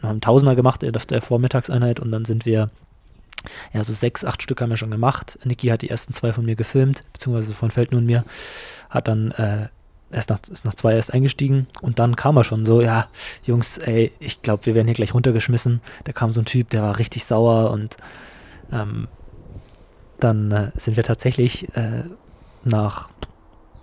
haben 0.01 0.21
Tausender 0.21 0.55
gemacht 0.55 0.85
auf 0.95 1.05
der 1.05 1.21
Vormittagseinheit 1.21 1.99
und 1.99 2.11
dann 2.11 2.25
sind 2.25 2.45
wir 2.45 2.69
ja, 3.73 3.83
so 3.83 3.93
sechs, 3.93 4.23
acht 4.23 4.41
Stück 4.41 4.61
haben 4.61 4.69
wir 4.69 4.77
schon 4.77 4.91
gemacht. 4.91 5.37
Niki 5.43 5.67
hat 5.67 5.81
die 5.81 5.89
ersten 5.89 6.13
zwei 6.13 6.31
von 6.31 6.45
mir 6.45 6.55
gefilmt, 6.55 7.03
beziehungsweise 7.11 7.53
von 7.53 7.71
Feldner 7.71 7.97
und 7.97 8.05
mir. 8.05 8.23
Hat 8.89 9.07
dann 9.07 9.31
äh, 9.31 9.67
erst 10.11 10.29
nach, 10.29 10.39
ist 10.49 10.65
nach 10.65 10.75
zwei 10.75 10.95
erst 10.95 11.13
eingestiegen 11.13 11.67
und 11.81 11.99
dann 11.99 12.15
kam 12.15 12.37
er 12.37 12.43
schon 12.43 12.63
so, 12.65 12.81
ja, 12.81 13.07
Jungs, 13.43 13.77
ey, 13.79 14.13
ich 14.19 14.41
glaube, 14.41 14.65
wir 14.65 14.75
werden 14.75 14.87
hier 14.87 14.95
gleich 14.95 15.13
runtergeschmissen. 15.13 15.81
Da 16.05 16.13
kam 16.13 16.31
so 16.31 16.41
ein 16.41 16.45
Typ, 16.45 16.69
der 16.69 16.83
war 16.83 16.99
richtig 16.99 17.25
sauer 17.25 17.71
und 17.71 17.97
ähm, 18.71 19.07
dann 20.23 20.51
äh, 20.51 20.71
sind 20.75 20.97
wir 20.97 21.03
tatsächlich 21.03 21.75
äh, 21.75 22.03
nach 22.63 23.09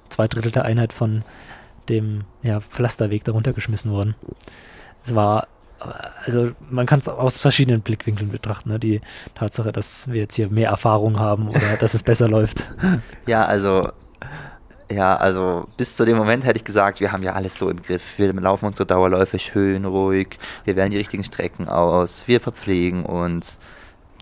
zwei 0.09 0.29
Drittel 0.29 0.51
der 0.51 0.65
Einheit 0.65 0.93
von 0.93 1.23
dem 1.89 2.23
ja, 2.43 2.61
Pflasterweg 2.61 3.25
darunter 3.25 3.53
geschmissen 3.53 3.91
worden. 3.91 4.15
Es 5.07 5.15
war, 5.15 5.49
also 6.25 6.53
man 6.69 6.87
kann 6.87 7.01
es 7.01 7.09
aus 7.09 7.41
verschiedenen 7.41 7.81
Blickwinkeln 7.81 8.31
betrachten, 8.31 8.71
ne? 8.71 8.79
die 8.79 9.01
Tatsache, 9.35 9.73
dass 9.73 10.11
wir 10.11 10.21
jetzt 10.21 10.35
hier 10.35 10.49
mehr 10.49 10.71
Erfahrung 10.71 11.19
haben 11.19 11.49
oder 11.49 11.77
dass 11.81 11.95
es 11.95 12.03
besser 12.03 12.29
läuft. 12.29 12.69
Ja, 13.27 13.45
also 13.45 13.91
ja, 14.91 15.17
also 15.17 15.69
bis 15.77 15.95
zu 15.95 16.05
dem 16.05 16.17
Moment 16.17 16.45
hätte 16.45 16.57
ich 16.57 16.65
gesagt, 16.65 16.99
wir 16.99 17.13
haben 17.13 17.23
ja 17.23 17.35
alles 17.35 17.57
so 17.57 17.71
im 17.71 17.81
Griff. 17.81 18.19
Wir 18.19 18.33
laufen 18.33 18.67
unsere 18.67 18.87
Dauerläufe 18.87 19.39
schön, 19.39 19.85
ruhig. 19.85 20.39
Wir 20.65 20.75
wählen 20.75 20.91
die 20.91 20.97
richtigen 20.97 21.23
Strecken 21.23 21.69
aus. 21.69 22.27
Wir 22.27 22.41
verpflegen 22.41 23.07
uns. 23.07 23.61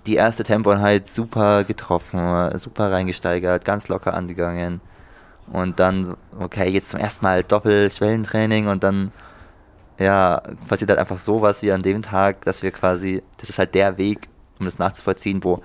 Die 0.08 0.14
erste 0.14 0.42
Tempoeinheit 0.42 1.06
super 1.06 1.64
getroffen, 1.64 2.56
super 2.58 2.90
reingesteigert, 2.90 3.66
ganz 3.66 3.88
locker 3.88 4.14
angegangen. 4.14 4.80
Und 5.52 5.78
dann, 5.78 6.16
okay, 6.40 6.70
jetzt 6.70 6.88
zum 6.88 6.98
ersten 6.98 7.24
Mal 7.24 7.44
Doppel-Schwellentraining 7.44 8.68
und 8.68 8.82
dann, 8.82 9.12
ja, 9.98 10.42
passiert 10.66 10.88
halt 10.88 10.98
einfach 10.98 11.18
sowas 11.18 11.60
wie 11.60 11.72
an 11.72 11.82
dem 11.82 12.00
Tag, 12.00 12.42
dass 12.46 12.62
wir 12.62 12.70
quasi, 12.70 13.22
das 13.36 13.50
ist 13.50 13.58
halt 13.58 13.74
der 13.74 13.98
Weg, 13.98 14.28
um 14.58 14.64
das 14.64 14.78
nachzuvollziehen, 14.78 15.44
wo 15.44 15.62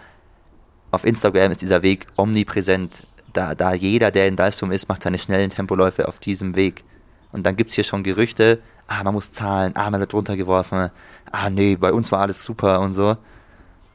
auf 0.91 1.05
Instagram 1.05 1.51
ist 1.51 1.61
dieser 1.61 1.81
Weg 1.81 2.07
omnipräsent 2.17 3.03
da, 3.31 3.55
da 3.55 3.73
jeder, 3.73 4.11
der 4.11 4.27
in 4.27 4.35
Dalsum 4.35 4.73
ist, 4.73 4.89
macht 4.89 5.03
seine 5.03 5.19
schnellen 5.19 5.49
Tempoläufe 5.49 6.07
auf 6.07 6.19
diesem 6.19 6.55
Weg. 6.55 6.83
Und 7.31 7.45
dann 7.45 7.55
gibt 7.55 7.69
es 7.69 7.75
hier 7.75 7.85
schon 7.85 8.03
Gerüchte, 8.03 8.59
ah, 8.87 9.03
man 9.03 9.13
muss 9.13 9.31
zahlen, 9.31 9.71
ah, 9.75 9.89
man 9.89 10.01
hat 10.01 10.13
runtergeworfen, 10.13 10.91
ah, 11.31 11.49
nee, 11.49 11.77
bei 11.77 11.93
uns 11.93 12.11
war 12.11 12.19
alles 12.19 12.43
super 12.43 12.81
und 12.81 12.93
so. 12.93 13.17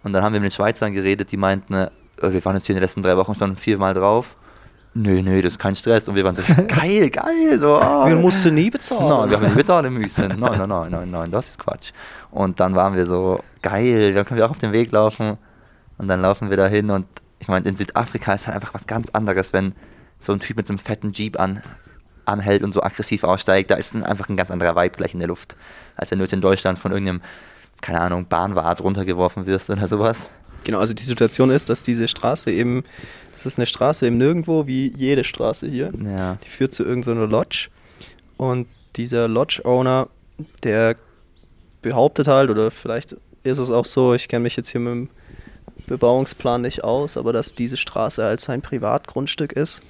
Und 0.09 0.15
dann 0.15 0.23
haben 0.23 0.33
wir 0.33 0.41
mit 0.41 0.53
den 0.53 0.57
Schweizern 0.57 0.95
geredet, 0.95 1.31
die 1.33 1.37
meinten, 1.37 1.75
äh, 1.75 1.89
wir 2.21 2.43
waren 2.45 2.57
jetzt 2.57 2.67
hier 2.67 2.75
in 2.75 2.79
den 2.79 2.83
letzten 2.83 3.03
drei 3.03 3.17
Wochen 3.19 3.35
schon 3.35 3.57
viermal 3.57 3.93
drauf. 3.93 4.37
Nö, 4.95 5.23
nö, 5.23 5.43
das 5.43 5.53
ist 5.53 5.59
kein 5.59 5.75
Stress. 5.75 6.09
Und 6.09 6.15
wir 6.15 6.25
waren 6.25 6.35
so, 6.35 6.43
geil, 6.67 7.11
geil. 7.11 7.61
So, 7.61 7.79
oh. 7.79 8.07
Wir 8.07 8.17
mussten 8.17 8.55
nie 8.55 8.71
bezahlen. 8.71 9.07
Nein, 9.07 9.31
wir 9.31 9.37
haben 9.37 9.49
nie 9.51 9.57
bezahlen 9.57 9.93
müssen. 9.93 10.29
Nein, 10.29 10.39
nein, 10.41 10.69
nein, 10.69 10.91
nein, 10.91 11.11
nein, 11.11 11.31
das 11.31 11.49
ist 11.49 11.59
Quatsch. 11.59 11.93
Und 12.31 12.59
dann 12.59 12.75
waren 12.75 12.95
wir 12.97 13.05
so, 13.05 13.41
geil, 13.61 14.15
dann 14.15 14.25
können 14.25 14.39
wir 14.39 14.47
auch 14.47 14.51
auf 14.51 14.59
den 14.59 14.73
Weg 14.73 14.91
laufen. 14.91 15.37
Und 15.99 16.09
dann 16.09 16.23
laufen 16.23 16.49
wir 16.49 16.57
da 16.57 16.67
hin 16.67 16.91
und 16.91 17.07
ich 17.39 17.49
meine, 17.49 17.69
in 17.69 17.77
Südafrika 17.77 18.33
ist 18.33 18.47
halt 18.47 18.55
einfach 18.55 18.73
was 18.73 18.87
ganz 18.87 19.11
anderes, 19.11 19.53
wenn 19.53 19.75
so 20.19 20.33
ein 20.33 20.41
Typ 20.41 20.57
mit 20.57 20.67
so 20.67 20.73
einem 20.73 20.79
fetten 20.79 21.13
Jeep 21.13 21.39
an, 21.39 21.63
anhält 22.25 22.63
und 22.63 22.73
so 22.73 22.83
aggressiv 22.83 23.25
aussteigt. 23.25 23.71
Da 23.71 23.75
ist 23.75 23.95
ein, 23.95 24.05
einfach 24.05 24.29
ein 24.29 24.37
ganz 24.37 24.51
anderer 24.51 24.75
Vibe 24.75 24.97
gleich 24.97 25.13
in 25.13 25.21
der 25.21 25.29
Luft, 25.29 25.57
als 25.97 26.11
wenn 26.11 26.19
du 26.19 26.25
jetzt 26.25 26.33
in 26.33 26.41
Deutschland 26.41 26.79
von 26.79 26.93
irgendeinem, 26.93 27.21
keine 27.81 28.01
Ahnung, 28.01 28.27
Bahnwart 28.27 28.81
runtergeworfen 28.83 29.47
wirst 29.47 29.71
oder 29.71 29.87
sowas. 29.87 30.31
Genau, 30.65 30.81
also 30.81 30.95
die 30.95 31.05
Situation 31.05 31.51
ist, 31.51 31.71
dass 31.71 31.83
diese 31.83 32.09
Straße 32.09 32.51
eben, 32.51 32.85
das 33.33 33.47
ist 33.47 33.59
eine 33.59 33.67
Straße 33.67 34.07
im 34.07 34.19
Nirgendwo, 34.19 34.67
wie 34.67 34.93
jede 34.95 35.25
Straße 35.25 35.67
hier. 35.69 35.93
Ja. 36.05 36.37
Die 36.45 36.49
führt 36.49 36.75
zu 36.75 36.85
irgendeiner 36.85 37.27
Lodge. 37.27 37.69
Und 38.37 38.67
dieser 38.97 39.29
Lodge-Owner, 39.29 40.09
der 40.65 40.97
behauptet 41.83 42.29
halt, 42.29 42.51
oder 42.51 42.71
vielleicht 42.71 43.17
ist 43.45 43.59
es 43.59 43.71
auch 43.71 43.85
so, 43.85 44.15
ich 44.15 44.29
kenne 44.29 44.43
mich 44.43 44.57
jetzt 44.57 44.71
hier 44.71 44.81
mit 44.81 44.93
dem 44.93 45.09
Bebauungsplan 45.87 46.61
nicht 46.61 46.85
aus, 46.85 47.17
aber 47.17 47.33
dass 47.33 47.55
diese 47.55 47.77
Straße 47.77 48.25
als 48.25 48.45
sein 48.45 48.61
Privatgrundstück 48.61 49.53
ist. 49.53 49.83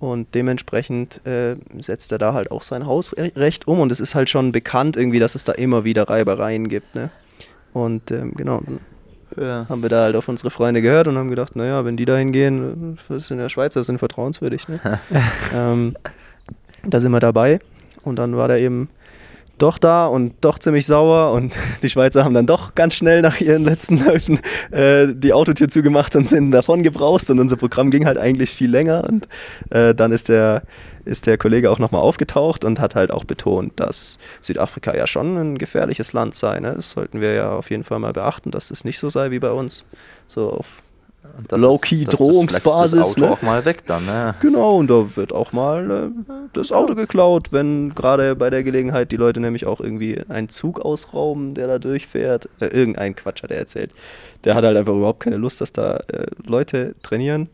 Und 0.00 0.34
dementsprechend 0.34 1.26
äh, 1.26 1.56
setzt 1.80 2.12
er 2.12 2.18
da 2.18 2.32
halt 2.32 2.52
auch 2.52 2.62
sein 2.62 2.86
Hausrecht 2.86 3.66
um. 3.66 3.80
Und 3.80 3.90
es 3.90 3.98
ist 3.98 4.14
halt 4.14 4.30
schon 4.30 4.52
bekannt 4.52 4.96
irgendwie, 4.96 5.18
dass 5.18 5.34
es 5.34 5.44
da 5.44 5.52
immer 5.52 5.84
wieder 5.84 6.08
Reibereien 6.08 6.68
gibt. 6.68 6.94
Ne? 6.94 7.10
Und 7.72 8.10
ähm, 8.12 8.32
genau, 8.36 8.60
dann 8.64 8.80
ja. 9.36 9.66
haben 9.68 9.82
wir 9.82 9.88
da 9.88 10.02
halt 10.02 10.14
auf 10.16 10.28
unsere 10.28 10.50
Freunde 10.50 10.82
gehört 10.82 11.08
und 11.08 11.18
haben 11.18 11.30
gedacht, 11.30 11.56
naja, 11.56 11.84
wenn 11.84 11.96
die 11.96 12.04
da 12.04 12.16
hingehen, 12.16 12.98
das 13.08 13.26
sind 13.26 13.40
ja 13.40 13.48
Schweizer, 13.48 13.82
sind 13.82 13.98
vertrauenswürdig. 13.98 14.68
Ne? 14.68 14.80
ähm, 15.54 15.96
da 16.84 17.00
sind 17.00 17.10
wir 17.10 17.20
dabei. 17.20 17.58
Und 18.02 18.16
dann 18.16 18.36
war 18.36 18.46
da 18.46 18.56
eben 18.56 18.88
doch 19.58 19.78
da 19.78 20.06
und 20.06 20.34
doch 20.40 20.58
ziemlich 20.58 20.86
sauer 20.86 21.32
und 21.32 21.56
die 21.82 21.90
Schweizer 21.90 22.24
haben 22.24 22.34
dann 22.34 22.46
doch 22.46 22.74
ganz 22.74 22.94
schnell 22.94 23.22
nach 23.22 23.40
ihren 23.40 23.64
letzten 23.64 24.04
Läufen 24.04 24.40
äh, 24.70 25.08
die 25.12 25.32
Autotür 25.32 25.68
zugemacht 25.68 26.16
und 26.16 26.28
sind 26.28 26.50
davon 26.50 26.82
gebraust 26.82 27.30
und 27.30 27.40
unser 27.40 27.56
Programm 27.56 27.90
ging 27.90 28.06
halt 28.06 28.18
eigentlich 28.18 28.50
viel 28.50 28.70
länger 28.70 29.04
und 29.08 29.28
äh, 29.70 29.94
dann 29.94 30.12
ist 30.12 30.28
der, 30.28 30.62
ist 31.04 31.26
der 31.26 31.38
Kollege 31.38 31.70
auch 31.70 31.78
nochmal 31.78 32.02
aufgetaucht 32.02 32.64
und 32.64 32.80
hat 32.80 32.94
halt 32.94 33.10
auch 33.10 33.24
betont, 33.24 33.78
dass 33.80 34.18
Südafrika 34.40 34.96
ja 34.96 35.06
schon 35.06 35.36
ein 35.36 35.58
gefährliches 35.58 36.12
Land 36.12 36.34
sei. 36.34 36.60
Ne? 36.60 36.74
Das 36.74 36.90
sollten 36.90 37.20
wir 37.20 37.34
ja 37.34 37.50
auf 37.52 37.70
jeden 37.70 37.84
Fall 37.84 37.98
mal 37.98 38.12
beachten, 38.12 38.50
dass 38.50 38.70
es 38.70 38.84
nicht 38.84 38.98
so 38.98 39.08
sei 39.08 39.30
wie 39.30 39.38
bei 39.38 39.50
uns, 39.50 39.84
so 40.26 40.50
auf 40.50 40.66
Low-Key-Drohungsbasis. 41.50 42.98
Das 42.98 43.10
Auto 43.10 43.20
ne? 43.20 43.30
auch 43.30 43.42
mal 43.42 43.64
weg 43.64 43.84
dann, 43.86 44.04
ne? 44.06 44.34
Genau, 44.40 44.78
und 44.78 44.88
da 44.88 45.16
wird 45.16 45.32
auch 45.32 45.52
mal 45.52 45.90
äh, 45.90 46.32
das 46.52 46.72
Auto 46.72 46.94
geklaut, 46.94 47.52
wenn 47.52 47.94
gerade 47.94 48.34
bei 48.34 48.50
der 48.50 48.64
Gelegenheit 48.64 49.12
die 49.12 49.16
Leute 49.16 49.40
nämlich 49.40 49.66
auch 49.66 49.80
irgendwie 49.80 50.20
einen 50.28 50.48
Zug 50.48 50.80
ausrauben, 50.80 51.54
der 51.54 51.66
da 51.66 51.78
durchfährt. 51.78 52.48
Äh, 52.60 52.66
irgendein 52.66 53.14
Quatsch 53.14 53.42
hat 53.42 53.50
er 53.50 53.58
erzählt. 53.58 53.92
Der 54.44 54.54
hat 54.54 54.64
halt 54.64 54.76
einfach 54.76 54.94
überhaupt 54.94 55.20
keine 55.20 55.36
Lust, 55.36 55.60
dass 55.60 55.72
da 55.72 55.98
äh, 56.08 56.26
Leute 56.44 56.94
trainieren. 57.02 57.48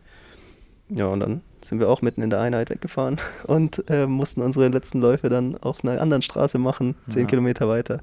Ja, 0.88 1.06
und 1.06 1.20
dann 1.20 1.40
sind 1.62 1.80
wir 1.80 1.88
auch 1.88 2.02
mitten 2.02 2.22
in 2.22 2.30
der 2.30 2.40
Einheit 2.40 2.70
weggefahren 2.70 3.20
und 3.46 3.84
äh, 3.88 4.06
mussten 4.06 4.42
unsere 4.42 4.68
letzten 4.68 5.00
Läufe 5.00 5.28
dann 5.28 5.56
auf 5.58 5.84
einer 5.84 6.00
anderen 6.00 6.22
Straße 6.22 6.58
machen, 6.58 6.94
zehn 7.08 7.22
ja. 7.22 7.28
Kilometer 7.28 7.68
weiter. 7.68 8.00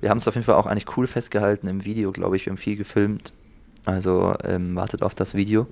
Wir 0.00 0.08
haben 0.08 0.18
es 0.18 0.26
auf 0.26 0.34
jeden 0.34 0.46
Fall 0.46 0.54
auch 0.54 0.66
eigentlich 0.66 0.96
cool 0.96 1.06
festgehalten 1.06 1.66
im 1.66 1.84
Video, 1.84 2.10
glaube 2.10 2.36
ich. 2.36 2.46
Wir 2.46 2.52
haben 2.52 2.58
viel 2.58 2.76
gefilmt 2.76 3.34
also 3.90 4.34
ähm, 4.44 4.76
wartet 4.76 5.02
auf 5.02 5.14
das 5.14 5.34
Video, 5.34 5.66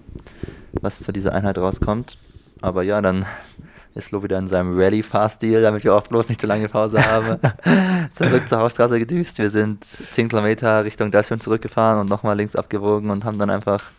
was 0.72 1.00
zu 1.00 1.12
dieser 1.12 1.32
Einheit 1.32 1.58
rauskommt. 1.58 2.18
Aber 2.60 2.82
ja, 2.82 3.00
dann 3.00 3.26
ist 3.94 4.10
Lo 4.10 4.22
wieder 4.22 4.38
in 4.38 4.48
seinem 4.48 4.78
Rally-Fast-Deal, 4.78 5.62
damit 5.62 5.84
wir 5.84 5.94
auch 5.94 6.06
bloß 6.06 6.28
nicht 6.28 6.40
zu 6.40 6.46
lange 6.46 6.68
Pause 6.68 7.04
haben. 7.04 7.38
Zurück 8.12 8.48
zur 8.48 8.58
Hausstraße 8.58 8.98
gedüst. 8.98 9.38
Wir 9.38 9.48
sind 9.48 9.84
10 9.84 10.28
Kilometer 10.28 10.84
Richtung 10.84 11.10
Dashwind 11.10 11.42
zurückgefahren 11.42 12.00
und 12.00 12.10
nochmal 12.10 12.36
links 12.36 12.56
abgewogen 12.56 13.10
und 13.10 13.24
haben 13.24 13.38
dann 13.38 13.50
einfach 13.50 13.90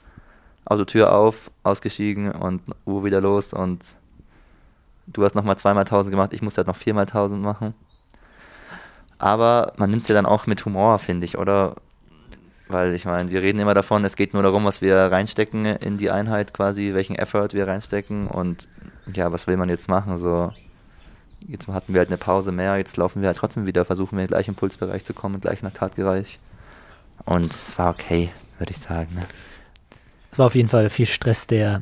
Autotür 0.65 1.13
auf, 1.13 1.49
ausgestiegen 1.63 2.31
und 2.31 2.61
Uhr 2.85 3.03
wieder 3.03 3.21
los 3.21 3.53
und 3.53 3.79
du 5.07 5.23
hast 5.23 5.35
nochmal 5.35 5.57
zweimal 5.57 5.83
1000 5.83 6.11
gemacht, 6.11 6.33
ich 6.33 6.41
musste 6.41 6.59
halt 6.59 6.67
noch 6.67 6.75
viermal 6.75 7.05
1000 7.05 7.41
machen. 7.41 7.73
Aber 9.17 9.73
man 9.77 9.89
nimmt 9.89 10.03
es 10.03 10.07
ja 10.07 10.15
dann 10.15 10.25
auch 10.25 10.47
mit 10.47 10.63
Humor, 10.65 10.99
finde 10.99 11.25
ich, 11.25 11.37
oder? 11.37 11.75
Weil 12.69 12.93
ich 12.93 13.05
meine, 13.05 13.31
wir 13.31 13.41
reden 13.41 13.59
immer 13.59 13.73
davon, 13.73 14.05
es 14.05 14.15
geht 14.15 14.35
nur 14.35 14.43
darum, 14.43 14.63
was 14.63 14.79
wir 14.79 14.95
reinstecken 14.95 15.65
in 15.65 15.97
die 15.97 16.11
Einheit 16.11 16.53
quasi, 16.53 16.93
welchen 16.93 17.15
Effort 17.15 17.49
wir 17.53 17.67
reinstecken 17.67 18.27
und 18.27 18.67
ja, 19.11 19.31
was 19.31 19.47
will 19.47 19.57
man 19.57 19.69
jetzt 19.69 19.89
machen? 19.89 20.19
So, 20.19 20.53
jetzt 21.47 21.67
hatten 21.67 21.93
wir 21.93 21.99
halt 21.99 22.09
eine 22.09 22.17
Pause 22.17 22.51
mehr, 22.51 22.77
jetzt 22.77 22.95
laufen 22.95 23.21
wir 23.21 23.27
halt 23.27 23.37
trotzdem 23.37 23.65
wieder, 23.65 23.85
versuchen 23.85 24.19
wir 24.19 24.27
gleich 24.27 24.47
im 24.47 24.53
Pulsbereich 24.53 25.03
zu 25.03 25.15
kommen, 25.15 25.41
gleich 25.41 25.63
nach 25.63 25.71
Tatbereich. 25.71 26.37
Und 27.25 27.51
es 27.51 27.75
war 27.79 27.89
okay, 27.89 28.29
würde 28.59 28.71
ich 28.71 28.77
sagen. 28.77 29.15
Ne? 29.15 29.25
Es 30.31 30.37
war 30.37 30.45
auf 30.45 30.55
jeden 30.55 30.69
Fall 30.69 30.91
viel 30.91 31.07
Stress, 31.07 31.47
der 31.47 31.81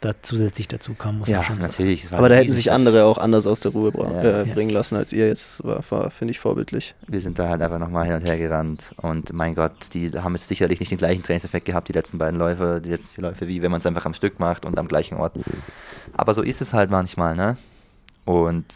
da 0.00 0.14
zusätzlich 0.20 0.68
dazu 0.68 0.94
kam, 0.94 1.18
muss 1.18 1.28
ja, 1.28 1.38
man 1.38 1.46
schon 1.46 1.58
natürlich. 1.58 2.04
sagen. 2.04 2.16
Aber 2.16 2.28
da 2.28 2.34
hätten 2.34 2.52
sich 2.52 2.70
andere 2.70 3.04
auch 3.04 3.18
anders 3.18 3.46
aus 3.46 3.60
der 3.60 3.72
Ruhe 3.72 3.92
ja, 3.96 4.42
äh, 4.42 4.44
bringen 4.44 4.70
lassen 4.70 4.96
als 4.96 5.12
ihr 5.12 5.26
jetzt. 5.26 5.60
Das 5.60 5.66
war, 5.66 5.82
war 5.90 6.10
finde 6.10 6.32
ich, 6.32 6.38
vorbildlich. 6.38 6.94
Wir 7.06 7.20
sind 7.20 7.38
da 7.38 7.48
halt 7.48 7.62
einfach 7.62 7.78
nochmal 7.78 8.04
hin 8.04 8.14
und 8.14 8.22
her 8.22 8.36
gerannt 8.36 8.94
und 9.02 9.32
mein 9.32 9.54
Gott, 9.54 9.94
die 9.94 10.10
haben 10.12 10.34
jetzt 10.34 10.48
sicherlich 10.48 10.80
nicht 10.80 10.90
den 10.90 10.98
gleichen 10.98 11.22
Trainingseffekt 11.22 11.66
gehabt, 11.66 11.88
die 11.88 11.92
letzten 11.92 12.18
beiden 12.18 12.38
Läufe, 12.38 12.80
die 12.84 12.90
letzten 12.90 13.14
vier 13.14 13.22
Läufe, 13.22 13.48
wie 13.48 13.62
wenn 13.62 13.70
man 13.70 13.80
es 13.80 13.86
einfach 13.86 14.06
am 14.06 14.14
Stück 14.14 14.38
macht 14.38 14.64
und 14.64 14.78
am 14.78 14.88
gleichen 14.88 15.16
Ort. 15.16 15.38
Aber 16.14 16.34
so 16.34 16.42
ist 16.42 16.60
es 16.60 16.72
halt 16.72 16.90
manchmal, 16.90 17.34
ne? 17.34 17.56
Und 18.24 18.66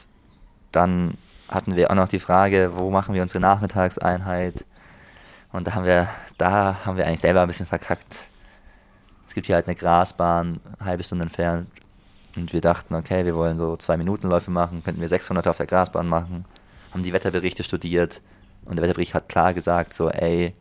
dann 0.72 1.14
hatten 1.48 1.76
wir 1.76 1.90
auch 1.90 1.96
noch 1.96 2.09
die 2.09 2.20
Frage, 2.20 2.72
wo 2.74 2.90
machen 2.90 3.14
wir 3.14 3.22
unsere 3.22 3.40
Nachmittagseinheit? 3.40 4.64
Und 5.52 5.66
da 5.66 5.74
haben 5.74 5.85
wir, 5.85 6.09
da 6.38 6.85
haben 6.85 6.96
wir 6.96 7.06
eigentlich 7.06 7.20
selber 7.20 7.42
ein 7.42 7.48
bisschen 7.48 7.66
verkackt 7.66 8.28
es 9.31 9.35
gibt 9.35 9.47
hier 9.47 9.55
halt 9.55 9.69
eine 9.69 9.77
Grasbahn, 9.77 10.59
eine 10.81 10.87
halbe 10.90 11.05
Stunde 11.05 11.23
entfernt. 11.23 11.69
Und 12.35 12.53
wir 12.53 12.61
dachten, 12.61 12.97
okay, 12.97 13.25
wir 13.25 13.37
wollen 13.37 13.57
so 13.57 13.77
zwei 13.77 13.97
Minuten 13.97 14.29
Läufe 14.29 14.51
machen, 14.51 14.83
könnten 14.83 15.01
wir 15.01 15.07
600 15.07 15.47
auf 15.47 15.57
der 15.57 15.66
Grasbahn 15.66 16.09
machen. 16.09 16.45
Haben 16.93 17.05
die 17.05 17.12
Wetterberichte 17.12 17.62
studiert 17.62 18.23
und 18.64 18.75
der 18.75 18.83
Wetterbericht 18.83 19.14
hat 19.14 19.29
klar 19.29 19.55
gesagt, 19.55 19.95
so, 19.95 20.11
ey, 20.11 20.53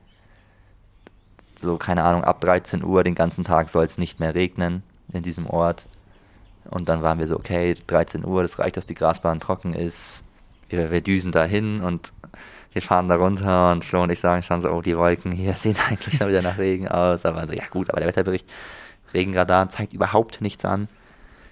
so, 1.55 1.77
keine 1.77 2.03
Ahnung, 2.03 2.23
ab 2.23 2.41
13 2.41 2.83
Uhr 2.83 3.03
den 3.03 3.15
ganzen 3.15 3.43
Tag 3.43 3.69
soll 3.69 3.85
es 3.85 3.97
nicht 3.97 4.19
mehr 4.19 4.35
regnen 4.35 4.83
in 5.11 5.23
diesem 5.23 5.47
Ort. 5.47 5.87
Und 6.69 6.89
dann 6.89 7.01
waren 7.01 7.17
wir 7.17 7.25
so, 7.25 7.37
okay, 7.37 7.73
13 7.87 8.23
Uhr, 8.23 8.43
das 8.43 8.59
reicht, 8.59 8.77
dass 8.77 8.85
die 8.85 8.93
Grasbahn 8.93 9.39
trocken 9.39 9.73
ist. 9.73 10.23
Wir, 10.69 10.91
wir 10.91 11.01
düsen 11.01 11.31
da 11.31 11.43
hin 11.43 11.81
und 11.81 12.13
wir 12.71 12.81
fahren 12.81 13.09
da 13.09 13.15
runter 13.15 13.71
und 13.71 13.83
Flo 13.83 14.03
und 14.03 14.11
ich 14.11 14.19
sagen 14.19 14.43
schon 14.43 14.61
so, 14.61 14.69
oh, 14.69 14.81
die 14.81 14.97
Wolken 14.97 15.31
hier 15.31 15.53
sehen 15.55 15.75
eigentlich 15.89 16.17
schon 16.17 16.27
wieder 16.27 16.41
nach 16.41 16.57
Regen 16.57 16.87
aus. 16.87 17.25
Aber 17.25 17.47
so, 17.47 17.53
ja 17.53 17.65
gut, 17.69 17.89
aber 17.89 17.99
der 17.99 18.07
Wetterbericht, 18.07 18.47
Regenradar 19.13 19.69
zeigt 19.69 19.93
überhaupt 19.93 20.41
nichts 20.41 20.65
an. 20.65 20.87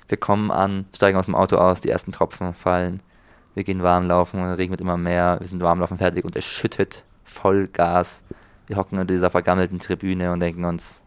Wir 0.07 0.18
kommen 0.18 0.51
an, 0.51 0.86
steigen 0.95 1.18
aus 1.18 1.26
dem 1.26 1.36
Auto 1.36 1.57
aus, 1.57 1.82
die 1.82 1.89
ersten 1.89 2.11
Tropfen 2.11 2.53
fallen. 2.53 3.01
Wir 3.55 3.63
gehen 3.63 3.82
warm 3.82 4.07
laufen, 4.07 4.39
es 4.45 4.57
regnet 4.57 4.80
immer 4.80 4.97
mehr, 4.97 5.38
wir 5.39 5.47
sind 5.47 5.61
warm 5.61 5.80
laufen 5.80 5.97
fertig 5.97 6.24
und 6.24 6.36
es 6.36 6.45
schüttet 6.45 7.03
voll 7.24 7.68
Gas. 7.68 8.24
Wir 8.68 8.78
hocken 8.78 8.99
in 8.99 9.07
dieser 9.07 9.30
vergammelten 9.30 9.80
Tribüne 9.80 10.32
und 10.32 10.39
denken 10.39 10.63
uns, 10.65 11.01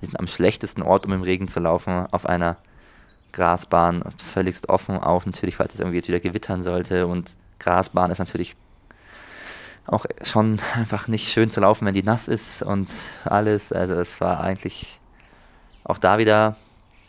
wir 0.00 0.06
sind 0.06 0.18
am 0.18 0.26
schlechtesten 0.26 0.82
Ort, 0.82 1.06
um 1.06 1.12
im 1.12 1.22
Regen 1.22 1.46
zu 1.46 1.60
laufen, 1.60 2.06
auf 2.10 2.26
einer 2.26 2.56
Grasbahn 3.32 4.02
völligst 4.16 4.68
offen, 4.68 4.98
auch 4.98 5.24
natürlich, 5.26 5.56
falls 5.56 5.74
es 5.74 5.80
irgendwie 5.80 5.98
jetzt 5.98 6.08
wieder 6.08 6.20
gewittern 6.20 6.62
sollte. 6.62 7.06
Und 7.06 7.36
Grasbahn 7.58 8.10
ist 8.10 8.18
natürlich 8.18 8.56
auch 9.90 10.06
schon 10.22 10.58
einfach 10.76 11.08
nicht 11.08 11.28
schön 11.28 11.50
zu 11.50 11.60
laufen, 11.60 11.84
wenn 11.84 11.94
die 11.94 12.02
nass 12.02 12.28
ist 12.28 12.62
und 12.62 12.90
alles. 13.24 13.72
Also 13.72 13.94
es 13.94 14.20
war 14.20 14.40
eigentlich 14.40 15.00
auch 15.84 15.98
da 15.98 16.18
wieder 16.18 16.56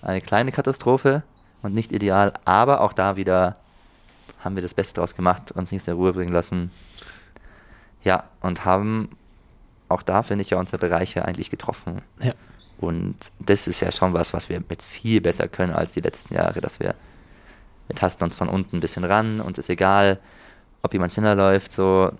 eine 0.01 0.21
kleine 0.21 0.51
Katastrophe 0.51 1.23
und 1.61 1.75
nicht 1.75 1.91
ideal, 1.91 2.33
aber 2.43 2.81
auch 2.81 2.93
da 2.93 3.15
wieder 3.15 3.53
haben 4.43 4.55
wir 4.55 4.63
das 4.63 4.73
Beste 4.73 4.95
daraus 4.95 5.15
gemacht, 5.15 5.51
uns 5.51 5.71
nicht 5.71 5.87
in 5.87 5.93
Ruhe 5.93 6.13
bringen 6.13 6.33
lassen. 6.33 6.71
Ja, 8.03 8.23
und 8.41 8.65
haben 8.65 9.09
auch 9.87 10.01
da, 10.01 10.23
finde 10.23 10.41
ich, 10.41 10.49
ja 10.49 10.57
unsere 10.57 10.79
Bereiche 10.79 11.23
eigentlich 11.23 11.51
getroffen. 11.51 12.01
Ja. 12.19 12.33
Und 12.79 13.15
das 13.37 13.67
ist 13.67 13.81
ja 13.81 13.91
schon 13.91 14.13
was, 14.13 14.33
was 14.33 14.49
wir 14.49 14.59
jetzt 14.69 14.87
viel 14.87 15.21
besser 15.21 15.47
können 15.47 15.73
als 15.73 15.93
die 15.93 16.01
letzten 16.01 16.33
Jahre, 16.33 16.61
dass 16.61 16.79
wir, 16.79 16.95
wir 17.85 17.95
tasten 17.95 18.23
uns 18.23 18.37
von 18.37 18.49
unten 18.49 18.77
ein 18.77 18.79
bisschen 18.79 19.03
ran, 19.03 19.39
uns 19.39 19.59
ist 19.59 19.69
egal, 19.69 20.19
ob 20.81 20.93
jemand 20.93 21.11
schneller 21.11 21.35
läuft, 21.35 21.71
so, 21.71 22.11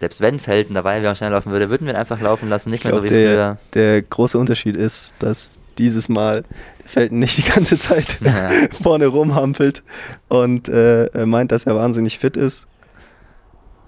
selbst 0.00 0.20
wenn 0.20 0.38
Felden 0.40 0.74
dabei 0.74 1.00
wäre 1.02 1.10
und 1.10 1.16
schneller 1.16 1.36
laufen 1.36 1.52
würde, 1.52 1.70
würden 1.70 1.86
wir 1.86 1.92
ihn 1.94 1.98
einfach 1.98 2.20
laufen 2.20 2.48
lassen, 2.48 2.70
nicht 2.70 2.80
Ich 2.80 2.84
mehr 2.84 2.92
so 2.94 3.00
glaub, 3.00 3.10
wie 3.10 3.14
der, 3.14 3.30
früher. 3.30 3.58
der 3.74 4.02
große 4.02 4.38
Unterschied 4.38 4.76
ist, 4.76 5.14
dass 5.20 5.58
dieses 5.78 6.08
Mal 6.08 6.44
Felton 6.84 7.18
nicht 7.20 7.38
die 7.38 7.42
ganze 7.42 7.78
Zeit 7.78 8.18
Ja. 8.24 8.50
vorne 8.82 9.06
rumhampelt 9.06 9.82
und 10.28 10.68
äh, 10.68 11.08
meint, 11.26 11.52
dass 11.52 11.64
er 11.66 11.76
wahnsinnig 11.76 12.18
fit 12.18 12.36
ist. 12.36 12.66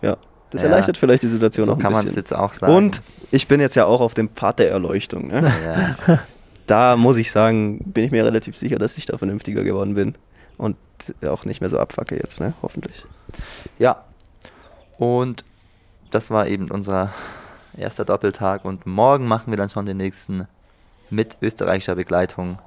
Ja, 0.02 0.16
das 0.50 0.62
Ja. 0.62 0.68
erleichtert 0.68 0.96
vielleicht 0.98 1.22
die 1.22 1.28
Situation 1.28 1.66
So 1.66 1.72
auch 1.72 1.76
ein 1.76 1.82
kann 1.82 1.92
man 1.92 2.00
es 2.00 2.04
bisschen. 2.06 2.18
jetzt 2.20 2.34
auch 2.34 2.54
sagen. 2.54 2.74
Und 2.74 3.02
ich 3.30 3.48
bin 3.48 3.60
jetzt 3.60 3.74
ja 3.74 3.86
auch 3.86 4.00
auf 4.00 4.14
dem 4.14 4.28
Pfad 4.28 4.58
der 4.60 4.70
Erleuchtung. 4.70 5.28
Ne? 5.28 5.52
Ja. 6.08 6.18
Da 6.68 6.96
muss 6.96 7.16
ich 7.16 7.32
sagen, 7.32 7.80
bin 7.92 8.04
ich 8.04 8.12
mir 8.12 8.24
relativ 8.24 8.56
sicher, 8.56 8.78
dass 8.78 8.96
ich 8.96 9.04
da 9.04 9.18
vernünftiger 9.18 9.64
geworden 9.64 9.94
bin 9.94 10.14
und 10.58 10.76
auch 11.26 11.44
nicht 11.44 11.60
mehr 11.60 11.68
so 11.68 11.76
abfacke 11.78 12.14
jetzt, 12.16 12.40
ne? 12.40 12.54
Hoffentlich. 12.62 13.04
Ja. 13.80 14.04
Und 14.96 15.44
das 16.12 16.30
war 16.30 16.46
eben 16.46 16.70
unser 16.70 17.12
erster 17.76 18.04
Doppeltag. 18.04 18.64
Und 18.64 18.86
morgen 18.86 19.26
machen 19.26 19.50
wir 19.50 19.56
dann 19.56 19.70
schon 19.70 19.86
den 19.86 19.96
nächsten 19.96 20.46
mit 21.10 21.38
österreichischer 21.40 21.94
Begleitung. 21.94 22.58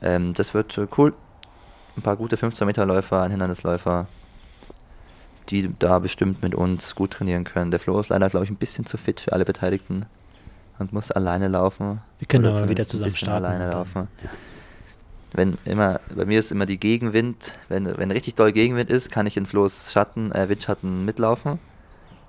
Ähm, 0.00 0.32
das 0.34 0.54
wird 0.54 0.78
cool. 0.98 1.14
Ein 1.96 2.02
paar 2.02 2.16
gute 2.16 2.36
15-Meter-Läufer, 2.36 3.22
ein 3.22 3.30
Hindernisläufer, 3.30 4.06
die 5.50 5.72
da 5.78 5.98
bestimmt 5.98 6.42
mit 6.42 6.54
uns 6.54 6.94
gut 6.94 7.12
trainieren 7.12 7.44
können. 7.44 7.70
Der 7.70 7.80
Flo 7.80 7.98
ist 8.00 8.08
leider, 8.08 8.28
glaube 8.28 8.44
ich, 8.44 8.50
ein 8.50 8.56
bisschen 8.56 8.86
zu 8.86 8.96
fit 8.96 9.20
für 9.20 9.32
alle 9.32 9.44
Beteiligten 9.44 10.06
und 10.78 10.92
muss 10.92 11.10
alleine 11.10 11.48
laufen. 11.48 12.00
Wir 12.18 12.26
können 12.26 12.46
aber 12.46 12.68
wieder 12.68 12.86
zusammen 12.86 13.10
starten 13.10 13.44
alleine 13.44 13.70
laufen. 13.70 14.08
Wenn 15.34 15.58
immer, 15.64 16.00
bei 16.14 16.24
mir 16.24 16.38
ist 16.38 16.52
immer 16.52 16.66
die 16.66 16.78
Gegenwind, 16.78 17.54
wenn, 17.68 17.86
wenn 17.96 18.10
richtig 18.10 18.34
doll 18.34 18.52
Gegenwind 18.52 18.90
ist, 18.90 19.10
kann 19.10 19.26
ich 19.26 19.36
in 19.36 19.46
Flo's 19.46 19.92
Schatten, 19.92 20.32
äh, 20.32 20.48
Windschatten 20.48 21.04
mitlaufen. 21.04 21.58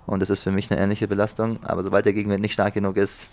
Und 0.06 0.20
das 0.20 0.30
ist 0.30 0.42
für 0.42 0.52
mich 0.52 0.70
eine 0.72 0.82
ähnliche 0.82 1.08
Belastung. 1.08 1.64
Aber 1.64 1.84
sobald 1.84 2.06
der 2.06 2.14
Gegenwind 2.14 2.42
nicht 2.42 2.54
stark 2.54 2.74
genug 2.74 2.98
ist, 2.98 3.30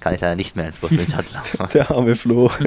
kann 0.00 0.14
ich 0.14 0.20
leider 0.20 0.36
nicht 0.36 0.56
mehr 0.56 0.66
in 0.66 0.72
Flo's 0.72 0.92
Windschatten 0.92 1.34
laufen. 1.34 1.68
Der 1.72 1.90
arme 1.90 2.14
Flo. 2.16 2.50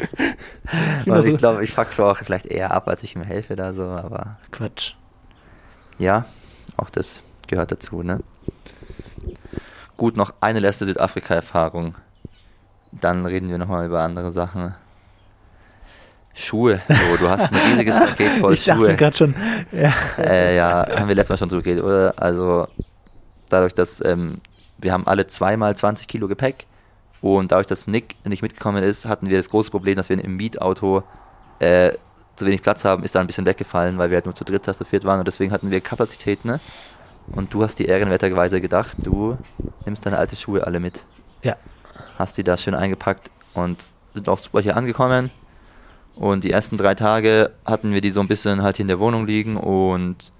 Also 1.07 1.29
ich 1.29 1.37
glaube, 1.37 1.63
ich 1.63 1.71
fuck 1.71 1.87
Flo 1.87 2.11
auch 2.11 2.17
vielleicht 2.17 2.45
eher 2.45 2.71
ab, 2.71 2.87
als 2.87 3.01
ich 3.03 3.15
ihm 3.15 3.23
helfe 3.23 3.55
da 3.55 3.73
so, 3.73 3.83
aber 3.83 4.37
Quatsch. 4.51 4.93
ja, 5.97 6.25
auch 6.77 6.91
das 6.91 7.23
gehört 7.47 7.71
dazu, 7.71 8.03
ne? 8.03 8.19
Gut, 9.97 10.15
noch 10.15 10.33
eine 10.41 10.59
letzte 10.59 10.85
Südafrika-Erfahrung. 10.85 11.95
Dann 12.91 13.25
reden 13.25 13.49
wir 13.49 13.57
nochmal 13.57 13.85
über 13.85 14.01
andere 14.01 14.31
Sachen. 14.31 14.75
Schuhe. 16.39 16.81
So, 16.87 17.17
du 17.17 17.29
hast 17.29 17.51
ein 17.51 17.55
riesiges 17.71 17.95
Paket 17.97 18.31
voll 18.39 18.53
ich 18.55 18.63
Schuhe. 18.63 18.95
gerade 18.95 19.15
schon, 19.17 19.35
ja. 19.71 19.93
Äh, 20.17 20.55
ja, 20.55 20.85
haben 20.97 21.07
wir 21.07 21.15
letztes 21.15 21.29
Mal 21.29 21.37
schon 21.37 21.49
drüber 21.49 21.61
geredet, 21.61 21.83
oder? 21.83 22.13
Also, 22.17 22.67
dadurch, 23.49 23.73
dass 23.73 24.03
ähm, 24.05 24.41
wir 24.77 24.93
haben 24.93 25.05
alle 25.07 25.27
zweimal 25.27 25.75
20 25.75 26.07
Kilo 26.07 26.27
Gepäck 26.27 26.65
und 27.21 27.51
dadurch, 27.51 27.67
dass 27.67 27.87
Nick 27.87 28.15
nicht 28.23 28.41
mitgekommen 28.41 28.83
ist, 28.83 29.05
hatten 29.05 29.29
wir 29.29 29.37
das 29.37 29.49
große 29.49 29.71
Problem, 29.71 29.95
dass 29.95 30.09
wir 30.09 30.23
im 30.23 30.37
Mietauto 30.37 31.03
äh, 31.59 31.91
zu 32.35 32.45
wenig 32.45 32.61
Platz 32.61 32.85
haben, 32.85 33.03
ist 33.03 33.15
da 33.15 33.19
ein 33.19 33.27
bisschen 33.27 33.45
weggefallen, 33.45 33.97
weil 33.97 34.09
wir 34.09 34.15
halt 34.15 34.25
nur 34.25 34.35
zu 34.35 34.45
dritt, 34.45 34.63
zu 34.65 34.85
viert 34.85 35.03
waren 35.03 35.19
und 35.19 35.27
deswegen 35.27 35.51
hatten 35.51 35.71
wir 35.71 35.81
Kapazität, 35.81 36.45
ne? 36.45 36.59
Und 37.27 37.53
du 37.53 37.61
hast 37.63 37.77
die 37.77 37.85
ehrenwerterweise 37.85 38.61
gedacht, 38.61 38.95
du 38.97 39.37
nimmst 39.85 40.05
deine 40.05 40.17
alte 40.17 40.35
Schuhe 40.35 40.65
alle 40.65 40.79
mit. 40.79 41.03
ja. 41.43 41.55
Hast 42.17 42.37
die 42.37 42.43
da 42.43 42.55
schön 42.57 42.75
eingepackt 42.75 43.29
und 43.53 43.87
sind 44.13 44.29
auch 44.29 44.39
super 44.39 44.61
hier 44.61 44.77
angekommen. 44.77 45.31
Und 46.19 46.43
die 46.43 46.51
ersten 46.51 46.75
drei 46.75 46.95
Tage 46.95 47.51
hatten 47.65 47.93
wir 47.93 48.01
die 48.01 48.09
so 48.11 48.19
ein 48.19 48.27
bisschen 48.27 48.61
halt 48.61 48.75
hier 48.75 48.83
in 48.83 48.89
der 48.89 48.99
Wohnung 48.99 49.25
liegen 49.25 49.55
und 49.55 50.33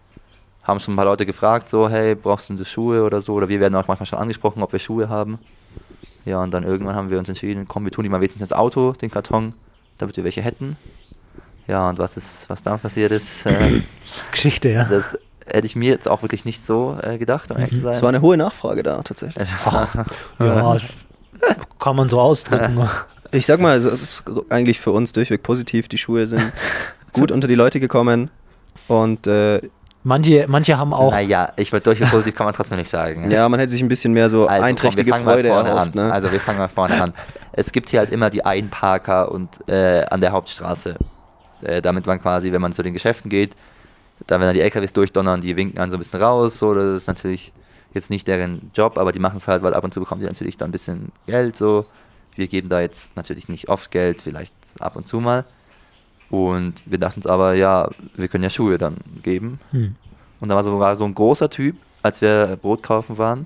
haben 0.62 0.82
schon 0.82 0.94
ein 0.94 0.98
paar 0.98 1.06
Leute 1.06 1.26
gefragt, 1.26 1.70
so, 1.70 1.88
hey, 1.90 2.16
brauchst 2.16 2.50
du 2.50 2.56
denn 2.56 2.66
Schuhe 2.66 3.06
oder 3.06 3.22
so? 3.22 3.34
Oder 3.34 3.48
wir 3.48 3.62
werden 3.62 3.76
auch 3.76 3.88
manchmal 3.88 4.06
schon 4.06 4.20
angesprochen, 4.20 4.62
ob 4.62 4.74
wir 4.74 4.80
Schuhe 4.80 5.08
haben. 5.08 5.40
Ja, 6.26 6.44
und 6.44 6.54
dann 6.54 6.66
irgendwann 6.66 6.96
haben 6.96 7.10
wir 7.10 7.18
uns 7.18 7.30
entschieden, 7.30 7.66
komm, 7.66 7.86
wir 7.86 7.94
tun 7.94 8.04
die 8.04 8.10
mal 8.10 8.20
wenigstens 8.20 8.42
ins 8.42 8.52
Auto, 8.52 8.92
den 8.92 9.10
Karton, 9.10 9.54
damit 9.98 10.18
wir 10.18 10.26
welche 10.26 10.42
hätten. 10.42 10.76
Ja, 11.66 11.88
und 11.88 11.98
was 11.98 12.18
ist, 12.18 12.50
was 12.50 12.62
dann 12.62 12.78
passiert 12.80 13.14
ist, 13.14 13.46
äh, 13.46 13.82
Das 14.06 14.24
ist 14.24 14.32
Geschichte, 14.34 14.70
ja. 14.70 14.84
das 14.84 15.18
hätte 15.46 15.66
ich 15.66 15.78
mir 15.78 15.92
jetzt 15.92 16.10
auch 16.10 16.24
wirklich 16.24 16.44
nicht 16.44 16.66
so 16.66 16.98
äh, 17.02 17.18
gedacht, 17.18 17.52
um 17.52 17.58
ehrlich 17.58 17.76
zu 17.76 17.84
sein. 17.84 17.94
Es 17.94 18.02
war 18.02 18.10
eine 18.10 18.20
hohe 18.20 18.36
Nachfrage 18.36 18.84
da 18.84 19.02
tatsächlich. 19.02 19.48
ja, 20.40 20.78
kann 21.80 21.96
man 21.96 22.10
so 22.10 22.20
ausdrücken. 22.20 22.82
Ich 23.32 23.46
sag 23.46 23.60
mal, 23.60 23.78
es 23.78 23.86
ist 23.86 24.24
eigentlich 24.50 24.80
für 24.80 24.92
uns 24.92 25.12
durchweg 25.12 25.44
positiv. 25.44 25.88
Die 25.88 25.98
Schuhe 25.98 26.26
sind 26.28 26.52
gut 27.14 27.32
unter 27.32 27.48
die 27.48 27.56
Leute 27.56 27.80
gekommen 27.80 28.30
und 28.88 29.28
äh, 29.28 29.62
Manche, 30.02 30.46
manche 30.48 30.78
haben 30.78 30.94
auch, 30.94 31.12
Naja, 31.12 31.52
ich 31.58 31.74
würde 31.74 31.84
durchweg 31.84 32.10
positiv 32.10 32.34
kann 32.34 32.46
man 32.46 32.54
trotzdem 32.56 32.78
nicht 32.78 32.90
sagen. 32.90 33.30
ja, 33.30 33.48
man 33.50 33.60
hätte 33.60 33.74
sich 33.74 33.82
ein 33.82 33.90
bisschen 33.90 34.14
mehr 34.14 34.30
so 34.30 34.48
Also, 34.48 34.56
komm, 34.62 34.66
einträchtige 34.70 35.12
fangen 35.12 35.26
Freude 35.26 35.50
erhofft. 35.50 35.76
an. 35.76 35.92
Ne? 35.94 36.12
Also 36.12 36.32
wir 36.32 36.40
fangen 36.40 36.58
mal 36.58 36.70
vorne 36.70 37.02
an. 37.02 37.14
Es 37.52 37.72
gibt 37.74 37.90
hier 37.90 38.00
halt 38.00 38.10
immer 38.12 38.30
die 38.30 38.46
Einparker 38.46 39.30
und 39.32 39.50
äh, 39.68 40.06
an 40.10 40.22
der 40.22 40.32
Hauptstraße. 40.32 40.96
Äh, 41.62 41.82
damit 41.82 42.08
man 42.08 42.22
quasi, 42.22 42.54
wenn 42.54 42.62
man 42.62 42.72
zu 42.72 42.82
den 42.82 42.94
Geschäften 42.94 43.30
geht, 43.30 43.54
dann 44.28 44.40
wenn 44.40 44.48
dann 44.48 44.56
die 44.56 44.62
LKWs 44.62 44.94
durchdonnern, 44.94 45.42
die 45.42 45.58
winken 45.58 45.76
dann 45.76 45.90
so 45.90 45.98
ein 45.98 46.00
bisschen 46.00 46.22
raus. 46.22 46.58
So, 46.58 46.74
das 46.74 46.86
ist 47.04 47.08
natürlich 47.08 47.52
jetzt 47.94 48.10
nicht 48.10 48.26
deren 48.30 48.72
Job, 48.74 48.98
aber 48.98 49.12
die 49.12 49.20
machen 49.20 49.36
es 49.38 49.50
halt, 49.50 49.62
weil 49.64 49.74
ab 49.74 49.84
und 49.84 49.94
zu 49.94 50.00
bekommen 50.00 50.22
die 50.22 50.28
natürlich 50.28 50.56
dann 50.56 50.70
ein 50.70 50.72
bisschen 50.72 51.12
Geld. 51.28 51.58
So, 51.58 51.86
wir 52.40 52.48
geben 52.48 52.70
da 52.70 52.82
jetzt 52.82 53.16
natürlich 53.16 53.48
nicht 53.50 53.70
oft 53.70 53.92
Geld, 53.92 54.24
vielleicht 54.24 54.54
ab 54.80 54.96
und 54.96 55.08
zu 55.08 55.20
mal. 55.20 55.46
Und 56.32 56.82
wir 56.86 56.98
dachten 56.98 57.20
uns 57.20 57.28
aber, 57.28 57.54
ja, 57.54 57.90
wir 58.16 58.28
können 58.28 58.44
ja 58.44 58.50
Schuhe 58.50 58.78
dann 58.78 58.98
geben. 59.24 59.60
hm, 59.72 59.96
Und 60.40 60.50
da 60.50 60.56
war 60.56 60.64
sogar 60.64 60.96
so 60.96 61.06
ein 61.06 61.14
großer 61.16 61.50
Typ, 61.50 61.76
als 62.02 62.22
wir 62.22 62.58
Brot 62.62 62.84
kaufen 62.84 63.18
waren. 63.18 63.46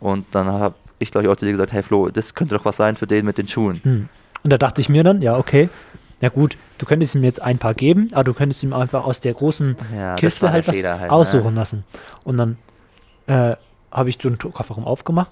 Und 0.00 0.26
dann 0.32 0.46
habe 0.46 0.74
ich, 0.98 1.10
glaube 1.10 1.26
ich, 1.26 1.30
auch 1.30 1.36
zu 1.36 1.44
dir 1.44 1.52
gesagt, 1.52 1.72
hey 1.72 1.82
Flo, 1.82 2.08
das 2.10 2.34
könnte 2.34 2.54
doch 2.54 2.64
was 2.64 2.76
sein 2.76 2.96
für 2.96 3.06
den 3.06 3.24
mit 3.24 3.38
den 3.38 3.48
Schuhen. 3.48 3.80
hm. 3.82 4.08
Und 4.42 4.50
da 4.50 4.58
dachte 4.58 4.80
ich 4.82 4.88
mir 4.90 5.02
dann, 5.04 5.22
ja, 5.22 5.38
okay, 5.38 5.70
ja 6.20 6.28
gut, 6.28 6.58
du 6.78 6.84
könntest 6.86 7.14
ihm 7.14 7.24
jetzt 7.24 7.40
ein 7.40 7.58
paar 7.58 7.72
geben, 7.74 8.08
aber 8.12 8.24
du 8.24 8.34
könntest 8.34 8.62
ihm 8.62 8.72
einfach 8.74 9.04
aus 9.04 9.20
der 9.20 9.32
großen 9.34 9.74
Ja, 9.96 10.14
Kiste 10.16 10.52
halt 10.52 10.68
was 10.68 10.82
halt, 10.82 11.10
aussuchen 11.10 11.54
ne? 11.54 11.60
lassen. 11.60 11.84
Und 12.24 12.36
dann 12.36 12.58
äh, 13.26 13.56
habe 13.90 14.08
ich 14.10 14.18
so 14.20 14.28
einen 14.28 14.38
Kofferraum 14.38 14.84
aufgemacht, 14.84 15.30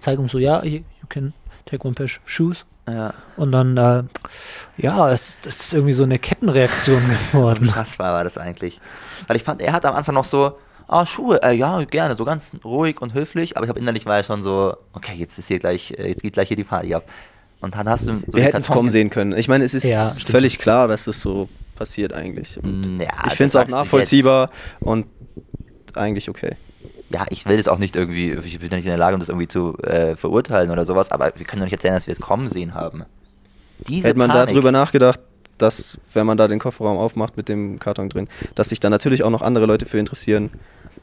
zeige 0.00 0.22
ihm 0.22 0.28
so, 0.28 0.38
ja, 0.38 0.64
you 0.64 0.80
can 1.08 1.34
take 1.66 1.84
one 1.86 1.94
pair 1.94 2.06
of 2.06 2.18
shoes. 2.24 2.64
Ja, 2.88 3.14
Und 3.36 3.50
dann, 3.50 3.76
äh, 3.76 4.04
ja, 4.76 5.10
das, 5.10 5.38
das 5.42 5.56
ist 5.56 5.74
irgendwie 5.74 5.92
so 5.92 6.04
eine 6.04 6.18
Kettenreaktion 6.20 7.02
geworden. 7.32 7.66
krass 7.66 7.98
war 7.98 8.22
das 8.22 8.38
eigentlich. 8.38 8.80
Weil 9.26 9.36
ich 9.36 9.42
fand, 9.42 9.60
er 9.60 9.72
hat 9.72 9.84
am 9.84 9.94
Anfang 9.96 10.14
noch 10.14 10.24
so, 10.24 10.56
ah, 10.86 11.04
Schuhe, 11.04 11.42
äh, 11.42 11.52
ja, 11.52 11.82
gerne, 11.82 12.14
so 12.14 12.24
ganz 12.24 12.52
ruhig 12.64 13.02
und 13.02 13.12
höflich. 13.14 13.56
Aber 13.56 13.66
ich 13.66 13.70
habe 13.70 13.80
innerlich 13.80 14.06
war 14.06 14.16
er 14.16 14.22
schon 14.22 14.40
so, 14.42 14.76
okay, 14.92 15.14
jetzt 15.16 15.36
ist 15.36 15.48
hier 15.48 15.58
gleich, 15.58 15.90
äh, 15.98 16.08
jetzt 16.08 16.22
geht 16.22 16.34
gleich 16.34 16.46
hier 16.48 16.56
die 16.56 16.62
Party 16.64 16.94
ab. 16.94 17.04
Und 17.60 17.74
dann 17.74 17.88
hast 17.88 18.06
du 18.06 18.22
so 18.26 18.36
wir 18.36 18.44
hätten 18.44 18.58
es 18.58 18.68
kommen 18.68 18.90
sehen 18.90 19.10
können. 19.10 19.36
Ich 19.36 19.48
meine, 19.48 19.64
es 19.64 19.74
ist 19.74 19.82
Ja, 19.84 20.10
völlig 20.10 20.60
klar, 20.60 20.86
dass 20.86 21.06
das 21.06 21.20
so 21.20 21.48
passiert 21.74 22.12
eigentlich. 22.12 22.56
Und 22.62 22.82
Mm, 22.98 23.00
Ja, 23.00 23.08
ich 23.26 23.32
finde 23.32 23.48
es 23.48 23.56
auch 23.56 23.66
nachvollziehbar 23.66 24.50
und 24.78 25.06
eigentlich 25.94 26.28
okay. 26.28 26.54
Ja, 27.10 27.26
ich 27.30 27.46
will 27.46 27.56
das 27.56 27.68
auch 27.68 27.78
nicht 27.78 27.96
irgendwie, 27.96 28.32
ich 28.32 28.58
bin 28.58 28.70
nicht 28.70 28.84
in 28.84 28.90
der 28.90 28.98
Lage, 28.98 29.14
um 29.14 29.20
das 29.20 29.28
irgendwie 29.28 29.48
zu 29.48 29.78
äh, 29.78 30.16
verurteilen 30.16 30.70
oder 30.70 30.84
sowas, 30.84 31.10
aber 31.10 31.32
wir 31.36 31.46
können 31.46 31.60
doch 31.60 31.66
nicht 31.66 31.72
erzählen, 31.72 31.94
dass 31.94 32.06
wir 32.06 32.12
es 32.12 32.20
kommen 32.20 32.48
sehen 32.48 32.74
haben. 32.74 33.04
Diese 33.86 34.08
Hätte 34.08 34.18
man 34.18 34.30
Panik, 34.30 34.50
darüber 34.50 34.72
nachgedacht, 34.72 35.20
dass, 35.58 35.98
wenn 36.12 36.26
man 36.26 36.36
da 36.36 36.48
den 36.48 36.58
Kofferraum 36.58 36.98
aufmacht 36.98 37.36
mit 37.36 37.48
dem 37.48 37.78
Karton 37.78 38.08
drin, 38.08 38.28
dass 38.54 38.70
sich 38.70 38.80
da 38.80 38.90
natürlich 38.90 39.22
auch 39.22 39.30
noch 39.30 39.42
andere 39.42 39.66
Leute 39.66 39.86
für 39.86 39.98
interessieren. 39.98 40.50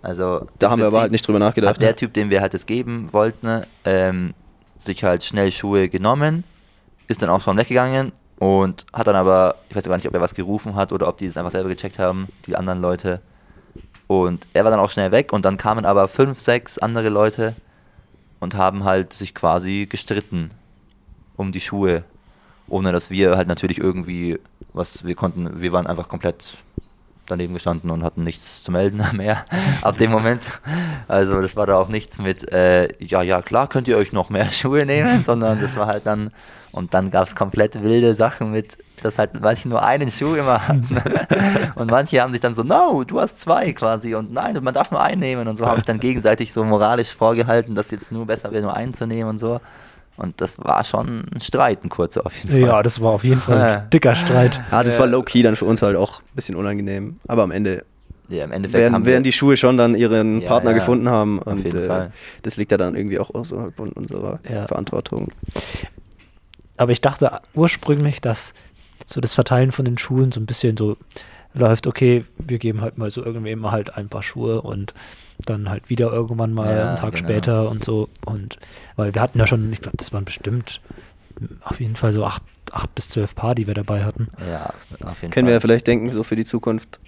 Also, 0.01 0.47
Da 0.59 0.69
haben 0.69 0.79
wir 0.79 0.87
aber 0.87 1.01
halt 1.01 1.11
nicht 1.11 1.25
drüber 1.25 1.39
nachgedacht. 1.39 1.75
Hat 1.75 1.81
der 1.81 1.95
Typ, 1.95 2.13
dem 2.13 2.29
wir 2.29 2.41
halt 2.41 2.53
das 2.53 2.65
geben 2.65 3.13
wollten, 3.13 3.61
ähm, 3.85 4.33
sich 4.75 5.03
halt 5.03 5.23
schnell 5.23 5.51
Schuhe 5.51 5.87
genommen, 5.87 6.43
ist 7.07 7.21
dann 7.21 7.29
auch 7.29 7.41
schon 7.41 7.57
weggegangen 7.57 8.11
und 8.39 8.85
hat 8.91 9.07
dann 9.07 9.15
aber, 9.15 9.55
ich 9.69 9.75
weiß 9.75 9.83
gar 9.83 9.95
nicht, 9.95 10.07
ob 10.07 10.13
er 10.13 10.21
was 10.21 10.35
gerufen 10.35 10.75
hat 10.75 10.91
oder 10.91 11.07
ob 11.07 11.17
die 11.17 11.27
das 11.27 11.37
einfach 11.37 11.51
selber 11.51 11.69
gecheckt 11.69 11.99
haben, 11.99 12.27
die 12.45 12.55
anderen 12.55 12.81
Leute. 12.81 13.21
Und 14.21 14.47
er 14.53 14.63
war 14.63 14.71
dann 14.71 14.79
auch 14.79 14.89
schnell 14.89 15.11
weg 15.11 15.33
und 15.33 15.43
dann 15.43 15.57
kamen 15.57 15.85
aber 15.85 16.07
fünf, 16.07 16.39
sechs 16.39 16.77
andere 16.77 17.09
Leute 17.09 17.55
und 18.39 18.55
haben 18.55 18.83
halt 18.83 19.13
sich 19.13 19.33
quasi 19.33 19.87
gestritten 19.89 20.51
um 21.35 21.51
die 21.51 21.61
Schuhe. 21.61 22.03
ohne 22.69 22.91
dass 22.93 23.09
wir 23.09 23.35
halt 23.35 23.47
natürlich 23.47 23.77
irgendwie, 23.77 24.39
was 24.71 25.03
wir 25.03 25.15
konnten, 25.15 25.61
wir 25.61 25.73
waren 25.73 25.85
einfach 25.85 26.07
komplett 26.07 26.57
daneben 27.27 27.53
gestanden 27.53 27.89
und 27.89 28.03
hatten 28.03 28.23
nichts 28.23 28.63
zu 28.63 28.71
melden 28.71 29.03
mehr 29.13 29.45
ab 29.81 29.97
dem 29.97 30.11
Moment. 30.11 30.49
Also 31.07 31.41
das 31.41 31.55
war 31.55 31.67
da 31.67 31.77
auch 31.77 31.89
nichts 31.89 32.19
mit, 32.19 32.51
äh, 32.51 32.89
ja, 33.03 33.21
ja, 33.21 33.41
klar 33.41 33.67
könnt 33.67 33.87
ihr 33.87 33.97
euch 33.97 34.13
noch 34.13 34.29
mehr 34.29 34.45
Schuhe 34.51 34.85
nehmen, 34.85 35.23
sondern 35.23 35.61
das 35.61 35.75
war 35.75 35.87
halt 35.87 36.05
dann, 36.05 36.31
und 36.73 36.93
dann 36.93 37.09
gab 37.11 37.25
es 37.27 37.35
komplett 37.35 37.81
wilde 37.81 38.13
Sachen 38.15 38.51
mit, 38.51 38.77
dass 39.01 39.17
halt 39.17 39.39
manche 39.39 39.69
nur 39.69 39.81
einen 39.83 40.11
Schuh 40.11 40.35
immer 40.35 40.67
hatten. 40.67 40.97
und 41.75 41.89
manche 41.89 42.21
haben 42.21 42.31
sich 42.33 42.41
dann 42.41 42.53
so, 42.53 42.63
no, 42.63 43.03
du 43.05 43.19
hast 43.21 43.39
zwei 43.39 43.71
quasi 43.73 44.15
und 44.15 44.33
nein, 44.33 44.57
man 44.61 44.73
darf 44.73 44.91
nur 44.91 45.01
einen 45.01 45.21
nehmen 45.21 45.47
und 45.47 45.55
so 45.55 45.65
haben 45.65 45.77
sich 45.77 45.85
dann 45.85 45.99
gegenseitig 45.99 46.51
so 46.51 46.63
moralisch 46.65 47.13
vorgehalten, 47.15 47.75
dass 47.75 47.91
jetzt 47.91 48.11
nur 48.11 48.25
besser 48.25 48.51
wäre, 48.51 48.63
nur 48.63 48.75
einen 48.75 48.93
zu 48.93 49.07
nehmen 49.07 49.29
und 49.29 49.39
so. 49.39 49.61
Und 50.15 50.39
das 50.41 50.59
war 50.59 50.83
schon 50.83 51.25
ein 51.33 51.41
Streit, 51.41 51.83
ein 51.83 51.89
kurzer 51.89 52.23
auf 52.25 52.35
jeden 52.37 52.49
Fall. 52.51 52.59
Ja, 52.59 52.83
das 52.83 53.01
war 53.01 53.11
auf 53.13 53.23
jeden 53.23 53.41
Fall 53.41 53.61
ein 53.61 53.89
dicker 53.89 54.13
Streit. 54.13 54.61
Ja, 54.71 54.83
das 54.83 54.99
war 54.99 55.07
low-key 55.07 55.41
dann 55.41 55.55
für 55.55 55.65
uns 55.65 55.81
halt 55.81 55.95
auch 55.95 56.19
ein 56.19 56.35
bisschen 56.35 56.55
unangenehm. 56.55 57.19
Aber 57.27 57.41
am 57.41 57.49
Ende 57.49 57.83
Ja, 58.29 58.43
im 58.43 58.51
Endeffekt 58.51 58.79
werden, 58.79 58.93
haben 58.93 59.05
wir, 59.05 59.13
werden 59.13 59.23
die 59.23 59.31
Schuhe 59.31 59.57
schon 59.57 59.75
dann 59.75 59.95
ihren 59.95 60.39
Ja, 60.41 60.49
Partner 60.49 60.69
ja, 60.71 60.77
gefunden 60.77 61.09
haben. 61.09 61.39
auf 61.39 61.47
Und 61.47 61.65
jeden 61.65 61.81
äh, 61.83 61.87
Fall. 61.87 62.11
das 62.43 62.57
liegt 62.57 62.71
ja 62.71 62.77
dann 62.77 62.95
irgendwie 62.95 63.17
auch 63.17 63.33
außerhalb 63.33 63.75
von 63.75 63.89
unserer 63.89 64.39
Ja. 64.47 64.67
Verantwortung. 64.67 65.29
Aber 66.77 66.91
ich 66.91 67.01
dachte 67.01 67.41
ursprünglich, 67.53 68.21
dass 68.21 68.53
so 69.05 69.21
das 69.21 69.33
Verteilen 69.33 69.71
von 69.71 69.85
den 69.85 69.97
Schuhen 69.97 70.31
so 70.31 70.39
ein 70.39 70.45
bisschen 70.45 70.77
so 70.77 70.97
läuft, 71.53 71.85
okay, 71.87 72.25
wir 72.37 72.57
geben 72.57 72.81
halt 72.81 72.97
mal 72.97 73.11
so 73.11 73.23
irgendwem 73.23 73.69
halt 73.71 73.95
ein 73.95 74.09
paar 74.09 74.23
Schuhe 74.23 74.61
und 74.61 74.93
dann 75.45 75.69
halt 75.69 75.89
wieder 75.89 76.11
irgendwann 76.11 76.53
mal 76.53 76.75
Ja, 76.75 76.87
einen 76.87 76.95
Tag 76.95 77.13
genau. 77.13 77.25
später 77.25 77.69
und 77.69 77.83
so. 77.83 78.09
Und 78.25 78.57
weil 78.95 79.13
wir 79.13 79.21
hatten 79.21 79.37
ja 79.39 79.45
schon, 79.45 79.71
ich 79.71 79.81
glaube, 79.81 79.97
das 79.97 80.13
waren 80.13 80.25
bestimmt 80.25 80.81
auf 81.63 81.79
jeden 81.79 81.95
Fall 81.95 82.11
so 82.13 82.25
acht, 82.25 82.43
acht 82.71 82.93
bis 82.95 83.09
zwölf 83.09 83.35
Paar, 83.35 83.55
die 83.55 83.67
wir 83.67 83.73
dabei 83.73 84.03
hatten. 84.03 84.29
ja, 84.49 84.73
auf 85.03 85.21
jeden 85.21 85.31
Können 85.31 85.47
wir 85.47 85.53
ja 85.53 85.59
Fall. 85.59 85.61
vielleicht 85.61 85.87
denken, 85.87 86.11
so 86.11 86.23
für 86.23 86.35
die 86.35 86.45
Zukunft 86.45 86.99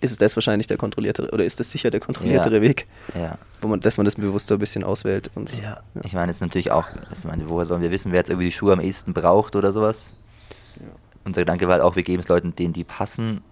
ist 0.00 0.20
das 0.22 0.36
wahrscheinlich 0.36 0.66
der 0.66 0.76
kontrollierte 0.76 1.28
oder 1.32 1.44
ist 1.44 1.58
das 1.60 1.70
sicher 1.70 1.90
der 1.90 2.00
kontrolliertere 2.00 2.56
Ja. 2.56 2.60
Weg, 2.62 2.86
Ja. 3.14 3.38
wo 3.60 3.68
man, 3.68 3.80
dass 3.80 3.96
man 3.96 4.04
das 4.04 4.14
bewusster 4.16 4.54
ein 4.56 4.58
bisschen 4.60 4.84
auswählt 4.84 5.30
und 5.34 5.48
so. 5.48 5.58
Ja. 5.58 5.80
Ich 6.04 6.12
meine, 6.12 6.30
es 6.30 6.36
ist 6.38 6.40
natürlich 6.42 6.70
auch, 6.70 6.86
ich 7.12 7.24
meine, 7.24 7.48
woher 7.48 7.64
sollen 7.64 7.82
wir 7.82 7.90
wissen, 7.90 8.12
wer 8.12 8.18
jetzt 8.20 8.30
irgendwie 8.30 8.46
die 8.46 8.52
Schuhe 8.52 8.72
am 8.72 8.80
ehesten 8.80 9.12
braucht 9.14 9.56
oder 9.56 9.72
sowas? 9.72 10.12
Unser 11.24 11.42
Gedanke 11.42 11.66
war 11.66 11.74
halt 11.74 11.82
auch, 11.82 11.96
wir 11.96 12.02
geben 12.04 12.20
es 12.20 12.28
Leuten, 12.28 12.54
denen 12.54 12.72
die 12.72 12.84
passen, 12.84 13.42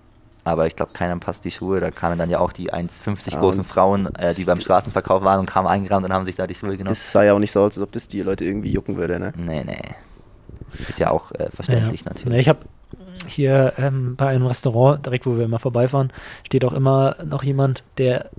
aber 0.44 0.66
ich 0.68 0.76
glaube, 0.76 0.92
keinem 0.92 1.18
passt 1.20 1.44
die 1.44 1.50
Schuhe. 1.50 1.80
Da 1.80 1.90
kamen 1.90 2.18
dann 2.18 2.30
ja 2.30 2.38
auch 2.38 2.52
die 2.52 2.72
1,50 2.72 3.32
Ja, 3.32 3.40
großen 3.40 3.64
Frauen, 3.64 4.14
äh, 4.14 4.32
die 4.32 4.44
beim 4.44 4.60
Straßenverkauf 4.60 5.22
waren 5.22 5.40
und 5.40 5.46
kamen 5.46 5.66
eingerannt 5.66 6.06
und 6.06 6.12
haben 6.12 6.24
sich 6.24 6.36
da 6.36 6.46
die 6.46 6.54
Schuhe 6.54 6.76
genommen. 6.76 6.90
Das 6.90 7.10
sah 7.12 7.24
ja 7.24 7.32
auch 7.34 7.38
nicht 7.40 7.50
so 7.52 7.60
aus, 7.60 7.76
als 7.76 7.80
ob 7.82 7.90
das 7.92 8.06
die 8.06 8.22
Leute 8.22 8.44
irgendwie 8.44 8.70
jucken 8.70 8.96
würde, 8.96 9.18
ne? 9.18 9.32
Nee, 9.36 9.64
nee. 9.64 9.82
Ist 10.88 11.00
ja 11.00 11.10
auch 11.10 11.32
äh, 11.32 11.50
verständlich 11.50 12.02
Ja. 12.02 12.08
natürlich. 12.10 12.32
Ja, 12.34 12.38
ich 12.40 12.48
habe 12.48 12.60
hier 13.26 13.74
ähm, 13.78 14.16
bei 14.16 14.28
einem 14.28 14.46
Restaurant, 14.46 15.04
direkt 15.04 15.26
wo 15.26 15.36
wir 15.36 15.44
immer 15.44 15.58
vorbeifahren, 15.58 16.12
steht 16.44 16.64
auch 16.64 16.72
immer 16.72 17.16
noch 17.24 17.42
jemand, 17.42 17.82
der 17.98 18.30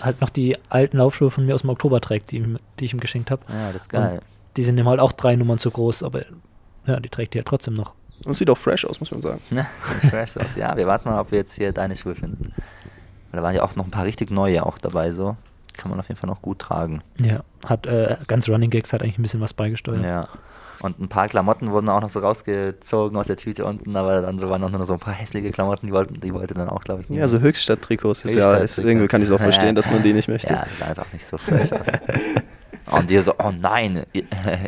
halt 0.00 0.20
noch 0.20 0.30
die 0.30 0.56
alten 0.68 0.98
Laufschuhe 0.98 1.30
von 1.30 1.46
mir 1.46 1.54
aus 1.54 1.62
dem 1.62 1.70
Oktober 1.70 2.00
trägt, 2.00 2.30
die, 2.32 2.56
die 2.78 2.84
ich 2.84 2.92
ihm 2.92 3.00
geschenkt 3.00 3.30
habe. 3.30 3.42
ja, 3.48 3.72
das 3.72 3.82
ist 3.82 3.88
geil. 3.88 4.20
Die 4.56 4.64
sind 4.64 4.78
ihm 4.78 4.88
halt 4.88 5.00
auch 5.00 5.12
drei 5.12 5.36
Nummern 5.36 5.58
zu 5.58 5.70
groß, 5.70 6.02
aber 6.02 6.22
ja, 6.86 7.00
die 7.00 7.08
trägt 7.08 7.34
die 7.34 7.38
halt 7.38 7.46
trotzdem 7.46 7.74
noch. 7.74 7.92
Und 8.24 8.34
sieht 8.34 8.48
auch 8.48 8.56
fresh 8.56 8.84
aus, 8.84 9.00
muss 9.00 9.10
man 9.10 9.20
sagen. 9.20 9.40
Ne? 9.50 9.66
Sieht 10.00 10.10
fresh 10.10 10.36
aus. 10.38 10.54
Ja, 10.56 10.76
wir 10.76 10.86
warten 10.86 11.08
mal, 11.08 11.20
ob 11.20 11.30
wir 11.30 11.38
jetzt 11.38 11.54
hier 11.54 11.72
deine 11.72 11.96
Schuhe 11.96 12.14
finden. 12.14 12.54
Da 13.32 13.42
waren 13.42 13.54
ja 13.54 13.62
auch 13.62 13.76
noch 13.76 13.84
ein 13.84 13.90
paar 13.90 14.04
richtig 14.04 14.30
neue 14.30 14.64
auch 14.64 14.78
dabei, 14.78 15.10
so. 15.10 15.36
Kann 15.76 15.90
man 15.90 16.00
auf 16.00 16.08
jeden 16.08 16.18
Fall 16.18 16.30
noch 16.30 16.40
gut 16.40 16.58
tragen. 16.58 17.02
Ja, 17.20 17.44
hat 17.66 17.86
äh, 17.86 18.16
ganz 18.26 18.48
Running 18.48 18.70
Gags 18.70 18.94
hat 18.94 19.02
eigentlich 19.02 19.18
ein 19.18 19.22
bisschen 19.22 19.42
was 19.42 19.52
beigesteuert. 19.52 20.02
Ja. 20.02 20.28
Und 20.80 21.00
ein 21.00 21.08
paar 21.08 21.28
Klamotten 21.28 21.70
wurden 21.70 21.88
auch 21.88 22.00
noch 22.00 22.10
so 22.10 22.20
rausgezogen 22.20 23.16
aus 23.16 23.26
der 23.26 23.36
Tüte 23.36 23.64
unten, 23.64 23.96
aber 23.96 24.20
dann 24.20 24.38
so 24.38 24.50
waren 24.50 24.60
noch 24.60 24.70
nur 24.70 24.84
so 24.84 24.94
ein 24.94 24.98
paar 24.98 25.14
hässliche 25.14 25.50
Klamotten, 25.50 25.86
die 25.86 25.92
wollten, 25.92 26.20
die 26.20 26.32
wollte 26.34 26.54
dann 26.54 26.68
auch, 26.68 26.84
glaube 26.84 27.02
ich, 27.02 27.16
Ja, 27.16 27.28
so 27.28 27.38
Höchststadt-Trikots 27.40 28.24
ist 28.24 28.34
ja, 28.34 28.54
ist, 28.54 28.78
irgendwie 28.78 29.06
kann 29.06 29.22
ich 29.22 29.28
es 29.28 29.34
auch 29.34 29.40
verstehen, 29.40 29.74
dass 29.74 29.90
man 29.90 30.02
die 30.02 30.12
nicht 30.12 30.28
möchte. 30.28 30.52
Ja, 30.52 30.66
das 30.68 30.78
sah 30.78 30.88
jetzt 30.88 31.00
auch 31.00 31.12
nicht 31.12 31.26
so 31.26 31.38
fresh 31.38 31.72
aus. 31.72 31.86
Und 32.86 33.10
die 33.10 33.18
so, 33.18 33.34
oh 33.38 33.50
nein, 33.50 34.04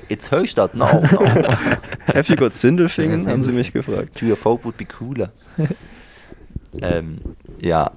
it's 0.09 0.31
Höchstadt, 0.31 0.75
no, 0.75 0.87
no. 0.87 1.25
Have 2.15 2.29
you 2.29 2.37
got 2.37 2.53
Sindelfingen? 2.53 3.29
Haben 3.29 3.45
sie 3.45 3.53
mich 3.53 3.73
gefragt. 3.73 4.15
GFO 4.17 4.59
would 4.65 4.77
be 4.77 4.85
cooler. 4.85 5.31
ähm, 6.83 7.21
ja, 7.61 7.93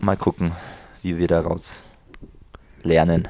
mal 0.00 0.16
gucken, 0.16 0.52
wie 1.02 1.16
wir 1.16 1.26
daraus 1.26 1.84
lernen. 2.82 3.28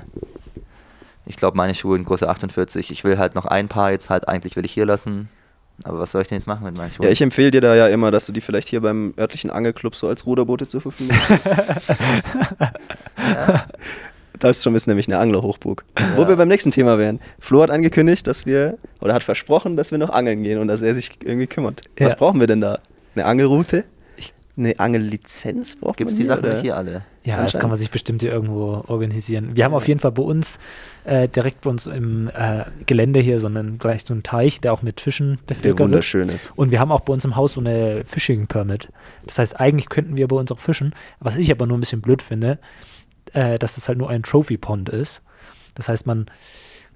Ich 1.27 1.37
glaube, 1.37 1.57
meine 1.57 1.75
Schuhe 1.75 1.97
in 1.97 2.05
Größe 2.05 2.29
48. 2.29 2.91
Ich 2.91 3.05
will 3.05 3.19
halt 3.19 3.35
noch 3.35 3.45
ein 3.47 3.69
paar 3.69 3.91
jetzt 3.93 4.11
halt 4.11 4.29
eigentlich 4.29 4.57
will 4.57 4.65
ich 4.65 4.73
hier 4.73 4.87
lassen. 4.87 5.29
Aber 5.85 5.99
was 6.01 6.13
soll 6.13 6.23
ich 6.23 6.29
denn 6.29 6.39
jetzt 6.39 6.47
machen 6.47 6.65
mit 6.65 6.77
meinen 6.77 6.91
Schuhen? 6.93 7.05
Ja, 7.07 7.11
ich 7.11 7.23
empfehle 7.23 7.51
dir 7.51 7.61
da 7.61 7.75
ja 7.75 7.89
immer, 7.89 8.11
dass 8.11 8.27
du 8.27 8.33
die 8.33 8.41
vielleicht 8.41 8.69
hier 8.69 8.81
beim 8.83 9.15
örtlichen 9.19 9.51
Angelclub 9.51 9.95
so 9.95 10.09
als 10.09 10.27
Ruderboote 10.27 10.67
zur 10.67 10.81
Verfügung 10.81 11.17
stellst. 11.25 11.47
Da 14.39 14.51
ist 14.51 14.63
schon 14.65 14.75
ist 14.75 14.87
nämlich 14.87 15.07
eine 15.09 15.19
Anglerhochburg. 15.19 15.85
Wo 16.17 16.23
Ja. 16.23 16.29
wir 16.29 16.37
beim 16.37 16.49
nächsten 16.49 16.71
Thema 16.73 16.99
wären. 16.99 17.21
Flo 17.39 17.63
hat 17.63 17.71
angekündigt, 17.71 18.27
dass 18.27 18.45
wir, 18.47 18.77
oder 19.01 19.15
hat 19.15 19.23
versprochen, 19.23 19.77
dass 19.77 19.91
wir 19.93 19.99
noch 19.99 20.11
angeln 20.11 20.43
gehen 20.43 20.59
und 20.59 20.69
dass 20.69 20.83
er 20.83 20.95
sich 20.95 21.11
irgendwie 21.23 21.47
kümmert. 21.47 21.83
Ja. 21.99 22.07
Was 22.07 22.17
brauchen 22.17 22.41
wir 22.41 22.47
denn 22.49 22.61
da? 22.61 22.81
Eine 23.15 23.25
Angelroute? 23.27 23.85
Eine 24.57 24.79
Angellizenz 24.79 25.77
braucht 25.77 25.97
Gibt 25.97 26.11
es 26.11 26.17
man 26.17 26.21
die 26.23 26.27
Sachen 26.27 26.41
oder? 26.45 26.53
nicht 26.55 26.63
hier 26.63 26.77
alle? 26.77 27.03
Ja, 27.25 27.41
das 27.41 27.53
kann 27.53 27.71
man 27.71 27.79
sich 27.79 27.91
bestimmt 27.91 28.21
hier 28.23 28.33
irgendwo 28.33 28.85
organisieren. 28.89 29.55
Wir 29.55 29.65
haben 29.65 29.75
auf 29.75 29.87
jeden 29.87 30.01
Fall 30.01 30.11
bei 30.11 30.23
uns, 30.23 30.59
äh, 31.05 31.29
direkt 31.29 31.61
bei 31.61 31.71
uns 31.71 31.87
im 31.87 32.29
äh, 32.35 32.65
Gelände 32.87 33.21
hier, 33.21 33.39
so 33.39 33.47
einen, 33.47 33.79
gleich 33.79 34.05
so 34.05 34.13
einen 34.13 34.25
Teich, 34.25 34.61
der 34.61 34.73
auch 34.73 34.83
mit 34.83 35.01
Fischen 35.01 35.39
Der 35.49 35.55
bevölkert 35.55 35.79
wird. 35.79 35.91
wunderschön 35.91 36.29
ist. 36.31 36.53
Und 36.57 36.73
wir 36.73 36.81
haben 36.81 36.91
auch 36.91 37.03
bei 37.03 37.13
uns 37.13 37.25
im 37.25 37.37
Haus 37.37 37.53
so 37.53 37.61
eine 37.61 38.03
Fishing 38.07 38.49
Permit. 38.49 38.89
Das 39.25 39.39
heißt, 39.39 39.61
eigentlich 39.61 39.89
könnten 39.89 40.17
wir 40.17 40.27
bei 40.27 40.35
uns 40.35 40.51
auch 40.51 40.59
fischen. 40.59 40.95
Was 41.21 41.37
ich 41.37 41.53
aber 41.53 41.67
nur 41.67 41.77
ein 41.77 41.81
bisschen 41.81 42.01
blöd 42.01 42.23
finde, 42.23 42.59
äh, 43.35 43.57
dass 43.57 43.77
es 43.77 43.87
halt 43.87 43.99
nur 43.99 44.11
ein 44.11 44.25
Trophy 44.25 44.57
Pond 44.57 44.89
ist. 44.89 45.23
Das 45.77 45.89
heißt, 45.89 46.07
man 46.07 46.27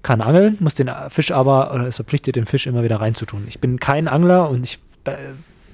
kann 0.03 0.19
angeln, 0.19 0.57
muss 0.59 0.75
den 0.75 0.91
Fisch 1.09 1.31
aber, 1.31 1.73
oder 1.73 1.87
ist 1.87 1.95
verpflichtet, 1.95 2.35
den 2.35 2.45
Fisch 2.45 2.67
immer 2.67 2.83
wieder 2.83 2.99
reinzutun. 2.99 3.45
Ich 3.47 3.59
bin 3.59 3.79
kein 3.79 4.09
Angler 4.09 4.49
und 4.49 4.65
ich 4.65 4.79
äh, 5.05 5.15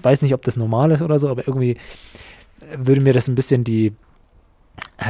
weiß 0.03 0.21
nicht, 0.21 0.33
ob 0.35 0.43
das 0.43 0.57
normal 0.57 0.91
ist 0.91 1.01
oder 1.01 1.17
so, 1.17 1.29
aber 1.29 1.47
irgendwie 1.47 1.77
würde 2.77 3.01
mir 3.01 3.13
das 3.13 3.27
ein 3.27 3.35
bisschen 3.35 3.63
die. 3.63 3.93
Äh, 4.97 5.03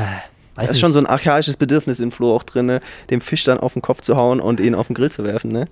Da 0.56 0.62
ist 0.62 0.70
nicht. 0.72 0.80
schon 0.82 0.94
so 0.94 1.00
ein 1.00 1.06
archaisches 1.08 1.58
Bedürfnis 1.58 2.00
in 2.00 2.12
Flo 2.12 2.36
auch 2.36 2.44
drin, 2.44 2.68
ne? 2.68 2.80
dem 3.10 3.22
Fisch 3.22 3.44
dann 3.44 3.60
auf 3.60 3.74
den 3.74 3.82
Kopf 3.82 4.02
zu 4.02 4.16
hauen 4.18 4.40
und 4.40 4.60
ihn 4.60 4.76
auf 4.76 4.88
den 4.88 4.94
Grill 4.94 5.12
zu 5.12 5.24
werfen. 5.24 5.52
Ne? 5.52 5.66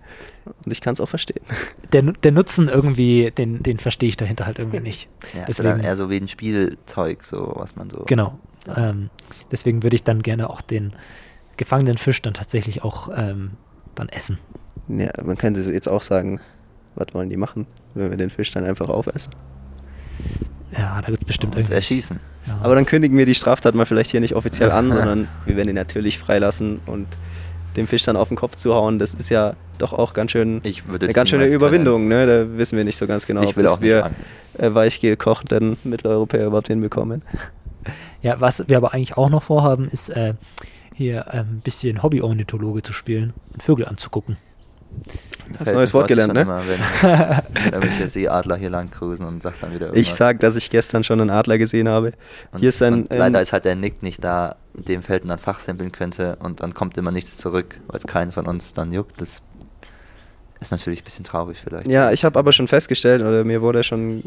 Und 0.46 0.72
ich 0.72 0.82
kann 0.82 0.94
es 0.94 1.00
auch 1.02 1.10
verstehen. 1.10 1.44
der, 1.94 2.02
der 2.02 2.32
Nutzen 2.32 2.68
irgendwie, 2.68 3.30
den, 3.32 3.62
den 3.62 3.78
verstehe 3.80 4.10
ich 4.10 4.18
dahinter 4.18 4.46
halt 4.48 4.58
irgendwie 4.60 4.80
nicht. 4.80 5.08
Ja, 5.36 5.46
ist 5.46 5.58
ja 5.60 5.64
dann 5.64 5.74
Deswegen- 5.74 5.88
eher 5.88 5.96
so 5.96 6.10
wie 6.10 6.18
ein 6.18 6.28
Spielzeug, 6.28 7.24
so 7.24 7.54
was 7.56 7.76
man 7.76 7.90
so. 7.92 8.04
Genau. 8.08 8.40
Ähm, 8.76 9.10
deswegen 9.52 9.84
würde 9.84 9.96
ich 9.96 10.04
dann 10.04 10.22
gerne 10.24 10.50
auch 10.50 10.62
den 10.62 10.94
gefangenen 11.58 11.98
Fisch 11.98 12.22
dann 12.22 12.34
tatsächlich 12.34 12.84
auch 12.84 13.10
ähm, 13.16 13.52
dann 13.96 14.10
essen. 14.10 14.40
Ja, 14.88 15.12
man 15.24 15.38
könnte 15.38 15.62
jetzt 15.62 15.88
auch 15.88 16.02
sagen, 16.02 16.40
was 16.96 17.14
wollen 17.14 17.30
die 17.30 17.38
machen, 17.38 17.68
wenn 17.94 18.10
wir 18.10 18.18
den 18.18 18.30
Fisch 18.32 18.50
dann 18.52 18.64
einfach 18.66 18.90
aufessen. 18.90 19.32
Ja, 20.78 21.02
da 21.02 21.08
gibt 21.08 21.22
es 21.22 21.28
bestimmt 21.28 21.56
irgendwie. 21.56 21.74
erschießen. 21.74 22.20
Ja. 22.48 22.60
Aber 22.64 22.76
dann 22.76 22.86
kündigen 22.86 23.18
wir 23.18 23.26
die 23.26 23.36
Straftat 23.36 23.76
mal 23.76 23.86
vielleicht 23.86 24.12
hier 24.12 24.22
nicht 24.22 24.36
offiziell 24.36 24.72
an, 24.72 24.92
sondern 24.92 25.28
wir 25.46 25.58
werden 25.58 25.70
ihn 25.70 25.76
natürlich 25.76 26.18
freilassen 26.18 26.80
und 26.86 27.08
dem 27.76 27.88
Fisch 27.88 28.04
dann 28.04 28.18
auf 28.18 28.28
den 28.28 28.38
Kopf 28.38 28.56
zu 28.56 28.74
hauen, 28.74 29.00
das 29.00 29.14
ist 29.14 29.30
ja 29.30 29.54
doch 29.78 29.94
auch 29.94 30.14
ganz 30.14 30.32
schön 30.32 30.60
Ich 30.64 30.88
würde 30.88 31.06
eine 31.06 31.14
ganz 31.14 31.30
schöne 31.30 31.48
Überwindung, 31.48 32.08
ne? 32.08 32.26
Da 32.26 32.58
wissen 32.58 32.78
wir 32.78 32.84
nicht 32.84 32.98
so 32.98 33.08
ganz 33.08 33.26
genau, 33.26 33.44
Ich 33.44 33.50
ob 33.50 33.58
will 33.58 33.64
das 33.64 33.82
wir 33.82 34.12
äh, 34.58 34.74
weichgekochten 34.74 35.78
Mitteleuropäer 35.84 36.48
überhaupt 36.48 36.68
hinbekommen. 36.68 37.22
ja, 38.22 38.40
was 38.40 38.68
wir 38.68 38.78
aber 38.78 38.94
eigentlich 38.94 39.18
auch 39.18 39.30
noch 39.30 39.44
vorhaben, 39.44 39.88
ist 39.88 40.10
äh, 40.10 40.34
hier 40.94 41.26
ähm, 41.32 41.40
ein 41.40 41.62
bisschen 41.64 42.04
Hobby-Ornithologe 42.04 42.84
zu 42.84 42.94
spielen 42.94 43.34
und 43.54 43.64
Vögel 43.64 43.88
anzugucken. 43.88 44.38
Hast 45.60 45.70
ein 45.70 45.76
neues 45.76 45.94
Wort 45.94 46.08
gelernt, 46.08 46.34
ne? 46.34 46.42
Immer, 46.42 46.62
wenn, 46.66 46.80
wenn 47.66 47.74
irgendwelche 47.74 48.08
Seeadler 48.08 48.56
hier 48.56 48.70
lang 48.70 48.90
cruisen 48.90 49.26
und 49.26 49.44
sagt 49.44 49.62
dann 49.62 49.74
wieder 49.74 49.88
irgendwas. 49.88 50.02
Ich 50.08 50.14
sag, 50.14 50.40
dass 50.40 50.56
ich 50.56 50.70
gestern 50.70 51.04
schon 51.04 51.20
einen 51.20 51.30
Adler 51.30 51.58
gesehen 51.58 51.90
habe. 51.90 52.14
Und, 52.54 52.60
Hier 52.60 52.70
ist 52.70 52.82
ein, 52.82 53.06
leider 53.10 53.42
ist 53.42 53.52
halt 53.52 53.66
der 53.66 53.76
Nick 53.76 54.02
nicht 54.02 54.24
da, 54.24 54.56
dem 54.74 55.02
Feld 55.04 55.24
dann 55.30 55.38
fachsimpeln 55.40 55.92
könnte 55.92 56.38
und 56.38 56.62
dann 56.62 56.74
kommt 56.74 56.98
immer 56.98 57.12
nichts 57.12 57.36
zurück, 57.38 57.80
weil 57.88 57.98
es 57.98 58.08
keinen 58.08 58.32
von 58.32 58.48
uns 58.48 58.74
dann 58.74 58.94
juckt. 58.94 59.20
Das 59.20 59.42
ist 60.62 60.72
natürlich 60.72 61.02
ein 61.02 61.06
bisschen 61.06 61.26
traurig 61.26 61.58
vielleicht. 61.62 61.88
Ja, 61.88 62.12
ich 62.12 62.24
habe 62.24 62.38
aber 62.40 62.52
schon 62.54 62.68
festgestellt, 62.68 63.22
oder 63.22 63.44
mir 63.44 63.62
wurde 63.62 63.84
schon 63.84 64.24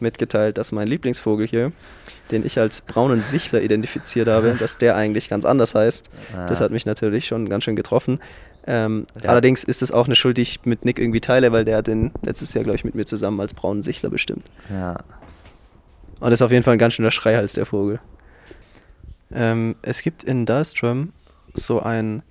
mitgeteilt, 0.00 0.58
dass 0.58 0.72
mein 0.72 0.88
Lieblingsvogel 0.88 1.46
hier, 1.46 1.72
den 2.30 2.44
ich 2.44 2.58
als 2.58 2.80
braunen 2.82 3.22
Sichler 3.22 3.62
identifiziert 3.62 4.28
habe, 4.28 4.56
dass 4.58 4.76
der 4.78 4.96
eigentlich 4.96 5.28
ganz 5.30 5.44
anders 5.44 5.74
heißt. 5.74 6.10
Das 6.48 6.60
Ah. 6.60 6.64
hat 6.64 6.72
mich 6.72 6.84
natürlich 6.84 7.26
schon 7.26 7.48
ganz 7.48 7.64
schön 7.64 7.76
getroffen. 7.76 8.18
Ähm, 8.70 9.06
Ja. 9.22 9.30
Allerdings 9.30 9.64
ist 9.64 9.80
es 9.80 9.90
auch 9.90 10.04
eine 10.04 10.14
Schuld, 10.14 10.36
die 10.36 10.42
ich 10.42 10.66
mit 10.66 10.84
Nick 10.84 10.98
irgendwie 10.98 11.20
teile, 11.20 11.52
weil 11.52 11.64
der 11.64 11.78
hat 11.78 11.86
den 11.86 12.12
letztes 12.22 12.52
Jahr, 12.52 12.64
glaube 12.64 12.76
ich, 12.76 12.84
mit 12.84 12.94
mir 12.94 13.06
zusammen 13.06 13.40
als 13.40 13.54
braunen 13.54 13.80
Sichler 13.82 14.10
bestimmt. 14.10 14.50
Ja. 14.68 14.98
Und 16.20 16.30
das 16.30 16.34
ist 16.40 16.42
auf 16.42 16.50
jeden 16.52 16.64
Fall 16.64 16.74
ein 16.74 16.78
ganz 16.78 16.94
schöner 16.94 17.10
Schreihals, 17.10 17.54
der 17.54 17.64
Vogel. 17.64 17.98
Ähm, 19.32 19.74
es 19.80 20.02
gibt 20.02 20.22
in 20.22 20.44
Dahlström 20.44 21.12
so 21.54 21.80
ein 21.80 22.22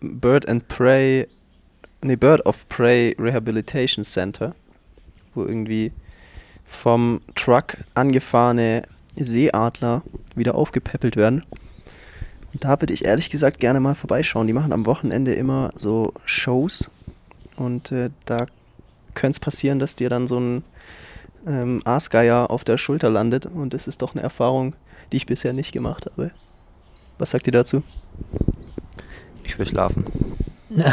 Bird 0.00 0.48
and 0.48 0.68
Prey 0.68 1.26
nee, 2.02 2.16
Bird 2.16 2.46
of 2.46 2.68
Prey 2.68 3.16
Rehabilitation 3.18 4.04
Center, 4.04 4.54
wo 5.34 5.44
irgendwie 5.44 5.92
vom 6.68 7.18
Truck 7.34 7.76
angefahrene 7.94 8.84
Seeadler 9.16 10.02
wieder 10.36 10.54
aufgepäppelt 10.54 11.16
werden. 11.16 11.44
Und 12.52 12.64
da 12.64 12.80
würde 12.80 12.92
ich 12.92 13.04
ehrlich 13.04 13.30
gesagt 13.30 13.60
gerne 13.60 13.80
mal 13.80 13.94
vorbeischauen. 13.94 14.46
Die 14.46 14.52
machen 14.52 14.72
am 14.72 14.86
Wochenende 14.86 15.34
immer 15.34 15.70
so 15.76 16.12
Shows 16.24 16.90
und 17.56 17.92
äh, 17.92 18.10
da 18.24 18.46
könnte 19.14 19.36
es 19.36 19.40
passieren, 19.40 19.78
dass 19.78 19.96
dir 19.96 20.08
dann 20.08 20.26
so 20.26 20.38
ein 20.38 20.64
ähm, 21.46 21.80
Aasgeier 21.84 22.50
auf 22.50 22.64
der 22.64 22.78
Schulter 22.78 23.10
landet 23.10 23.46
und 23.46 23.72
das 23.74 23.86
ist 23.86 24.02
doch 24.02 24.14
eine 24.14 24.22
Erfahrung, 24.22 24.74
die 25.12 25.16
ich 25.18 25.26
bisher 25.26 25.52
nicht 25.52 25.72
gemacht 25.72 26.06
habe. 26.06 26.30
Was 27.18 27.30
sagt 27.30 27.46
ihr 27.46 27.52
dazu? 27.52 27.82
Ich 29.44 29.58
will 29.58 29.66
schlafen. 29.66 30.06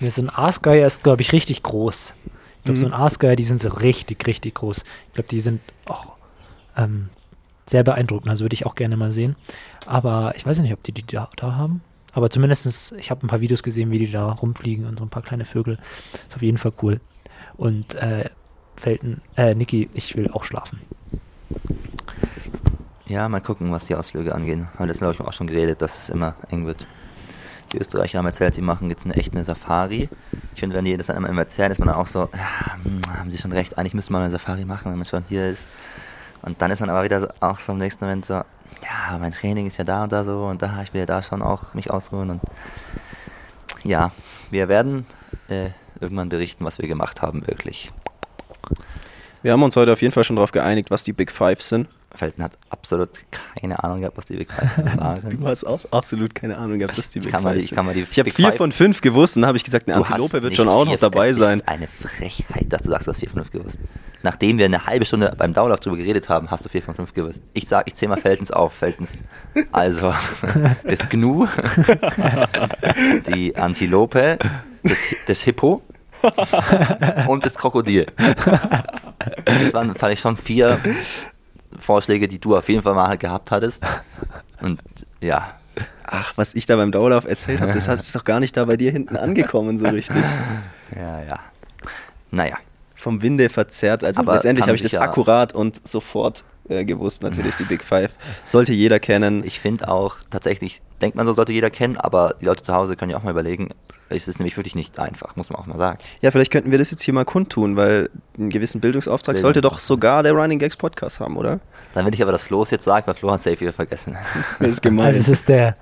Ja, 0.00 0.10
so 0.10 0.20
ein 0.22 0.30
Aasgeier 0.30 0.84
ist, 0.84 1.04
glaube 1.04 1.22
ich, 1.22 1.32
richtig 1.32 1.62
groß. 1.62 2.14
Ich 2.58 2.64
glaube, 2.64 2.76
Mhm. 2.76 2.80
so 2.80 2.86
ein 2.86 2.92
Aasgeier, 2.92 3.36
die 3.36 3.44
sind 3.44 3.60
so 3.60 3.68
richtig, 3.68 4.26
richtig 4.26 4.54
groß. 4.56 4.78
Ich 5.08 5.14
glaube, 5.14 5.28
die 5.28 5.40
sind 5.40 5.60
auch 5.84 6.16
ähm, 6.76 7.10
sehr 7.66 7.84
beeindruckend. 7.84 8.30
Also 8.30 8.44
würde 8.44 8.54
ich 8.54 8.66
auch 8.66 8.74
gerne 8.74 8.96
mal 8.96 9.12
sehen. 9.12 9.36
Aber 9.86 10.34
ich 10.36 10.44
weiß 10.44 10.58
nicht, 10.58 10.72
ob 10.72 10.82
die 10.82 10.92
die 10.92 11.06
da, 11.06 11.28
da 11.36 11.54
haben. 11.54 11.82
Aber 12.12 12.28
zumindestens, 12.28 12.92
ich 12.92 13.10
habe 13.10 13.26
ein 13.26 13.28
paar 13.28 13.40
Videos 13.40 13.62
gesehen, 13.62 13.90
wie 13.90 13.98
die 13.98 14.10
da 14.10 14.30
rumfliegen 14.30 14.86
und 14.86 14.98
so 14.98 15.04
ein 15.04 15.10
paar 15.10 15.22
kleine 15.22 15.44
Vögel. 15.44 15.78
Ist 16.28 16.36
auf 16.36 16.42
jeden 16.42 16.58
Fall 16.58 16.72
cool. 16.82 17.00
Und 17.56 17.94
äh, 17.94 18.28
Felten, 18.76 19.20
äh, 19.36 19.54
Niki, 19.54 19.88
ich 19.94 20.16
will 20.16 20.30
auch 20.30 20.44
schlafen. 20.44 20.80
Ja, 23.06 23.28
mal 23.28 23.40
gucken, 23.40 23.70
was 23.72 23.86
die 23.86 23.94
Ausflüge 23.94 24.34
angehen. 24.34 24.68
Haben 24.78 24.88
das 24.88 24.98
glaube 24.98 25.14
ich 25.14 25.20
auch 25.20 25.32
schon 25.32 25.46
geredet, 25.46 25.82
dass 25.82 25.98
es 25.98 26.08
immer 26.08 26.34
eng 26.48 26.66
wird. 26.66 26.86
Die 27.72 27.78
Österreicher 27.78 28.18
haben 28.18 28.26
erzählt, 28.26 28.54
sie 28.54 28.62
machen 28.62 28.90
jetzt 28.90 29.04
eine 29.04 29.14
echt 29.14 29.34
eine 29.34 29.44
Safari. 29.44 30.08
Ich 30.54 30.60
finde, 30.60 30.76
wenn 30.76 30.84
die 30.84 30.96
das 30.96 31.06
dann 31.06 31.24
immer 31.24 31.40
erzählen, 31.40 31.70
ist 31.72 31.78
man 31.78 31.88
dann 31.88 31.96
auch 31.96 32.06
so, 32.06 32.28
ja, 32.34 32.74
hm, 32.82 33.00
haben 33.18 33.30
sie 33.30 33.38
schon 33.38 33.52
recht, 33.52 33.78
eigentlich 33.78 33.94
müsste 33.94 34.12
man 34.12 34.22
eine 34.22 34.30
Safari 34.30 34.64
machen, 34.64 34.90
wenn 34.90 34.98
man 34.98 35.06
schon 35.06 35.24
hier 35.28 35.48
ist. 35.48 35.66
Und 36.42 36.60
dann 36.60 36.70
ist 36.70 36.80
man 36.80 36.90
aber 36.90 37.04
wieder 37.04 37.20
so, 37.20 37.28
auch 37.40 37.60
so 37.60 37.72
im 37.72 37.78
nächsten 37.78 38.04
Moment 38.04 38.26
so, 38.26 38.34
ja, 38.34 39.18
mein 39.18 39.32
Training 39.32 39.66
ist 39.66 39.76
ja 39.76 39.84
da 39.84 40.02
und 40.02 40.12
da 40.12 40.24
so 40.24 40.46
und 40.46 40.60
da, 40.62 40.82
ich 40.82 40.92
will 40.92 41.00
ja 41.00 41.06
da 41.06 41.22
schon 41.22 41.42
auch 41.42 41.74
mich 41.74 41.90
ausruhen 41.90 42.30
und 42.30 42.40
ja, 43.84 44.10
wir 44.50 44.68
werden 44.68 45.06
äh, 45.48 45.70
irgendwann 46.00 46.28
berichten, 46.28 46.64
was 46.64 46.78
wir 46.78 46.88
gemacht 46.88 47.22
haben, 47.22 47.46
wirklich. 47.46 47.92
Wir 49.42 49.52
haben 49.52 49.62
uns 49.62 49.74
heute 49.76 49.92
auf 49.92 50.00
jeden 50.02 50.12
Fall 50.12 50.22
schon 50.24 50.36
darauf 50.36 50.52
geeinigt, 50.52 50.90
was 50.90 51.02
die 51.04 51.12
Big 51.12 51.32
Five 51.32 51.60
sind. 51.62 51.88
Felten 52.14 52.44
hat 52.44 52.52
absolut 52.68 53.08
keine 53.56 53.82
Ahnung 53.82 54.00
gehabt, 54.00 54.16
was 54.18 54.26
die 54.26 54.36
Big 54.36 54.52
Five 54.52 54.76
waren. 54.98 55.30
Du 55.40 55.46
hast 55.46 55.64
auch 55.64 55.80
absolut 55.90 56.34
keine 56.34 56.58
Ahnung 56.58 56.78
gehabt, 56.78 56.96
was 56.96 57.10
die 57.10 57.18
Ich 57.18 57.24
Big 57.24 57.34
Five 57.34 57.56
ich 57.56 57.66
sind. 57.68 57.74
kann 57.74 57.86
mal 57.86 57.94
die 57.94 58.02
ich 58.02 58.18
habe 58.18 58.30
vier 58.30 58.46
Five- 58.48 58.56
von 58.58 58.70
fünf 58.70 59.00
gewusst 59.00 59.36
und 59.36 59.42
dann 59.42 59.48
habe 59.48 59.56
ich 59.56 59.64
gesagt, 59.64 59.88
eine 59.88 59.96
Du 59.96 60.04
Antilope 60.04 60.42
wird 60.42 60.56
schon 60.56 60.68
auch 60.68 60.84
noch 60.84 60.92
vier- 60.92 60.98
dabei 61.00 61.30
es 61.30 61.38
sein. 61.38 61.56
ist 61.56 61.66
eine 61.68 61.88
Frechheit, 61.88 62.66
dass 62.68 62.82
du 62.82 62.90
sagst, 62.90 63.06
du 63.06 63.10
hast 63.10 63.18
4 63.20 63.30
von 63.30 63.42
5 63.42 63.50
gewusst. 63.50 63.80
Nachdem 64.22 64.58
wir 64.58 64.66
eine 64.66 64.86
halbe 64.86 65.04
Stunde 65.04 65.34
beim 65.36 65.52
Dauerlauf 65.52 65.80
drüber 65.80 65.96
geredet 65.96 66.28
haben, 66.28 66.48
hast 66.50 66.64
du 66.64 66.68
4 66.68 66.82
von 66.82 66.94
5 66.94 67.12
gewusst. 67.14 67.42
Ich 67.54 67.66
sag, 67.66 67.88
ich 67.88 67.94
zähle 67.94 68.10
mal 68.10 68.20
Feltens 68.20 68.52
auf, 68.52 68.74
Feltens. 68.74 69.14
Also, 69.72 70.14
das 70.84 71.08
Gnu, 71.08 71.48
die 73.26 73.56
Antilope, 73.56 74.38
das, 74.84 74.98
das 75.26 75.40
Hippo 75.42 75.82
und 77.28 77.44
das 77.44 77.56
Krokodil. 77.58 78.06
Das 79.44 79.72
waren, 79.74 79.94
fand 79.94 80.12
ich 80.12 80.20
schon 80.20 80.36
vier 80.36 80.78
Vorschläge, 81.78 82.28
die 82.28 82.38
du 82.38 82.56
auf 82.56 82.68
jeden 82.68 82.82
Fall 82.82 82.94
mal 82.94 83.16
gehabt 83.18 83.50
hattest. 83.50 83.82
Und 84.60 84.80
ja, 85.20 85.54
Ach, 86.04 86.34
was 86.36 86.54
ich 86.54 86.66
da 86.66 86.76
beim 86.76 86.92
Dauerlauf 86.92 87.24
erzählt 87.24 87.60
habe, 87.62 87.72
das 87.72 87.88
hat- 87.88 87.98
ist 87.98 88.14
doch 88.14 88.24
gar 88.24 88.38
nicht 88.38 88.54
da 88.56 88.66
bei 88.66 88.76
dir 88.76 88.90
hinten 88.92 89.16
angekommen 89.16 89.78
so 89.78 89.86
richtig. 89.88 90.22
ja, 90.94 91.22
ja. 91.22 91.38
Naja. 92.30 92.56
Vom 92.94 93.22
Winde 93.22 93.48
verzerrt. 93.48 94.04
Also 94.04 94.20
Aber 94.20 94.34
letztendlich 94.34 94.66
habe 94.66 94.76
ich 94.76 94.82
das 94.82 94.92
ja- 94.92 95.00
akkurat 95.00 95.54
und 95.54 95.80
sofort 95.88 96.44
äh, 96.68 96.84
gewusst, 96.84 97.22
natürlich 97.22 97.54
die 97.56 97.64
Big 97.64 97.82
Five. 97.82 98.12
Sollte 98.44 98.72
jeder 98.74 99.00
kennen. 99.00 99.42
Ich 99.44 99.58
finde 99.60 99.88
auch 99.88 100.16
tatsächlich, 100.30 100.82
denkt 101.00 101.16
man 101.16 101.24
so, 101.26 101.32
sollte 101.32 101.52
jeder 101.52 101.70
kennen, 101.70 101.96
aber 101.96 102.34
die 102.40 102.44
Leute 102.44 102.62
zu 102.62 102.74
Hause 102.74 102.94
können 102.94 103.10
ja 103.10 103.16
auch 103.16 103.22
mal 103.22 103.30
überlegen, 103.30 103.70
es 104.16 104.28
ist 104.28 104.38
nämlich 104.38 104.56
wirklich 104.56 104.74
nicht 104.74 104.98
einfach, 104.98 105.36
muss 105.36 105.50
man 105.50 105.60
auch 105.60 105.66
mal 105.66 105.78
sagen. 105.78 105.98
Ja, 106.20 106.30
vielleicht 106.30 106.50
könnten 106.50 106.70
wir 106.70 106.78
das 106.78 106.90
jetzt 106.90 107.02
hier 107.02 107.14
mal 107.14 107.24
kundtun, 107.24 107.76
weil 107.76 108.10
einen 108.36 108.50
gewissen 108.50 108.80
Bildungsauftrag 108.80 109.38
sollte 109.38 109.60
doch 109.60 109.78
sogar 109.78 110.22
der 110.22 110.32
Running 110.32 110.58
Gags 110.58 110.76
Podcast 110.76 111.20
haben, 111.20 111.36
oder? 111.36 111.60
Dann 111.94 112.06
will 112.06 112.14
ich 112.14 112.22
aber, 112.22 112.32
dass 112.32 112.42
Flo 112.44 112.62
es 112.62 112.70
jetzt 112.70 112.84
sagt, 112.84 113.06
weil 113.06 113.14
Flo 113.14 113.30
hat 113.32 113.42
safe 113.42 113.60
wieder 113.60 113.72
vergessen. 113.72 114.16
Das 114.58 114.68
ist 114.68 114.82
gemein. 114.82 115.06
Also 115.06 115.20
es 115.20 115.28
ist 115.28 115.48
der, 115.48 115.76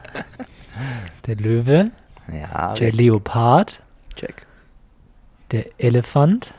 der 1.27 1.37
Löwe, 1.37 1.91
ja, 2.33 2.75
der 2.75 2.89
richtig. 2.89 2.95
Leopard, 2.95 3.81
Check. 4.17 4.47
der 5.51 5.67
Elefant, 5.79 6.55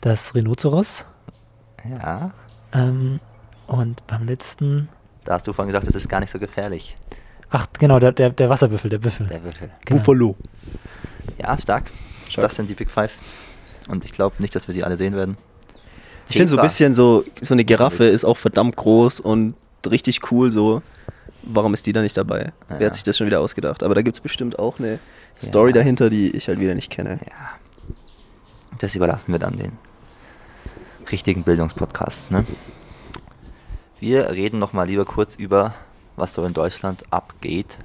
das 0.00 0.34
Rhinoceros 0.34 1.04
ja. 1.88 2.32
ähm, 2.72 3.20
und 3.66 4.06
beim 4.06 4.26
letzten, 4.26 4.88
Da 5.24 5.34
hast 5.34 5.46
du 5.46 5.52
vorhin 5.52 5.72
gesagt, 5.72 5.86
es 5.88 5.94
ist 5.94 6.08
gar 6.08 6.20
nicht 6.20 6.30
so 6.30 6.38
gefährlich, 6.38 6.96
ach 7.50 7.66
genau, 7.78 7.98
der, 7.98 8.12
der, 8.12 8.30
der 8.30 8.48
Wasserbüffel, 8.48 8.90
der 8.90 8.98
Büffel. 8.98 9.26
der 9.26 9.42
Würfel. 9.44 9.70
Genau. 9.84 9.98
Buffalo. 9.98 10.36
Ja, 11.38 11.56
stark. 11.58 11.84
Stark. 12.28 12.42
Das 12.42 12.56
sind 12.56 12.68
die 12.70 12.74
Big 12.74 12.90
Five. 12.90 13.18
Und 13.88 14.04
ich 14.04 14.12
glaube 14.12 14.36
nicht, 14.38 14.54
dass 14.54 14.66
wir 14.68 14.74
sie 14.74 14.84
alle 14.84 14.96
sehen 14.96 15.14
werden. 15.14 15.36
Ich 16.28 16.36
finde 16.36 16.48
so 16.48 16.56
ein 16.58 16.62
bisschen 16.62 16.94
so, 16.94 17.24
so 17.40 17.54
eine 17.54 17.64
Giraffe 17.64 18.04
ist 18.04 18.24
auch 18.24 18.36
verdammt 18.36 18.76
groß 18.76 19.18
und 19.20 19.54
richtig 19.88 20.30
cool 20.30 20.52
so. 20.52 20.80
Warum 21.42 21.74
ist 21.74 21.86
die 21.86 21.92
da 21.92 22.02
nicht 22.02 22.16
dabei? 22.16 22.52
Ja. 22.68 22.78
Wer 22.78 22.86
hat 22.86 22.94
sich 22.94 23.02
das 23.02 23.16
schon 23.18 23.26
wieder 23.26 23.40
ausgedacht? 23.40 23.82
Aber 23.82 23.94
da 23.94 24.02
gibt 24.02 24.16
es 24.16 24.20
bestimmt 24.20 24.58
auch 24.58 24.78
eine 24.78 25.00
Story 25.42 25.70
Ja. 25.70 25.74
dahinter, 25.76 26.08
die 26.10 26.30
ich 26.30 26.46
halt 26.48 26.60
wieder 26.60 26.74
nicht 26.74 26.90
kenne. 26.90 27.18
Ja. 27.26 27.96
Das 28.78 28.94
überlassen 28.94 29.32
wir 29.32 29.38
dann 29.40 29.56
den 29.56 29.72
richtigen 31.10 31.42
Bildungspodcasts. 31.42 32.30
Ne? 32.30 32.44
Wir 33.98 34.30
reden 34.30 34.58
noch 34.58 34.72
mal 34.72 34.86
lieber 34.86 35.04
kurz 35.04 35.34
über, 35.34 35.74
was 36.20 36.34
so 36.34 36.44
in 36.44 36.52
Deutschland 36.52 37.04
abgeht. 37.12 37.78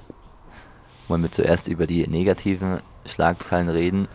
Wollen 1.08 1.22
wir 1.22 1.32
zuerst 1.32 1.68
über 1.68 1.86
die 1.86 2.06
negativen 2.06 2.80
Schlagzeilen 3.04 3.68
reden, 3.68 4.08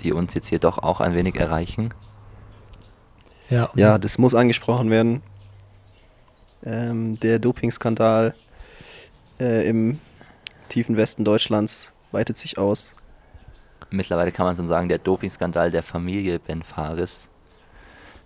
die 0.00 0.12
uns 0.12 0.34
jetzt 0.34 0.48
hier 0.48 0.58
doch 0.58 0.78
auch 0.78 1.00
ein 1.00 1.14
wenig 1.14 1.36
erreichen. 1.36 1.94
Ja, 3.48 3.70
Ja, 3.74 3.98
das 3.98 4.18
muss 4.18 4.34
angesprochen 4.34 4.90
werden. 4.90 5.22
Ähm, 6.64 7.18
der 7.20 7.38
Dopingskandal 7.38 8.34
äh, 9.38 9.68
im 9.68 10.00
tiefen 10.68 10.96
Westen 10.96 11.24
Deutschlands 11.24 11.92
weitet 12.10 12.36
sich 12.36 12.58
aus. 12.58 12.94
Mittlerweile 13.90 14.32
kann 14.32 14.46
man 14.46 14.56
schon 14.56 14.66
sagen, 14.66 14.88
der 14.88 14.98
Dopingskandal 14.98 15.70
der 15.70 15.82
Familie 15.82 16.40
Ben 16.40 16.62
Fares 16.62 17.30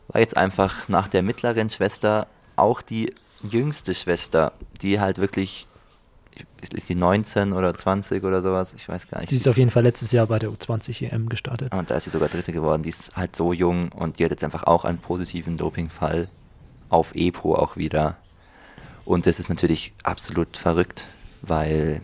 war 0.08 0.20
jetzt 0.20 0.36
einfach 0.36 0.88
nach 0.88 1.06
der 1.06 1.22
mittleren 1.22 1.68
Schwester 1.68 2.26
auch 2.56 2.82
die 2.82 3.14
jüngste 3.42 3.94
Schwester, 3.94 4.52
die 4.82 5.00
halt 5.00 5.18
wirklich, 5.18 5.66
ist 6.60 6.88
die 6.88 6.94
19 6.94 7.52
oder 7.52 7.74
20 7.74 8.22
oder 8.24 8.42
sowas, 8.42 8.74
ich 8.74 8.88
weiß 8.88 9.08
gar 9.08 9.20
nicht. 9.20 9.30
die 9.30 9.36
ist 9.36 9.48
auf 9.48 9.56
jeden 9.56 9.70
Fall 9.70 9.82
letztes 9.82 10.12
Jahr 10.12 10.26
bei 10.26 10.38
der 10.38 10.50
U20 10.50 11.10
EM 11.10 11.28
gestartet. 11.28 11.72
Und 11.72 11.90
da 11.90 11.96
ist 11.96 12.04
sie 12.04 12.10
sogar 12.10 12.28
Dritte 12.28 12.52
geworden. 12.52 12.82
Die 12.82 12.90
ist 12.90 13.16
halt 13.16 13.36
so 13.36 13.52
jung 13.52 13.90
und 13.92 14.18
die 14.18 14.24
hat 14.24 14.30
jetzt 14.30 14.44
einfach 14.44 14.64
auch 14.64 14.84
einen 14.84 14.98
positiven 14.98 15.56
Dopingfall 15.56 16.28
auf 16.88 17.14
EPO 17.14 17.54
auch 17.54 17.76
wieder. 17.76 18.16
Und 19.04 19.26
das 19.26 19.40
ist 19.40 19.48
natürlich 19.48 19.92
absolut 20.02 20.56
verrückt, 20.56 21.06
weil 21.42 22.02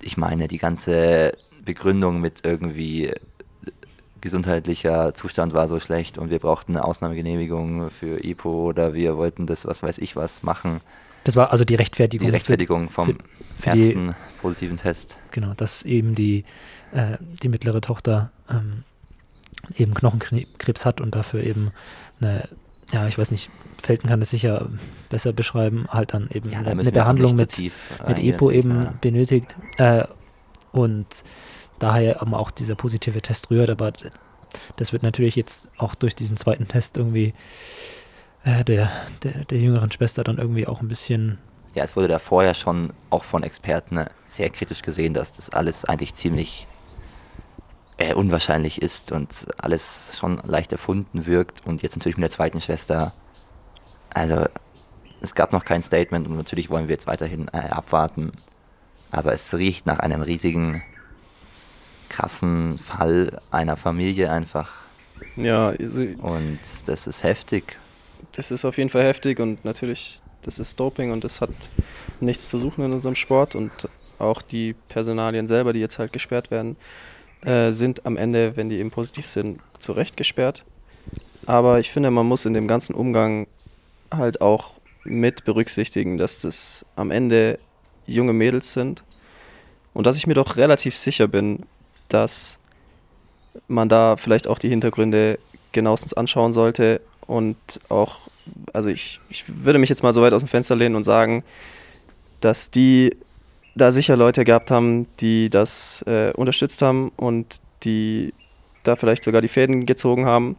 ich 0.00 0.16
meine, 0.16 0.48
die 0.48 0.58
ganze 0.58 1.36
Begründung 1.64 2.20
mit 2.20 2.44
irgendwie 2.44 3.12
gesundheitlicher 4.24 5.14
Zustand 5.14 5.52
war 5.54 5.68
so 5.68 5.78
schlecht 5.78 6.18
und 6.18 6.30
wir 6.30 6.40
brauchten 6.40 6.72
eine 6.76 6.84
Ausnahmegenehmigung 6.84 7.90
für 7.90 8.24
EPO 8.24 8.64
oder 8.70 8.92
wir 8.94 9.16
wollten 9.16 9.46
das, 9.46 9.64
was 9.66 9.82
weiß 9.84 9.98
ich 9.98 10.16
was, 10.16 10.42
machen. 10.42 10.80
Das 11.22 11.36
war 11.36 11.52
also 11.52 11.64
die 11.64 11.76
Rechtfertigung. 11.76 12.26
Die 12.26 12.32
Rechtfertigung 12.32 12.90
vom 12.90 13.06
für- 13.06 13.14
für 13.56 13.70
die- 13.76 13.82
ersten 13.86 14.14
positiven 14.42 14.76
Test. 14.76 15.16
Genau, 15.30 15.54
dass 15.54 15.82
eben 15.84 16.14
die, 16.16 16.44
äh, 16.92 17.16
die 17.42 17.48
mittlere 17.48 17.80
Tochter 17.80 18.30
ähm, 18.50 18.82
eben 19.76 19.94
Knochenkrebs 19.94 20.84
hat 20.84 21.00
und 21.00 21.14
dafür 21.14 21.42
eben 21.44 21.70
eine, 22.20 22.48
ja, 22.92 23.06
ich 23.08 23.16
weiß 23.16 23.30
nicht, 23.30 23.50
Felten 23.82 24.08
kann 24.08 24.20
das 24.20 24.30
sicher 24.30 24.68
besser 25.08 25.32
beschreiben, 25.32 25.86
halt 25.88 26.12
dann 26.14 26.28
eben 26.32 26.50
Ja, 26.50 26.58
eine, 26.58 26.64
da 26.66 26.70
eine 26.72 26.92
Behandlung 26.92 27.34
mit, 27.36 27.58
mit 27.58 28.18
EPO 28.18 28.50
eben 28.50 28.84
ja. 28.84 28.94
benötigt. 29.00 29.56
Äh, 29.78 30.04
und 30.72 31.06
daher 31.84 32.22
auch 32.32 32.50
dieser 32.50 32.74
positive 32.74 33.20
Test 33.20 33.50
rührt, 33.50 33.70
aber 33.70 33.92
das 34.76 34.92
wird 34.92 35.02
natürlich 35.02 35.36
jetzt 35.36 35.68
auch 35.76 35.94
durch 35.94 36.14
diesen 36.14 36.36
zweiten 36.36 36.68
Test 36.68 36.96
irgendwie 36.96 37.34
äh, 38.44 38.64
der, 38.64 38.90
der, 39.22 39.44
der 39.44 39.58
jüngeren 39.58 39.90
Schwester 39.90 40.24
dann 40.24 40.38
irgendwie 40.38 40.66
auch 40.66 40.80
ein 40.80 40.88
bisschen 40.88 41.38
Ja, 41.74 41.84
es 41.84 41.96
wurde 41.96 42.08
da 42.08 42.18
vorher 42.18 42.54
schon 42.54 42.92
auch 43.10 43.24
von 43.24 43.42
Experten 43.42 44.06
sehr 44.24 44.50
kritisch 44.50 44.82
gesehen, 44.82 45.14
dass 45.14 45.32
das 45.32 45.50
alles 45.50 45.84
eigentlich 45.84 46.14
ziemlich 46.14 46.66
äh, 47.96 48.14
unwahrscheinlich 48.14 48.82
ist 48.82 49.12
und 49.12 49.46
alles 49.58 50.16
schon 50.18 50.40
leicht 50.44 50.72
erfunden 50.72 51.26
wirkt. 51.26 51.66
Und 51.66 51.82
jetzt 51.82 51.96
natürlich 51.96 52.16
mit 52.16 52.24
der 52.24 52.30
zweiten 52.30 52.60
Schwester. 52.60 53.12
Also, 54.10 54.46
es 55.20 55.34
gab 55.34 55.52
noch 55.52 55.64
kein 55.64 55.82
Statement 55.82 56.26
und 56.28 56.36
natürlich 56.36 56.70
wollen 56.70 56.88
wir 56.88 56.94
jetzt 56.94 57.06
weiterhin 57.06 57.48
äh, 57.48 57.58
abwarten. 57.58 58.32
Aber 59.10 59.32
es 59.32 59.54
riecht 59.54 59.86
nach 59.86 60.00
einem 60.00 60.22
riesigen, 60.22 60.82
krassen 62.14 62.78
Fall 62.78 63.40
einer 63.50 63.76
Familie 63.76 64.30
einfach. 64.30 64.70
Ja, 65.36 65.70
also 65.70 66.02
Und 66.02 66.58
das 66.86 67.06
ist 67.08 67.22
heftig. 67.24 67.76
das 68.32 68.50
ist 68.52 68.64
auf 68.64 68.78
jeden 68.78 68.90
Fall 68.90 69.04
heftig 69.04 69.40
und 69.40 69.64
natürlich, 69.64 70.20
das 70.42 70.58
ist 70.60 70.78
Doping 70.78 71.10
und 71.10 71.24
das 71.24 71.40
hat 71.40 71.50
nichts 72.20 72.48
zu 72.48 72.58
suchen 72.58 72.84
in 72.84 72.92
unserem 72.92 73.16
Sport 73.16 73.56
und 73.56 73.72
auch 74.18 74.42
die 74.42 74.74
Personalien 74.88 75.48
selber, 75.48 75.72
die 75.72 75.80
jetzt 75.80 75.98
halt 75.98 76.12
gesperrt 76.12 76.50
werden, 76.52 76.76
äh, 77.44 77.72
sind 77.72 78.06
am 78.06 78.16
Ende, 78.16 78.56
wenn 78.56 78.68
die 78.68 78.78
eben 78.78 78.90
positiv 78.92 79.26
sind, 79.26 79.60
zu 79.80 79.92
Recht 79.92 80.16
gesperrt. 80.16 80.64
Aber 81.46 81.80
ich 81.80 81.90
finde, 81.90 82.10
man 82.12 82.26
muss 82.26 82.46
in 82.46 82.54
dem 82.54 82.68
ganzen 82.68 82.94
Umgang 82.94 83.48
halt 84.12 84.40
auch 84.40 84.74
mit 85.02 85.44
berücksichtigen, 85.44 86.16
dass 86.16 86.40
das 86.40 86.86
am 86.94 87.10
Ende 87.10 87.58
junge 88.06 88.32
Mädels 88.32 88.72
sind 88.72 89.02
und 89.94 90.06
dass 90.06 90.16
ich 90.16 90.26
mir 90.26 90.34
doch 90.34 90.56
relativ 90.56 90.96
sicher 90.96 91.26
bin, 91.28 91.66
dass 92.08 92.58
man 93.68 93.88
da 93.88 94.16
vielleicht 94.16 94.46
auch 94.48 94.58
die 94.58 94.68
Hintergründe 94.68 95.38
genauestens 95.72 96.14
anschauen 96.14 96.52
sollte 96.52 97.00
und 97.26 97.56
auch, 97.88 98.18
also 98.72 98.90
ich, 98.90 99.20
ich 99.28 99.44
würde 99.64 99.78
mich 99.78 99.88
jetzt 99.88 100.02
mal 100.02 100.12
so 100.12 100.22
weit 100.22 100.32
aus 100.32 100.42
dem 100.42 100.48
Fenster 100.48 100.76
lehnen 100.76 100.96
und 100.96 101.04
sagen, 101.04 101.42
dass 102.40 102.70
die 102.70 103.16
da 103.74 103.90
sicher 103.90 104.16
Leute 104.16 104.44
gehabt 104.44 104.70
haben, 104.70 105.06
die 105.20 105.50
das 105.50 106.04
äh, 106.06 106.32
unterstützt 106.32 106.82
haben 106.82 107.10
und 107.16 107.60
die 107.82 108.32
da 108.82 108.96
vielleicht 108.96 109.24
sogar 109.24 109.40
die 109.40 109.48
Fäden 109.48 109.86
gezogen 109.86 110.26
haben 110.26 110.56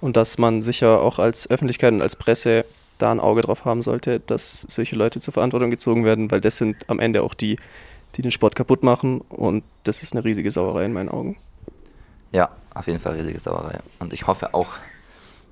und 0.00 0.16
dass 0.16 0.38
man 0.38 0.62
sicher 0.62 1.00
auch 1.00 1.18
als 1.18 1.50
Öffentlichkeit 1.50 1.92
und 1.92 2.02
als 2.02 2.16
Presse 2.16 2.64
da 2.98 3.10
ein 3.10 3.20
Auge 3.20 3.42
drauf 3.42 3.64
haben 3.64 3.82
sollte, 3.82 4.20
dass 4.20 4.62
solche 4.68 4.96
Leute 4.96 5.20
zur 5.20 5.34
Verantwortung 5.34 5.70
gezogen 5.70 6.04
werden, 6.04 6.30
weil 6.30 6.40
das 6.40 6.58
sind 6.58 6.88
am 6.88 7.00
Ende 7.00 7.22
auch 7.22 7.34
die, 7.34 7.56
die 8.14 8.22
den 8.22 8.30
Sport 8.30 8.54
kaputt 8.54 8.82
machen 8.82 9.20
und 9.22 9.64
das 9.82 10.02
ist 10.02 10.14
eine 10.14 10.24
riesige 10.24 10.50
Sauerei 10.50 10.84
in 10.84 10.92
meinen 10.92 11.08
Augen. 11.08 11.36
Ja, 12.32 12.50
auf 12.74 12.86
jeden 12.86 13.00
Fall 13.00 13.14
riesige 13.14 13.40
Sauerei. 13.40 13.78
Und 13.98 14.12
ich 14.12 14.26
hoffe 14.26 14.54
auch, 14.54 14.74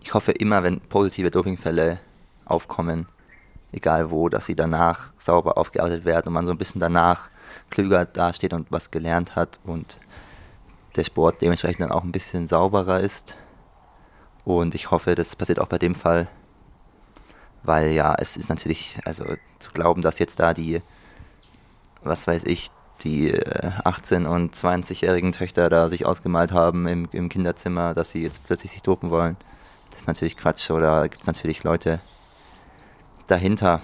ich 0.02 0.14
hoffe 0.14 0.32
immer, 0.32 0.62
wenn 0.62 0.80
positive 0.80 1.30
Dopingfälle 1.30 2.00
aufkommen, 2.44 3.06
egal 3.72 4.10
wo, 4.10 4.28
dass 4.28 4.46
sie 4.46 4.54
danach 4.54 5.12
sauber 5.18 5.56
aufgearbeitet 5.58 6.04
werden 6.04 6.28
und 6.28 6.34
man 6.34 6.46
so 6.46 6.52
ein 6.52 6.58
bisschen 6.58 6.80
danach 6.80 7.30
klüger 7.70 8.04
dasteht 8.04 8.52
und 8.52 8.70
was 8.70 8.90
gelernt 8.90 9.36
hat 9.36 9.60
und 9.64 9.98
der 10.96 11.04
Sport 11.04 11.40
dementsprechend 11.40 11.80
dann 11.80 11.92
auch 11.92 12.04
ein 12.04 12.12
bisschen 12.12 12.46
sauberer 12.46 13.00
ist. 13.00 13.36
Und 14.44 14.74
ich 14.74 14.90
hoffe, 14.90 15.14
das 15.14 15.36
passiert 15.36 15.60
auch 15.60 15.68
bei 15.68 15.78
dem 15.78 15.94
Fall, 15.94 16.28
weil 17.62 17.92
ja, 17.92 18.14
es 18.18 18.36
ist 18.36 18.48
natürlich, 18.48 18.98
also 19.04 19.24
zu 19.58 19.70
glauben, 19.72 20.02
dass 20.02 20.18
jetzt 20.18 20.40
da 20.40 20.52
die, 20.52 20.82
was 22.03 22.26
weiß 22.26 22.44
ich, 22.44 22.68
die 23.03 23.30
äh, 23.30 23.70
18- 23.84 24.26
und 24.26 24.55
20-jährigen 24.55 25.32
Töchter 25.32 25.68
da 25.68 25.88
sich 25.88 26.07
ausgemalt 26.07 26.53
haben 26.53 26.86
im, 26.86 27.09
im 27.12 27.28
Kinderzimmer, 27.28 27.94
dass 27.94 28.11
sie 28.11 28.22
jetzt 28.22 28.44
plötzlich 28.46 28.72
sich 28.72 28.82
dopen 28.82 29.11
wollen, 29.11 29.36
das 29.90 30.03
ist 30.03 30.07
natürlich 30.07 30.36
Quatsch. 30.36 30.70
Oder 30.70 31.09
gibt 31.09 31.22
es 31.22 31.26
natürlich 31.26 31.64
Leute 31.64 32.00
dahinter, 33.26 33.80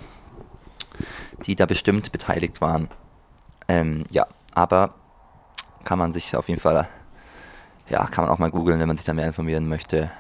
die 1.45 1.55
da 1.55 1.67
bestimmt 1.67 2.11
beteiligt 2.13 2.61
waren. 2.61 2.89
Ähm, 3.69 4.05
ja, 4.11 4.27
aber 4.55 4.95
kann 5.85 5.99
man 5.99 6.13
sich 6.13 6.37
auf 6.37 6.49
jeden 6.49 6.61
Fall, 6.61 6.89
ja, 7.89 8.07
kann 8.07 8.25
man 8.25 8.33
auch 8.33 8.39
mal 8.39 8.51
googeln, 8.51 8.81
wenn 8.81 8.89
man 8.89 8.97
sich 8.97 9.07
da 9.07 9.13
mehr 9.13 9.27
informieren 9.27 9.69
möchte. 9.69 10.11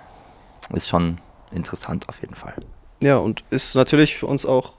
Ist 0.72 0.88
schon 0.88 1.18
interessant 1.50 2.08
auf 2.08 2.20
jeden 2.20 2.34
Fall. 2.34 2.54
Ja, 3.02 3.16
und 3.16 3.44
ist 3.50 3.74
natürlich 3.74 4.16
für 4.16 4.26
uns 4.26 4.44
auch 4.44 4.74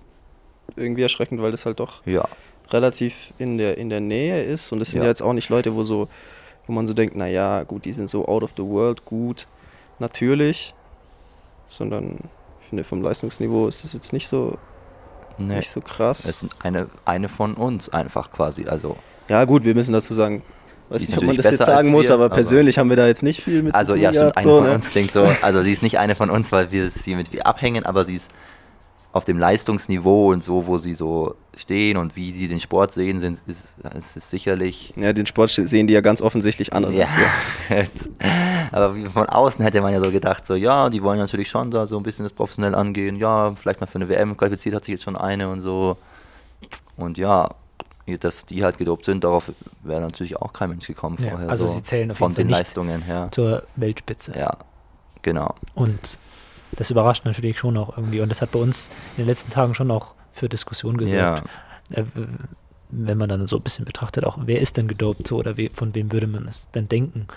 irgendwie 0.76 1.01
erschreckend, 1.01 1.41
weil 1.41 1.51
das 1.51 1.65
halt 1.65 1.80
doch 1.80 2.05
Ja, 2.05 2.28
relativ 2.74 3.34
in 3.38 3.57
der, 3.57 3.78
in 3.78 3.89
der 3.89 3.99
Nähe 3.99 4.43
ist. 4.43 4.72
Und 4.72 4.82
es 4.82 4.91
sind 4.91 5.01
ja. 5.01 5.05
Ja. 5.05 5.09
jetzt 5.09 5.22
auch 5.22 5.34
nicht 5.34 5.49
Leute, 5.49 5.76
wo 5.76 5.84
so, 5.84 6.07
wo 6.67 6.74
man 6.74 6.88
so 6.88 6.93
denkt, 6.93 7.15
naja, 7.15 7.63
gut, 7.63 7.86
die 7.86 7.91
sind 7.91 8.09
so 8.09 8.28
out 8.28 8.43
of 8.43 8.51
the 8.57 8.63
world, 8.63 9.05
gut, 9.05 9.47
natürlich. 9.99 10.74
Sondern 11.65 12.20
ich 12.61 12.67
finde, 12.67 12.84
vom 12.84 13.01
Leistungsniveau 13.01 13.67
ist 13.67 13.84
es 13.84 13.93
jetzt 13.93 14.13
nicht 14.13 14.28
so, 14.28 14.57
nee. 15.38 15.57
nicht 15.57 15.70
so 15.70 15.82
krass. 15.82 16.26
Es 16.26 16.43
ist 16.43 16.65
eine, 16.65 16.88
eine 17.05 17.30
von 17.30 17.53
uns 17.53 17.89
einfach 17.89 18.32
quasi. 18.32 18.65
Also, 18.65 18.97
ja, 19.28 19.45
gut, 19.45 19.63
wir 19.65 19.76
müssen 19.76 19.93
dazu 19.93 20.13
sagen, 20.13 20.43
weiß 20.89 21.01
nicht, 21.01 21.17
ob 21.17 21.24
man 21.24 21.38
das 21.38 21.45
jetzt 21.45 21.65
sagen 21.65 21.91
muss, 21.91 22.07
wir, 22.07 22.15
aber 22.15 22.26
aber- 22.26 22.36
persönlich 22.36 22.78
haben 22.78 22.89
wir 22.89 22.97
da 22.97 23.07
jetzt 23.07 23.24
nicht 23.24 23.43
viel 23.43 23.63
mit 23.63 23.76
also 23.76 23.91
zu 23.91 23.97
tun 23.97 24.03
ja, 24.03 24.09
stimmt, 24.09 24.22
gehabt, 24.22 24.38
eine 24.38 24.43
so, 24.43 24.57
von 24.57 24.65
ne? 24.65 24.74
uns 24.74 24.89
klingt 24.89 25.11
so. 25.11 25.28
Also 25.41 25.61
sie 25.61 25.72
ist 25.72 25.84
nicht 25.84 25.99
eine 25.99 26.15
von 26.15 26.30
uns, 26.30 26.51
weil 26.51 26.72
wir 26.72 26.89
sie 26.89 27.15
mit 27.15 27.32
wir 27.32 27.45
abhängen, 27.45 27.86
aber 27.86 28.05
sie 28.05 28.15
ist 28.15 28.30
auf 29.12 29.26
dem 29.26 29.39
Leistungsniveau 29.39 30.32
und 30.32 30.43
so, 30.43 30.68
wo 30.68 30.78
sie 30.78 30.93
so 30.93 31.36
stehen 31.55 31.97
und 31.97 32.16
wie 32.16 32.32
sie 32.32 32.47
den 32.47 32.60
Sport 32.60 32.91
sehen, 32.91 33.20
sind, 33.20 33.39
ist, 33.47 33.76
ist 33.95 34.16
es 34.18 34.30
sicherlich. 34.30 34.93
Ja, 34.97 35.14
den 35.14 35.26
Sport 35.26 35.49
sehen 35.49 35.88
die 35.88 35.93
ja 35.93 36.01
ganz 36.01 36.22
offensichtlich 36.22 36.74
anders 36.74 36.93
Ja. 36.93 37.05
als 37.05 37.16
wir. 37.18 37.88
aber 38.72 38.95
von 39.10 39.26
außen 39.28 39.64
hätte 39.64 39.82
man 39.82 39.93
ja 39.93 39.99
so 39.99 40.12
gedacht, 40.12 40.45
so 40.45 40.53
ja, 40.53 40.89
die 40.89 41.01
wollen 41.01 41.18
natürlich 41.18 41.49
schon 41.49 41.72
da 41.72 41.88
so 41.88 41.97
ein 41.97 42.03
bisschen 42.03 42.24
das 42.24 42.34
professionell 42.34 42.76
angehen. 42.76 43.16
Ja, 43.18 43.49
vielleicht 43.51 43.82
mal 43.82 43.88
für 43.88 43.95
eine 43.95 44.10
WM 44.10 44.38
qualifiziert 44.38 44.76
hat 44.76 44.86
sich 44.86 44.93
jetzt 44.93 45.03
schon 45.03 45.16
eine 45.16 45.49
und 45.49 45.62
so. 45.62 45.97
Und 46.95 47.18
ja, 47.18 47.49
dass 48.20 48.45
die 48.45 48.64
halt 48.64 48.78
gedopt 48.78 49.05
sind, 49.05 49.24
darauf 49.24 49.51
wäre 49.84 50.01
natürlich 50.01 50.36
auch 50.38 50.53
kein 50.53 50.70
Mensch 50.70 50.86
gekommen 50.88 51.18
Ja, 51.20 51.32
vorher. 51.32 51.49
also 51.49 51.66
so 51.68 51.74
sie 51.74 51.84
zählen 51.84 52.12
auf 52.12 52.18
von 52.18 52.32
jeden 52.32 52.36
Fall 52.36 52.43
den 52.43 52.47
nicht 52.47 52.57
Leistungen 52.60 53.01
her. 53.01 53.30
zur 53.32 53.64
Weltspitze. 53.76 54.34
Ja, 54.38 54.57
genau. 55.24 55.55
Und 55.74 56.20
das 56.74 56.91
überrascht 56.91 57.26
natürlich 57.26 57.57
schon 57.59 57.78
auch 57.78 57.97
irgendwie. 57.97 58.22
Und 58.22 58.30
das 58.30 58.41
hat 58.41 58.51
bei 58.51 58.59
uns 58.59 58.89
in 59.17 59.24
den 59.24 59.28
letzten 59.28 59.51
Tagen 59.51 59.74
schon 59.76 59.89
auch 59.91 60.15
für 60.32 60.49
Diskussion 60.49 60.97
gesorgt. 60.97 61.43
Äh, 61.91 62.03
wenn 62.91 63.17
man 63.20 63.30
dann 63.30 63.45
so 63.45 63.57
ein 63.57 63.61
bisschen 63.63 63.86
betrachtet, 63.86 64.26
auch 64.26 64.38
wer 64.45 64.59
ist 64.61 64.78
denn 64.78 64.88
gedopt 64.88 65.28
so 65.28 65.38
oder 65.38 65.57
we, 65.57 65.70
von 65.72 65.93
wem 65.93 66.11
würde 66.11 66.26
man 66.28 66.47
es 66.47 66.70
denn 66.72 66.88
denken? 66.89 67.28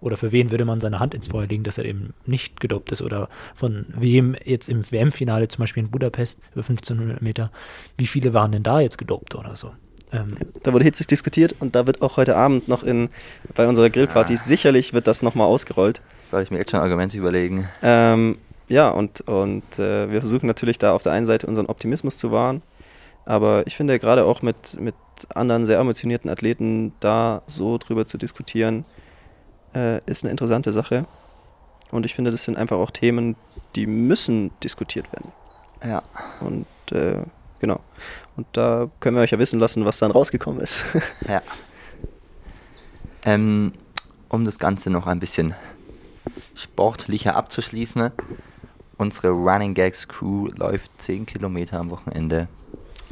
Oder 0.00 0.16
für 0.16 0.32
wen 0.32 0.50
würde 0.50 0.64
man 0.64 0.80
seine 0.80 0.98
Hand 1.00 1.14
ins 1.14 1.28
Feuer 1.28 1.46
legen, 1.46 1.62
dass 1.64 1.76
er 1.78 1.84
eben 1.84 2.14
nicht 2.26 2.60
gedopt 2.60 2.90
ist? 2.92 3.02
Oder 3.02 3.28
von 3.54 3.86
wem 3.88 4.34
jetzt 4.44 4.68
im 4.68 4.88
WM-Finale, 4.90 5.48
zum 5.48 5.62
Beispiel 5.62 5.82
in 5.82 5.90
Budapest 5.90 6.38
über 6.52 6.62
1500 6.62 7.20
Meter, 7.20 7.50
wie 7.98 8.06
viele 8.06 8.32
waren 8.32 8.52
denn 8.52 8.62
da 8.62 8.80
jetzt 8.80 8.98
gedopt 8.98 9.34
oder 9.34 9.56
so? 9.56 9.72
Ähm, 10.12 10.36
Da 10.62 10.72
wurde 10.72 10.84
hitzig 10.84 11.06
diskutiert 11.08 11.54
und 11.60 11.74
da 11.74 11.86
wird 11.86 12.00
auch 12.02 12.16
heute 12.16 12.34
Abend 12.36 12.66
noch 12.68 12.82
in, 12.82 13.10
bei 13.54 13.68
unserer 13.68 13.90
Grillparty, 13.90 14.32
Ah. 14.32 14.36
sicherlich 14.36 14.92
wird 14.92 15.06
das 15.06 15.22
nochmal 15.22 15.46
ausgerollt. 15.48 16.00
Soll 16.28 16.42
ich 16.42 16.50
mir 16.50 16.58
jetzt 16.58 16.70
schon 16.70 16.80
Argumente 16.80 17.18
überlegen? 17.18 17.68
Ähm, 17.82 18.38
ja, 18.70 18.88
und, 18.88 19.20
und 19.22 19.78
äh, 19.78 20.10
wir 20.10 20.20
versuchen 20.20 20.46
natürlich 20.46 20.78
da 20.78 20.94
auf 20.94 21.02
der 21.02 21.12
einen 21.12 21.26
Seite 21.26 21.46
unseren 21.48 21.66
Optimismus 21.66 22.16
zu 22.16 22.30
wahren, 22.30 22.62
aber 23.26 23.66
ich 23.66 23.74
finde 23.74 23.98
gerade 23.98 24.24
auch 24.24 24.42
mit, 24.42 24.80
mit 24.80 24.94
anderen 25.34 25.66
sehr 25.66 25.80
ambitionierten 25.80 26.30
Athleten 26.30 26.92
da 27.00 27.42
so 27.48 27.78
drüber 27.78 28.06
zu 28.06 28.16
diskutieren, 28.16 28.84
äh, 29.74 29.98
ist 30.06 30.22
eine 30.24 30.30
interessante 30.30 30.72
Sache. 30.72 31.04
Und 31.90 32.06
ich 32.06 32.14
finde, 32.14 32.30
das 32.30 32.44
sind 32.44 32.56
einfach 32.56 32.76
auch 32.76 32.92
Themen, 32.92 33.34
die 33.74 33.86
müssen 33.86 34.52
diskutiert 34.62 35.12
werden. 35.12 35.32
Ja. 35.84 36.02
Und 36.40 36.66
äh, 36.92 37.24
genau. 37.58 37.80
Und 38.36 38.46
da 38.52 38.88
können 39.00 39.16
wir 39.16 39.22
euch 39.22 39.32
ja 39.32 39.38
wissen 39.40 39.58
lassen, 39.58 39.84
was 39.84 39.98
dann 39.98 40.12
rausgekommen 40.12 40.60
ist. 40.60 40.84
Ja. 41.28 41.42
Ähm, 43.24 43.72
um 44.28 44.46
das 44.46 44.58
Ganze 44.58 44.88
noch 44.88 45.06
ein 45.06 45.20
bisschen 45.20 45.54
sportlicher 46.54 47.36
abzuschließen? 47.36 48.12
Unsere 49.00 49.28
Running 49.30 49.74
Gags 49.74 50.06
Crew 50.06 50.48
läuft 50.56 50.90
10 51.00 51.26
Kilometer 51.26 51.78
am 51.80 51.90
Wochenende 51.90 52.48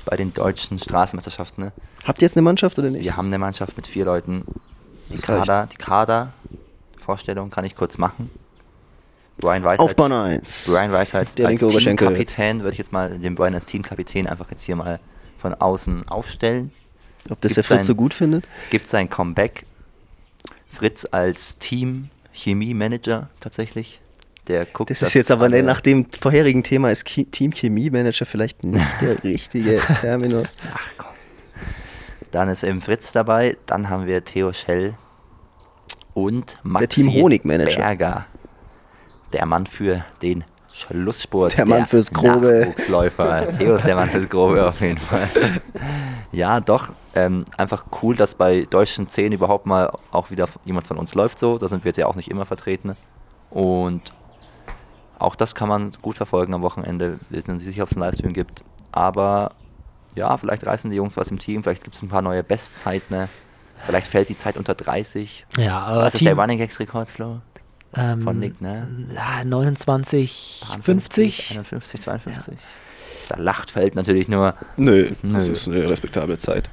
bei 0.05 0.17
den 0.17 0.33
deutschen 0.33 0.79
Straßenmeisterschaften. 0.79 1.65
ne? 1.65 1.73
Habt 2.05 2.21
ihr 2.23 2.27
jetzt 2.27 2.37
eine 2.37 2.43
Mannschaft 2.43 2.79
oder 2.79 2.91
nicht? 2.91 3.05
Wir 3.05 3.17
haben 3.17 3.27
eine 3.27 3.39
Mannschaft 3.39 3.77
mit 3.77 3.87
vier 3.87 4.05
Leuten. 4.05 4.45
Die 5.09 5.13
Das 5.13 5.23
Kader, 5.23 5.67
die 5.67 5.77
Kader-Vorstellung 5.77 7.51
kann 7.51 7.65
ich 7.65 7.75
kurz 7.75 7.99
machen. 7.99 8.31
Brian 9.39 9.63
Weisheit. 9.63 9.81
Auf 9.81 9.95
Bahn 9.97 10.13
1. 10.13 10.69
Brian 10.71 10.93
Weisheit 10.93 11.39
Der 11.39 11.47
als. 11.49 11.61
Teamkapitän 11.67 12.61
würde 12.61 12.73
ich 12.73 12.79
jetzt 12.79 12.93
mal 12.93 13.19
den 13.19 13.35
Brian 13.35 13.55
als 13.55 13.67
Teamkapitän 13.67 14.27
einfach 14.27 14.51
jetzt 14.51 14.63
hier 14.65 14.77
mal 14.77 14.99
von 15.39 15.55
außen 15.55 16.09
aufstellen. 16.09 16.73
Ob 17.31 17.41
das 17.41 17.51
Gibt's 17.51 17.55
der 17.55 17.65
Fritz 17.65 17.79
ein- 17.79 17.85
so 17.85 17.95
gut 17.95 18.15
findet? 18.15 18.47
Gibt 18.71 18.89
sein 18.89 19.09
Comeback. 19.09 19.65
Fritz 20.73 21.07
als 21.11 21.57
Team-Chemie-Manager 21.59 23.29
tatsächlich. 23.41 24.01
Der 24.49 24.65
guckt, 24.67 24.91
Das 24.91 25.03
ist 25.03 25.15
jetzt 25.15 25.31
aber 25.31 25.45
alle- 25.45 25.63
nach 25.63 25.81
dem 25.81 26.07
vorherigen 26.21 26.63
Thema 26.63 26.91
ist 26.91 27.05
Team 27.05 27.53
Chemie 27.53 27.91
Manager 27.91 28.25
vielleicht 28.27 28.65
nicht 28.65 28.83
der 29.01 29.23
richtige 29.23 29.81
Terminus. 30.01 30.57
Ach 30.75 30.81
komm. 30.97 31.09
Dann 32.31 32.49
ist 32.49 32.63
eben 32.63 32.81
Fritz 32.81 33.13
dabei. 33.13 33.57
Dann 33.67 33.89
haben 33.91 34.07
wir 34.07 34.25
Theo 34.25 34.53
Schell 34.53 34.95
und 36.15 36.59
Maxi 36.63 37.03
Team 37.03 37.13
Honigmanager. 37.13 37.79
Berger. 37.79 38.27
Der 39.33 39.47
Mann 39.47 39.67
für 39.67 40.05
den 40.23 40.45
Schlusssport. 40.73 41.57
Der 41.59 41.67
Mann 41.67 41.87
fürs 41.87 42.11
Grobe. 42.13 42.61
Nachwuchsläufer. 42.67 43.51
Theo 43.59 43.77
ist 43.77 43.87
der 43.87 43.97
Mann 43.97 44.11
fürs 44.11 44.29
Grobe 44.29 44.67
auf 44.67 44.81
jeden 44.81 44.99
Fall. 44.99 45.29
Ja, 46.33 46.61
doch. 46.61 46.93
Ähm, 47.15 47.45
einfach 47.57 47.87
cool, 48.03 48.15
dass 48.15 48.35
bei 48.35 48.67
deutschen 48.69 49.09
Szenen 49.09 49.33
überhaupt 49.33 49.67
mal 49.67 49.91
auch 50.13 50.31
wieder 50.31 50.47
jemand 50.65 50.87
von 50.87 50.97
uns 50.99 51.15
läuft 51.15 51.39
so. 51.39 51.59
Da 51.59 51.69
sind 51.69 51.85
wir 51.85 51.91
jetzt 51.91 51.97
ja 51.99 52.07
auch 52.07 52.15
nicht 52.15 52.31
immer 52.31 52.45
vertreten. 52.47 52.97
Und 53.51 54.13
auch 55.19 55.35
das 55.35 55.55
kann 55.55 55.69
man 55.69 55.93
gut 56.03 56.17
verfolgen 56.17 56.55
am 56.55 56.63
Wochenende. 56.63 57.19
Wir 57.31 57.41
sind 57.41 57.55
uns 57.55 57.63
nicht 57.63 57.75
sicher, 57.75 57.83
ob 57.83 57.91
es 57.91 57.97
einen 57.97 58.05
Livestream 58.05 58.33
gibt. 58.33 58.65
Aber 58.93 59.53
ja, 60.15 60.37
vielleicht 60.37 60.67
reißen 60.67 60.91
die 60.91 60.97
Jungs 60.97 61.17
was 61.17 61.31
im 61.31 61.39
Team, 61.39 61.63
vielleicht 61.63 61.85
gibt 61.85 61.97
es 61.97 62.03
ein 62.03 62.09
paar 62.09 62.23
neue 62.23 62.43
Bestzeiten. 62.43 63.15
Ne? 63.15 63.29
Vielleicht 63.87 64.09
fällt 64.09 64.29
die 64.29 64.37
Zeit 64.37 64.57
unter 64.57 64.75
30. 64.75 65.47
Ja, 65.57 65.79
aber 65.81 66.03
Was 66.03 66.15
ist 66.15 66.25
der 66.25 66.37
Running 66.37 66.59
Gags 66.59 66.81
Rekord, 66.81 67.09
Flo? 67.09 67.41
ähm, 67.97 68.23
von 68.23 68.39
Nick, 68.39 68.61
ne? 68.61 68.89
ja, 69.15 69.45
29, 69.45 70.63
50? 70.83 70.85
50. 70.85 71.51
51, 71.53 72.01
52. 72.01 72.59
Da 73.29 73.37
lacht 73.37 73.71
Feld 73.71 73.95
natürlich 73.95 74.29
nur. 74.29 74.55
Nö, 74.77 75.13
das 75.23 75.47
Nö. 75.47 75.53
ist 75.53 75.69
eine 75.69 75.89
respektable 75.89 76.39
Zeit. 76.39 76.71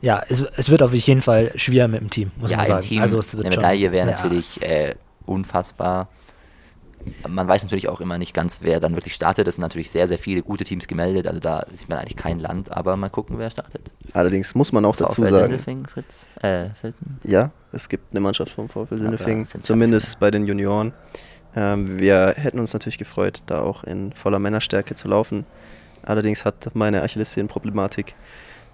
Ja, 0.00 0.22
es, 0.28 0.40
es 0.40 0.70
wird 0.70 0.82
auf 0.82 0.94
jeden 0.94 1.22
Fall 1.22 1.52
schwer 1.56 1.86
mit 1.86 2.00
dem 2.00 2.10
Team, 2.10 2.30
muss 2.36 2.50
ja, 2.50 2.56
man 2.56 2.66
sagen. 2.66 2.82
im 2.82 2.88
Team, 2.88 3.02
also 3.02 3.18
es 3.18 3.36
wird 3.36 3.46
eine 3.46 3.56
Medaille 3.56 3.92
wäre 3.92 4.08
ja, 4.08 4.12
natürlich 4.12 4.62
äh, 4.62 4.94
unfassbar. 5.26 6.08
Man 7.28 7.48
weiß 7.48 7.62
natürlich 7.62 7.88
auch 7.88 8.00
immer 8.00 8.18
nicht 8.18 8.34
ganz, 8.34 8.60
wer 8.62 8.80
dann 8.80 8.94
wirklich 8.94 9.14
startet. 9.14 9.48
Es 9.48 9.56
sind 9.56 9.62
natürlich 9.62 9.90
sehr, 9.90 10.08
sehr 10.08 10.18
viele 10.18 10.42
gute 10.42 10.64
Teams 10.64 10.86
gemeldet. 10.86 11.26
Also 11.26 11.40
da 11.40 11.64
sieht 11.74 11.88
man 11.88 11.98
eigentlich 11.98 12.16
kein 12.16 12.38
Land, 12.38 12.72
aber 12.72 12.96
mal 12.96 13.08
gucken, 13.08 13.38
wer 13.38 13.50
startet. 13.50 13.90
Allerdings 14.12 14.54
muss 14.54 14.72
man 14.72 14.84
auch 14.84 14.96
dazu 14.96 15.22
VfL 15.22 15.30
sagen, 15.30 15.42
Sindelfingen, 15.44 15.86
Fritz? 15.86 16.26
Äh, 16.42 16.68
ja, 17.24 17.50
es 17.72 17.88
gibt 17.88 18.12
eine 18.12 18.20
Mannschaft 18.20 18.52
vom 18.52 18.68
VfL 18.68 18.98
Sindelfingen, 18.98 19.46
sind 19.46 19.64
zumindest 19.64 20.20
bei 20.20 20.30
den 20.30 20.46
Junioren. 20.46 20.92
Ähm, 21.56 21.98
wir 21.98 22.34
hätten 22.36 22.58
uns 22.60 22.72
natürlich 22.72 22.98
gefreut, 22.98 23.42
da 23.46 23.60
auch 23.60 23.84
in 23.84 24.12
voller 24.12 24.38
Männerstärke 24.38 24.94
zu 24.94 25.08
laufen. 25.08 25.46
Allerdings 26.02 26.44
hat 26.44 26.74
meine 26.74 27.02
Achillessehnenproblematik 27.02 28.14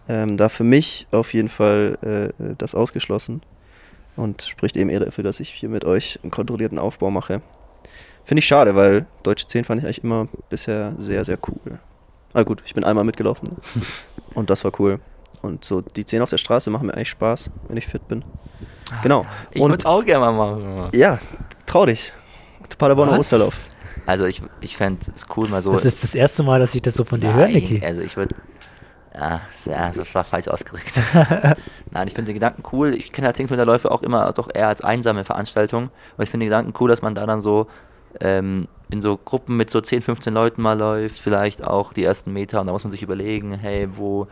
ähm, 0.09 0.37
da 0.37 0.49
für 0.49 0.65
mich 0.65 1.07
auf 1.11 1.35
jeden 1.35 1.49
Fall 1.49 2.33
äh, 2.39 2.55
das 2.59 2.75
ausgeschlossen 2.75 3.43
und 4.17 4.43
spricht 4.43 4.77
eben 4.77 4.91
eher 4.91 5.01
dafür, 5.01 5.25
dass 5.25 5.41
ich 5.41 5.51
hier 5.51 5.69
mit 5.69 5.85
euch 5.85 6.21
einen 6.23 6.31
kontrollierten 6.31 6.79
Aufbau 6.79 7.11
mache. 7.11 7.43
Finde 8.27 8.41
ich 8.41 8.47
schade, 8.47 8.75
weil 8.75 9.07
Deutsche 9.23 9.47
10 9.47 9.63
fand 9.65 9.79
ich 9.81 9.85
eigentlich 9.87 10.03
immer 10.03 10.27
bisher 10.51 10.93
sehr, 10.99 11.25
sehr 11.25 11.39
cool. 11.49 11.79
Ah 12.35 12.43
gut, 12.43 12.61
ich 12.67 12.75
bin 12.75 12.83
einmal 12.83 13.05
mitgelaufen 13.05 13.57
und 14.35 14.51
das 14.51 14.65
war 14.65 14.73
cool. 14.81 14.99
Und 15.43 15.65
so 15.65 15.81
die 15.81 16.05
10 16.05 16.23
auf 16.23 16.31
der 16.31 16.39
Straße 16.39 16.69
machen 16.71 16.89
mir 16.89 16.95
eigentlich 16.95 17.11
Spaß, 17.11 17.53
wenn 17.69 17.77
ich 17.77 17.87
fit 17.87 18.09
bin. 18.09 18.25
Genau. 19.05 19.25
Ich 19.53 19.63
Und- 19.63 19.71
würde 19.71 19.79
es 19.79 19.87
auch 19.87 20.05
gerne 20.05 20.33
mal 20.33 20.33
machen. 20.57 20.89
Ja, 20.93 21.21
trau 21.67 21.87
dich. 21.87 22.13
Paderborner? 22.79 23.17
Osterlauf. 23.17 23.71
Also 24.07 24.25
ich, 24.27 24.43
ich 24.61 24.77
fände 24.77 25.01
es 25.15 25.25
cool, 25.37 25.49
mal 25.49 25.63
so. 25.63 25.71
Das 25.71 25.85
ist 25.85 26.03
das 26.03 26.15
erste 26.17 26.43
Mal, 26.43 26.59
dass 26.59 26.75
ich 26.75 26.83
das 26.83 26.95
so 26.95 27.05
von 27.05 27.21
dir 27.21 27.33
höre, 27.33 27.47
Niki. 27.47 27.81
Also 27.85 28.03
ich 28.03 28.17
würde. 28.17 28.35
Ja, 29.15 29.41
ja, 29.65 29.91
das 29.93 30.15
war 30.15 30.25
falsch 30.25 30.49
ausgedrückt. 30.49 31.01
Nein, 31.93 32.09
ich 32.09 32.15
finde 32.15 32.33
den 32.33 32.35
Gedanken 32.35 32.63
cool. 32.73 32.93
Ich 32.93 33.13
kenne 33.13 33.27
halt 33.29 33.37
10 33.37 33.47
Kilometer 33.47 33.65
Läufe 33.65 33.91
auch 33.91 34.03
immer 34.03 34.31
doch 34.33 34.49
eher 34.53 34.69
als 34.69 34.83
einsame 34.83 35.25
Veranstaltung. 35.25 35.91
Und 36.17 36.25
ich 36.25 36.29
finde 36.29 36.45
den 36.45 36.51
Gedanken 36.51 36.75
cool, 36.81 36.91
dass 36.91 37.03
man 37.03 37.15
da 37.15 37.25
dann 37.25 37.41
so 37.41 37.67
ähm, 38.21 38.69
in 38.91 39.01
so 39.01 39.17
Gruppen 39.17 39.57
mit 39.57 39.71
so 39.71 39.81
10, 39.81 40.03
15 40.03 40.33
Leuten 40.33 40.63
mal 40.63 40.79
läuft, 40.79 41.19
vielleicht 41.19 41.65
auch 41.65 41.93
die 41.93 42.05
ersten 42.05 42.33
Meter. 42.33 42.61
Und 42.61 42.67
da 42.67 42.73
muss 42.73 42.85
man 42.85 42.91
sich 42.91 43.03
überlegen, 43.03 43.55
hey, 43.55 43.89
wo 43.97 44.29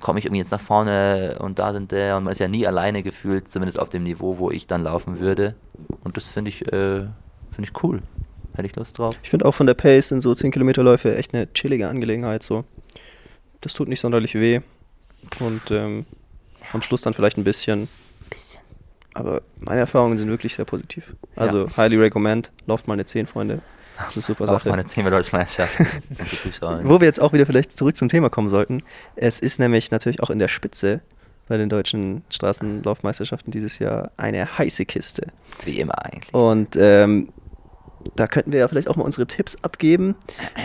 komme 0.00 0.18
ich 0.18 0.26
irgendwie 0.26 0.40
jetzt 0.40 0.52
nach 0.52 0.60
vorne 0.60 1.38
und 1.40 1.58
da 1.58 1.72
sind 1.72 1.92
der. 1.92 2.16
Und 2.16 2.24
man 2.24 2.32
ist 2.32 2.38
ja 2.38 2.48
nie 2.48 2.66
alleine 2.66 3.02
gefühlt, 3.02 3.50
zumindest 3.50 3.80
auf 3.80 3.88
dem 3.88 4.02
Niveau, 4.02 4.38
wo 4.38 4.50
ich 4.50 4.66
dann 4.66 4.84
laufen 4.84 5.18
würde. 5.20 5.54
Und 6.04 6.16
das 6.16 6.28
finde 6.28 6.50
ich, 6.50 6.66
äh, 6.66 7.06
finde 7.50 7.62
ich 7.62 7.82
cool. 7.82 8.02
Hätte 8.54 8.66
ich 8.66 8.76
Lust 8.76 8.98
drauf. 8.98 9.16
Ich 9.22 9.30
finde 9.30 9.44
auch 9.46 9.54
von 9.54 9.66
der 9.66 9.74
Pace 9.74 10.12
in 10.12 10.20
so 10.20 10.34
10 10.34 10.50
Kilometer 10.50 10.82
Läufe 10.82 11.16
echt 11.16 11.32
eine 11.34 11.52
chillige 11.52 11.88
Angelegenheit. 11.88 12.42
So. 12.42 12.64
Das 13.60 13.72
tut 13.72 13.88
nicht 13.88 14.00
sonderlich 14.00 14.34
weh. 14.34 14.60
Und 15.40 15.70
ähm, 15.70 16.06
am 16.72 16.82
Schluss 16.82 17.02
dann 17.02 17.14
vielleicht 17.14 17.38
ein 17.38 17.44
bisschen. 17.44 17.88
Bisschen. 18.30 18.60
Aber 19.18 19.42
meine 19.58 19.80
Erfahrungen 19.80 20.16
sind 20.16 20.28
wirklich 20.28 20.54
sehr 20.54 20.64
positiv. 20.64 21.16
Also 21.34 21.68
highly 21.76 21.96
recommend. 21.96 22.52
Lauft 22.66 22.86
mal 22.86 22.94
eine 22.94 23.04
10, 23.04 23.26
Freunde. 23.26 23.60
Das 23.96 24.16
ist 24.16 24.28
eine 24.30 24.36
super 24.36 24.46
Sache. 24.46 24.68
meine 24.68 24.86
10 24.86 25.04
Deutschmeisterschaft. 25.10 25.80
Unsere 26.10 26.28
Zuschauer. 26.28 26.80
Wo 26.84 27.00
wir 27.00 27.06
jetzt 27.06 27.20
auch 27.20 27.32
wieder 27.32 27.46
vielleicht 27.46 27.76
zurück 27.76 27.96
zum 27.96 28.08
Thema 28.08 28.30
kommen 28.30 28.48
sollten. 28.48 28.82
Es 29.16 29.40
ist 29.40 29.58
nämlich 29.58 29.90
natürlich 29.90 30.22
auch 30.22 30.30
in 30.30 30.38
der 30.38 30.46
Spitze 30.46 31.00
bei 31.48 31.56
den 31.56 31.68
deutschen 31.68 32.22
Straßenlaufmeisterschaften 32.30 33.50
dieses 33.50 33.80
Jahr 33.80 34.12
eine 34.16 34.58
heiße 34.58 34.84
Kiste. 34.84 35.28
Wie 35.64 35.80
immer 35.80 36.04
eigentlich. 36.04 36.32
Und 36.32 36.76
ähm, 36.76 37.32
da 38.14 38.26
könnten 38.26 38.52
wir 38.52 38.60
ja 38.60 38.68
vielleicht 38.68 38.88
auch 38.88 38.96
mal 38.96 39.04
unsere 39.04 39.26
Tipps 39.26 39.56
abgeben. 39.62 40.14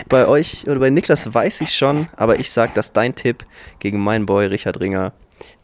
Bei 0.08 0.28
euch 0.28 0.68
oder 0.68 0.78
bei 0.78 0.90
Niklas 0.90 1.32
weiß 1.32 1.60
ich 1.62 1.74
schon, 1.74 2.08
aber 2.16 2.38
ich 2.38 2.50
sage, 2.52 2.72
dass 2.74 2.92
dein 2.92 3.14
Tipp 3.14 3.44
gegen 3.80 3.98
meinen 3.98 4.26
Boy 4.26 4.46
Richard 4.46 4.78
Ringer, 4.80 5.12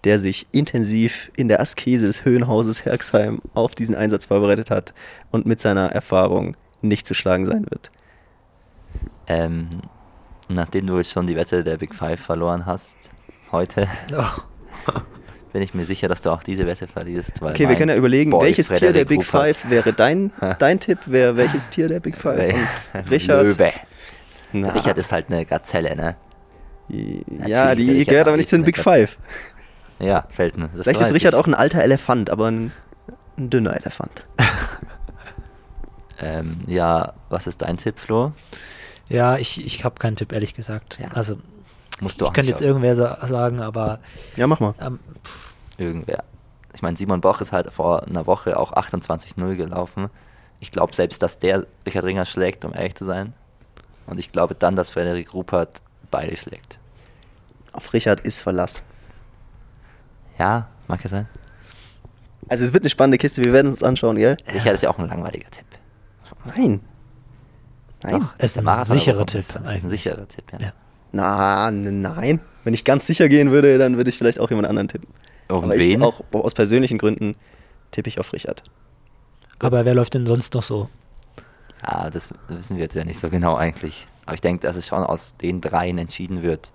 der 0.05 0.19
sich 0.19 0.47
intensiv 0.53 1.31
in 1.37 1.49
der 1.49 1.61
Askese 1.61 2.07
des 2.07 2.25
Höhenhauses 2.25 2.85
Herxheim 2.85 3.41
auf 3.55 3.75
diesen 3.75 3.95
Einsatz 3.95 4.27
vorbereitet 4.27 4.71
hat 4.71 4.93
und 5.31 5.47
mit 5.47 5.61
seiner 5.61 5.91
Erfahrung 5.93 6.57
nicht 6.83 7.07
zu 7.07 7.15
schlagen 7.15 7.47
sein 7.47 7.67
wird. 7.71 7.91
Ähm, 9.27 9.69
nachdem 10.49 10.87
du 10.87 10.97
jetzt 10.99 11.13
schon 11.13 11.27
die 11.27 11.37
Wette 11.37 11.63
der 11.63 11.77
Big 11.77 11.95
Five 11.95 12.21
verloren 12.21 12.67
hast, 12.67 12.97
heute, 13.53 13.87
Oh, 14.17 14.93
bin 15.53 15.63
ich 15.63 15.75
mir 15.75 15.85
sicher, 15.85 16.09
dass 16.09 16.23
du 16.23 16.31
auch 16.31 16.43
diese 16.43 16.67
Wette 16.67 16.87
verlierst. 16.87 17.41
Okay, 17.43 17.69
wir 17.69 17.77
können 17.77 17.91
ja 17.91 17.97
überlegen, 17.97 18.31
Boy 18.31 18.47
welches 18.47 18.69
Tier 18.69 18.93
der 18.93 19.07
Frederik 19.07 19.09
Big 19.09 19.19
Ruppert- 19.21 19.57
Five 19.57 19.71
wäre 19.71 19.93
dein, 19.93 20.33
dein 20.59 20.81
Tipp, 20.81 20.99
wäre 21.07 21.37
welches 21.37 21.69
Tier 21.69 21.89
der 21.89 22.01
Big 22.01 22.17
Five? 22.17 22.55
Und 22.95 23.11
Richard. 23.11 23.45
Löwe. 23.45 23.73
Na, 24.53 24.71
Richard 24.71 24.99
ist 24.99 25.13
halt 25.13 25.27
eine 25.31 25.45
Gazelle, 25.45 25.95
ne? 25.95 26.17
ja, 27.47 27.67
Natürlich 27.67 27.99
die 27.99 28.05
gehört 28.07 28.27
aber 28.27 28.37
nicht 28.37 28.49
zu 28.49 28.57
den 28.57 28.65
Big 28.65 28.77
Five. 28.77 29.17
Ja, 30.01 30.27
fällt 30.31 30.57
mir. 30.57 30.69
Das 30.75 30.85
Vielleicht 30.87 31.01
ist 31.01 31.13
Richard 31.15 31.35
ich. 31.35 31.41
auch 31.41 31.47
ein 31.47 31.55
alter 31.55 31.83
Elefant, 31.83 32.31
aber 32.31 32.51
ein, 32.51 32.73
ein 33.37 33.51
dünner 33.51 33.77
Elefant. 33.77 34.27
Ähm, 36.23 36.61
ja, 36.67 37.15
was 37.31 37.47
ist 37.47 37.63
dein 37.63 37.79
Tipp, 37.79 37.99
Flo? 37.99 38.33
ja, 39.09 39.39
ich, 39.39 39.65
ich 39.65 39.85
habe 39.85 39.99
keinen 39.99 40.17
Tipp, 40.17 40.33
ehrlich 40.33 40.53
gesagt. 40.55 40.99
Ja. 41.01 41.09
Also, 41.15 41.39
Musst 42.01 42.21
du 42.21 42.27
ich 42.27 42.33
könnte 42.35 42.51
jetzt 42.51 42.61
irgendwer 42.61 42.95
sa 42.95 43.27
sagen, 43.27 43.61
aber 43.61 44.01
Ja, 44.37 44.47
mach 44.47 44.61
mal. 44.61 44.75
ähm, 44.81 44.99
irgendwer. 45.79 46.25
Ich 46.75 46.83
meine, 46.83 46.97
Simon 46.99 47.21
Boch 47.21 47.41
ist 47.41 47.53
halt 47.53 47.73
vor 47.73 48.03
einer 48.07 48.27
Woche 48.27 48.59
auch 48.59 48.73
28-0 48.75 49.57
gelaufen. 49.57 50.09
Ich 50.61 50.71
glaube 50.71 50.95
selbst, 50.95 51.23
dass 51.23 51.39
der 51.39 51.67
Richard 51.87 52.05
Ringer 52.05 52.27
schlägt, 52.27 52.65
um 52.67 52.75
ehrlich 52.75 52.95
zu 52.97 53.05
sein. 53.05 53.33
Und 54.07 54.19
ich 54.19 54.31
glaube 54.31 54.55
dann, 54.55 54.77
dass 54.77 54.91
Frederik 54.91 55.33
Rupert 55.35 55.81
beide 56.11 56.37
schlägt. 56.37 56.79
Auf 57.73 57.93
Richard 57.95 58.21
ist 58.21 58.43
Verlass. 58.43 58.85
Ja, 60.41 60.67
mag 60.89 61.03
ja 61.05 61.11
sein. 61.11 61.29
Also 62.49 62.65
es 62.65 62.73
wird 62.73 62.83
eine 62.83 62.91
spannende 62.91 63.19
Kiste, 63.19 63.45
wir 63.45 63.53
werden 63.53 63.69
uns 63.69 63.83
anschauen, 63.83 64.17
gell? 64.17 64.37
Richard 64.53 64.75
ist 64.75 64.83
ja 64.83 64.91
auch 64.91 64.99
ein 64.99 65.07
langweiliger 65.07 65.51
Tipp. 65.51 65.67
Nein. 66.57 66.81
Nein. 68.03 68.21
Doch, 68.21 68.35
Es 68.39 68.53
ist 68.53 68.59
ein 68.59 68.65
Marathon- 68.65 68.99
sicherer 68.99 69.27
Tipp 69.27 69.45
Das 69.53 69.63
ist 69.73 69.85
ein 69.85 69.89
sicherer 69.91 70.27
Tipp, 70.27 70.45
ja. 70.53 70.59
Ja. 70.59 70.73
Na, 71.13 71.71
nein. 71.71 72.41
Wenn 72.65 72.73
ich 72.75 72.85
ganz 72.85 73.07
sicher 73.07 73.29
gehen 73.29 73.51
würde, 73.51 73.77
dann 73.79 73.97
würde 73.99 74.09
ich 74.11 74.17
vielleicht 74.19 74.41
auch 74.41 74.49
jemand 74.51 74.67
anderen 74.69 74.89
tippen. 74.89 75.09
Und 75.49 75.65
Aber 75.65 75.73
wen? 75.75 76.01
ich 76.01 76.03
auch 76.03 76.23
aus 76.33 76.55
persönlichen 76.55 76.97
Gründen 76.99 77.37
tippe 77.91 78.09
ich 78.09 78.19
auf 78.19 78.33
Richard. 78.33 78.63
aber 79.59 79.85
wer 79.85 79.95
läuft 79.95 80.15
denn 80.15 80.27
sonst 80.27 80.55
noch 80.55 80.63
so? 80.63 80.89
Ja, 81.83 82.09
das 82.11 82.31
wissen 82.49 82.77
wir 82.77 82.85
jetzt 82.85 82.95
ja 82.95 83.05
nicht 83.05 83.19
so 83.21 83.29
genau 83.29 83.57
eigentlich. 83.57 84.07
Aber 84.25 84.35
ich 84.35 84.41
denke, 84.41 84.67
dass 84.67 84.77
es 84.77 84.87
schon 84.87 85.03
aus 85.03 85.37
den 85.37 85.61
dreien 85.61 85.99
entschieden 85.99 86.43
wird. 86.43 86.73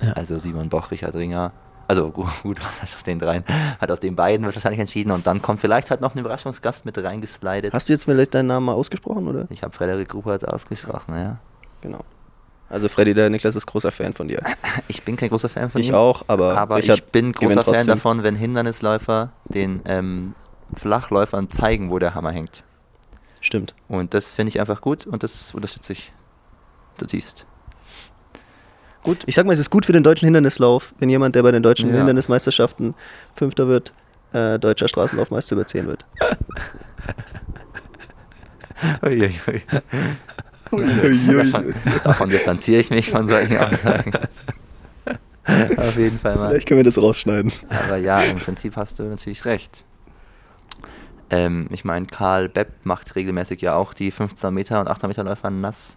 Ja. 0.00 0.12
Also 0.14 0.38
Simon 0.38 0.68
Boch, 0.68 0.90
Richard 0.90 1.14
Ringer. 1.14 1.52
Also 1.88 2.10
gut, 2.12 2.28
gut, 2.42 2.58
was 2.64 2.82
heißt 2.82 2.96
aus 2.96 3.02
den 3.04 3.18
dreien? 3.18 3.44
Hat 3.80 3.90
aus 3.90 4.00
den 4.00 4.16
beiden 4.16 4.44
wird 4.44 4.54
wahrscheinlich 4.54 4.80
entschieden. 4.80 5.10
Und 5.12 5.26
dann 5.26 5.42
kommt 5.42 5.60
vielleicht 5.60 5.90
halt 5.90 6.00
noch 6.00 6.14
ein 6.14 6.18
Überraschungsgast 6.18 6.84
mit 6.84 6.98
reingeslidet. 6.98 7.72
Hast 7.72 7.88
du 7.88 7.92
jetzt 7.92 8.04
vielleicht 8.04 8.34
deinen 8.34 8.46
Namen 8.46 8.66
mal 8.66 8.72
ausgesprochen, 8.72 9.26
oder? 9.28 9.46
Ich 9.50 9.62
habe 9.62 9.74
Frederik 9.74 10.12
Rupert 10.14 10.46
ausgesprochen, 10.46 11.14
ja. 11.16 11.38
Genau. 11.80 12.00
Also 12.68 12.88
Freddy, 12.88 13.14
der 13.14 13.30
Niklas 13.30 13.54
ist 13.54 13.66
großer 13.66 13.92
Fan 13.92 14.12
von 14.12 14.28
dir. 14.28 14.42
Ich 14.88 15.02
bin 15.02 15.16
kein 15.16 15.28
großer 15.28 15.48
Fan 15.48 15.70
von 15.70 15.80
Ich 15.80 15.88
ihm. 15.88 15.94
auch, 15.94 16.24
aber, 16.26 16.56
aber 16.58 16.78
ich 16.78 17.04
bin 17.04 17.32
großer 17.32 17.62
Fan 17.62 17.86
davon, 17.86 18.22
wenn 18.22 18.34
Hindernisläufer 18.36 19.30
den 19.44 19.82
ähm, 19.84 20.34
Flachläufern 20.74 21.48
zeigen, 21.50 21.90
wo 21.90 21.98
der 21.98 22.14
Hammer 22.14 22.32
hängt. 22.32 22.62
Stimmt. 23.40 23.74
Und 23.88 24.14
das 24.14 24.30
finde 24.30 24.50
ich 24.50 24.60
einfach 24.60 24.80
gut 24.80 25.06
und 25.06 25.22
das 25.22 25.54
unterstütze 25.54 25.92
ich. 25.92 26.12
Du 26.98 27.06
siehst. 27.06 27.46
Gut. 29.06 29.18
Ich 29.26 29.36
sag 29.36 29.46
mal, 29.46 29.52
es 29.52 29.60
ist 29.60 29.70
gut 29.70 29.86
für 29.86 29.92
den 29.92 30.02
deutschen 30.02 30.26
Hindernislauf, 30.26 30.92
wenn 30.98 31.08
jemand, 31.08 31.36
der 31.36 31.44
bei 31.44 31.52
den 31.52 31.62
deutschen 31.62 31.90
Ja. 31.90 31.96
Hindernismeisterschaften 31.98 32.94
Fünfter 33.36 33.68
wird, 33.68 33.92
äh, 34.32 34.58
deutscher 34.58 34.88
Straßenlaufmeister 34.88 35.54
über 35.54 35.64
10 35.64 35.86
wird. 35.86 36.04
Uiuiui. 39.02 39.62
davon, 40.72 41.74
davon 42.02 42.30
distanziere 42.30 42.80
ich 42.80 42.90
mich 42.90 43.08
von 43.10 43.26
solchen 43.28 43.56
Aussagen. 43.58 44.12
Auf 45.76 45.96
jeden 45.96 46.18
Fall 46.18 46.34
mal. 46.34 46.48
Vielleicht 46.50 46.66
können 46.66 46.78
wir 46.78 46.84
das 46.84 46.98
rausschneiden. 46.98 47.52
Aber 47.68 47.96
ja, 47.96 48.20
im 48.22 48.38
Prinzip 48.38 48.76
hast 48.76 48.98
du 48.98 49.04
natürlich 49.04 49.44
recht. 49.44 49.84
Ähm, 51.30 51.68
ich 51.70 51.84
meine, 51.84 52.06
Karl 52.06 52.48
Bepp 52.48 52.72
macht 52.82 53.14
regelmäßig 53.14 53.60
ja 53.62 53.74
auch 53.74 53.94
die 53.94 54.10
15 54.10 54.52
Meter 54.52 54.80
und 54.80 54.88
800 54.88 55.16
Meter 55.16 55.22
Läufer 55.24 55.50
nass. 55.50 55.96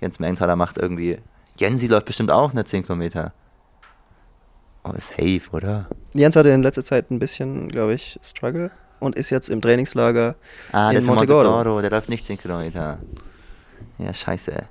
Jens 0.00 0.20
Mergenthaler 0.20 0.56
macht 0.56 0.76
irgendwie. 0.76 1.18
Jensi 1.56 1.86
läuft 1.86 2.06
bestimmt 2.06 2.30
auch 2.30 2.52
eine 2.52 2.64
10 2.64 2.82
Kilometer. 2.84 3.32
Oh, 4.84 4.92
safe, 4.98 5.42
oder? 5.52 5.86
Jens 6.12 6.36
hatte 6.36 6.50
in 6.50 6.62
letzter 6.62 6.84
Zeit 6.84 7.10
ein 7.10 7.18
bisschen, 7.18 7.68
glaube 7.68 7.94
ich, 7.94 8.18
Struggle 8.22 8.70
und 9.00 9.16
ist 9.16 9.30
jetzt 9.30 9.48
im 9.48 9.60
Trainingslager 9.62 10.34
Ah, 10.72 10.88
in 10.88 10.94
der 10.94 11.00
in 11.00 11.06
Montegordo. 11.06 11.50
Montegordo, 11.50 11.80
der 11.80 11.90
läuft 11.90 12.08
nicht 12.08 12.26
10 12.26 12.38
Kilometer. 12.38 12.98
Ja, 13.98 14.12
scheiße. 14.12 14.64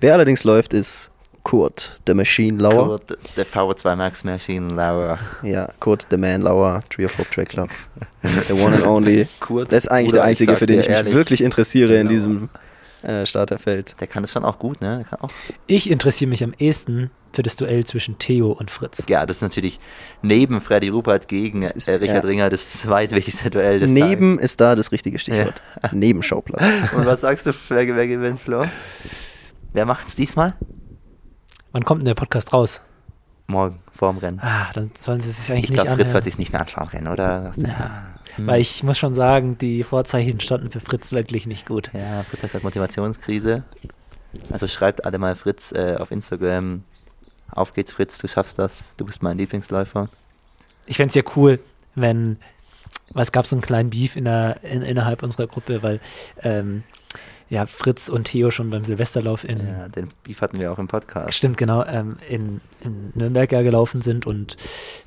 Wer 0.00 0.14
allerdings 0.14 0.42
läuft, 0.44 0.72
ist 0.72 1.10
Kurt, 1.44 2.00
The 2.06 2.14
Machine 2.14 2.60
Lauer. 2.60 2.86
Kurt, 2.98 3.18
der 3.36 3.46
VO2 3.46 3.94
Max 3.96 4.24
Machine 4.24 4.74
Lauer. 4.74 5.18
Ja, 5.42 5.68
Kurt, 5.78 6.06
The 6.10 6.16
Man 6.16 6.42
Lauer, 6.42 6.82
Tree 6.90 7.04
of 7.04 7.16
Hope 7.16 7.30
Track 7.30 7.50
Club. 7.50 7.70
The 8.48 8.54
one 8.54 8.74
and 8.74 8.84
only. 8.86 9.28
Kurt, 9.38 9.70
Das 9.72 9.84
ist 9.84 9.88
eigentlich 9.88 10.08
Bruder, 10.10 10.20
der 10.22 10.24
einzige, 10.24 10.56
für 10.56 10.66
den 10.66 10.80
ich 10.80 10.88
mich 10.88 10.96
ehrlich, 10.96 11.14
wirklich 11.14 11.42
interessiere 11.44 11.92
in 11.94 12.08
Genau. 12.08 12.10
diesem 12.10 12.48
äh, 13.02 13.24
Starterfeld. 13.26 13.96
Der 14.00 14.06
kann 14.06 14.22
das 14.22 14.32
schon 14.32 14.44
auch 14.44 14.58
gut, 14.58 14.80
ne? 14.80 14.96
Der 14.98 15.04
kann 15.04 15.20
auch 15.20 15.30
Ich 15.66 15.90
interessiere 15.90 16.28
mich 16.28 16.42
am 16.44 16.52
ehesten 16.58 17.10
für 17.32 17.42
das 17.42 17.56
Duell 17.56 17.84
zwischen 17.84 18.18
Theo 18.18 18.52
und 18.52 18.70
Fritz. 18.70 19.04
Ja, 19.08 19.26
das 19.26 19.36
ist 19.36 19.42
natürlich 19.42 19.78
neben 20.22 20.60
Freddy 20.60 20.88
Rupert 20.88 21.28
gegen 21.28 21.62
äh, 21.62 21.72
ist- 21.74 21.88
Richard 21.88 22.24
ja. 22.24 22.28
Ringer 22.28 22.48
das 22.50 22.72
zweitwichtigste 22.72 23.50
Duell 23.50 23.80
des 23.80 23.90
Neben 23.90 24.38
ist 24.38 24.60
da 24.60 24.74
das 24.74 24.92
richtige 24.92 25.18
Stichwort. 25.18 25.62
Nebenschauplatz. 25.92 26.60
Tages. 26.60 26.92
Und 26.94 27.06
was 27.06 27.20
sagst 27.20 27.46
du, 27.46 27.52
wer, 27.68 27.86
wer 27.96 28.08
gewinnt, 28.08 28.40
Flo? 28.40 28.64
Wer 29.72 29.84
macht's 29.86 30.16
diesmal? 30.16 30.54
Wann 31.72 31.84
kommt 31.84 32.00
denn 32.00 32.06
der 32.06 32.14
Podcast 32.14 32.52
raus? 32.52 32.80
Morgen, 33.46 33.78
vorm 33.98 34.18
Rennen. 34.18 34.38
Ah, 34.40 34.70
dann 34.74 34.90
sollen 35.00 35.20
sie 35.20 35.32
sich 35.32 35.50
eigentlich 35.50 35.64
Ich 35.64 35.70
nicht 35.70 35.74
glaube, 35.76 35.90
Fritz 35.90 35.98
anhören. 36.00 36.14
wird 36.14 36.24
sich 36.24 36.38
nicht 36.38 36.52
mehr 36.52 36.60
anschauen, 36.60 36.88
Rennen, 36.88 37.08
oder? 37.08 37.50
Du? 37.54 37.62
Ja, 37.62 38.06
Hm. 38.36 38.46
weil 38.46 38.60
ich 38.60 38.82
muss 38.84 38.96
schon 38.98 39.14
sagen, 39.16 39.58
die 39.58 39.82
Vorzeichen 39.82 40.40
standen 40.40 40.70
für 40.70 40.78
Fritz 40.80 41.10
wirklich 41.12 41.46
nicht 41.46 41.66
gut. 41.66 41.90
Ja, 41.92 42.22
Fritz 42.22 42.42
hat 42.44 42.52
gerade 42.52 42.64
Motivationskrise. 42.64 43.64
Also 44.50 44.68
schreibt 44.68 45.04
alle 45.04 45.18
mal 45.18 45.34
Fritz 45.34 45.72
äh, 45.72 45.96
auf 45.98 46.10
Instagram. 46.12 46.84
Auf 47.50 47.72
geht's, 47.74 47.90
Fritz, 47.92 48.18
du 48.18 48.28
schaffst 48.28 48.58
das. 48.58 48.92
Du 48.96 49.04
bist 49.06 49.22
mein 49.22 49.38
Lieblingsläufer. 49.38 50.08
Ich 50.86 50.98
fände 50.98 51.08
es 51.08 51.14
ja 51.16 51.22
cool, 51.34 51.58
wenn, 51.96 52.38
weil 53.12 53.22
es 53.22 53.32
gab 53.32 53.46
so 53.46 53.56
einen 53.56 53.62
kleinen 53.62 53.90
Beef 53.90 54.14
in 54.16 54.26
der, 54.26 54.62
in, 54.62 54.82
innerhalb 54.82 55.22
unserer 55.24 55.46
Gruppe, 55.48 55.82
weil 55.82 55.98
ähm, 56.42 56.84
ja, 57.50 57.66
Fritz 57.66 58.08
und 58.08 58.24
Theo 58.24 58.50
schon 58.50 58.70
beim 58.70 58.84
Silvesterlauf 58.84 59.44
in, 59.44 59.58
Ja, 59.66 59.88
den 59.88 60.08
Beef 60.24 60.40
hatten 60.42 60.58
wir 60.58 60.70
auch 60.72 60.78
im 60.78 60.86
Podcast. 60.88 61.34
stimmt 61.34 61.56
genau, 61.56 61.84
ähm, 61.84 62.16
in, 62.28 62.60
in 62.84 63.12
Nürnberg 63.14 63.50
ja 63.52 63.62
gelaufen 63.62 64.02
sind 64.02 64.26
und 64.26 64.56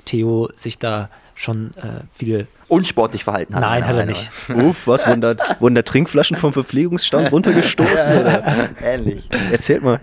Theo 0.04 0.50
sich 0.56 0.78
da 0.78 1.08
schon 1.34 1.72
äh, 1.76 2.02
viele, 2.14 2.46
Unsportlich 2.68 3.24
verhalten 3.24 3.54
hat. 3.54 3.60
nein, 3.62 3.86
hat 3.86 3.96
er 3.96 4.06
nicht. 4.06 4.30
Uff, 4.48 4.86
was? 4.86 5.06
Wurden 5.06 5.20
da, 5.20 5.34
wurden 5.60 5.74
da 5.74 5.82
Trinkflaschen 5.82 6.36
vom 6.36 6.52
Verpflegungsstand 6.52 7.30
runtergestoßen? 7.32 8.18
oder? 8.20 8.70
Ähnlich. 8.82 9.28
Erzählt 9.50 9.82
mal. 9.82 10.00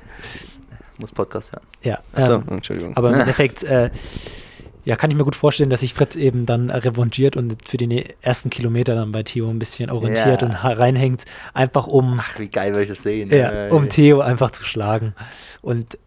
Muss 0.99 1.11
Podcast 1.11 1.51
hören. 1.53 1.63
Ja, 1.81 1.99
Achso, 2.13 2.35
ähm, 2.35 2.43
Entschuldigung. 2.49 2.95
aber 2.97 3.09
im 3.13 3.19
Endeffekt, 3.21 3.63
äh, 3.63 3.89
ja, 4.89 4.95
kann 4.95 5.11
ich 5.11 5.17
mir 5.17 5.23
gut 5.23 5.35
vorstellen, 5.35 5.69
dass 5.69 5.81
sich 5.81 5.93
Fritz 5.93 6.15
eben 6.15 6.47
dann 6.47 6.71
revanchiert 6.71 7.37
und 7.37 7.69
für 7.69 7.77
die 7.77 7.85
ne- 7.85 8.05
ersten 8.23 8.49
Kilometer 8.49 8.95
dann 8.95 9.11
bei 9.11 9.21
Theo 9.21 9.47
ein 9.47 9.59
bisschen 9.59 9.91
orientiert 9.91 10.41
Ja. 10.41 10.47
und 10.47 10.53
reinhängt, 10.55 11.25
einfach 11.53 11.85
um 11.85 12.19
Ach, 12.19 12.39
wie 12.39 12.47
geil 12.47 12.71
würde 12.71 12.83
ich 12.83 12.89
das 12.89 13.03
sehen. 13.03 13.29
Ja, 13.29 13.67
um 13.67 13.87
Theo 13.89 14.21
einfach 14.21 14.49
zu 14.49 14.63
schlagen. 14.63 15.13
Und 15.61 15.99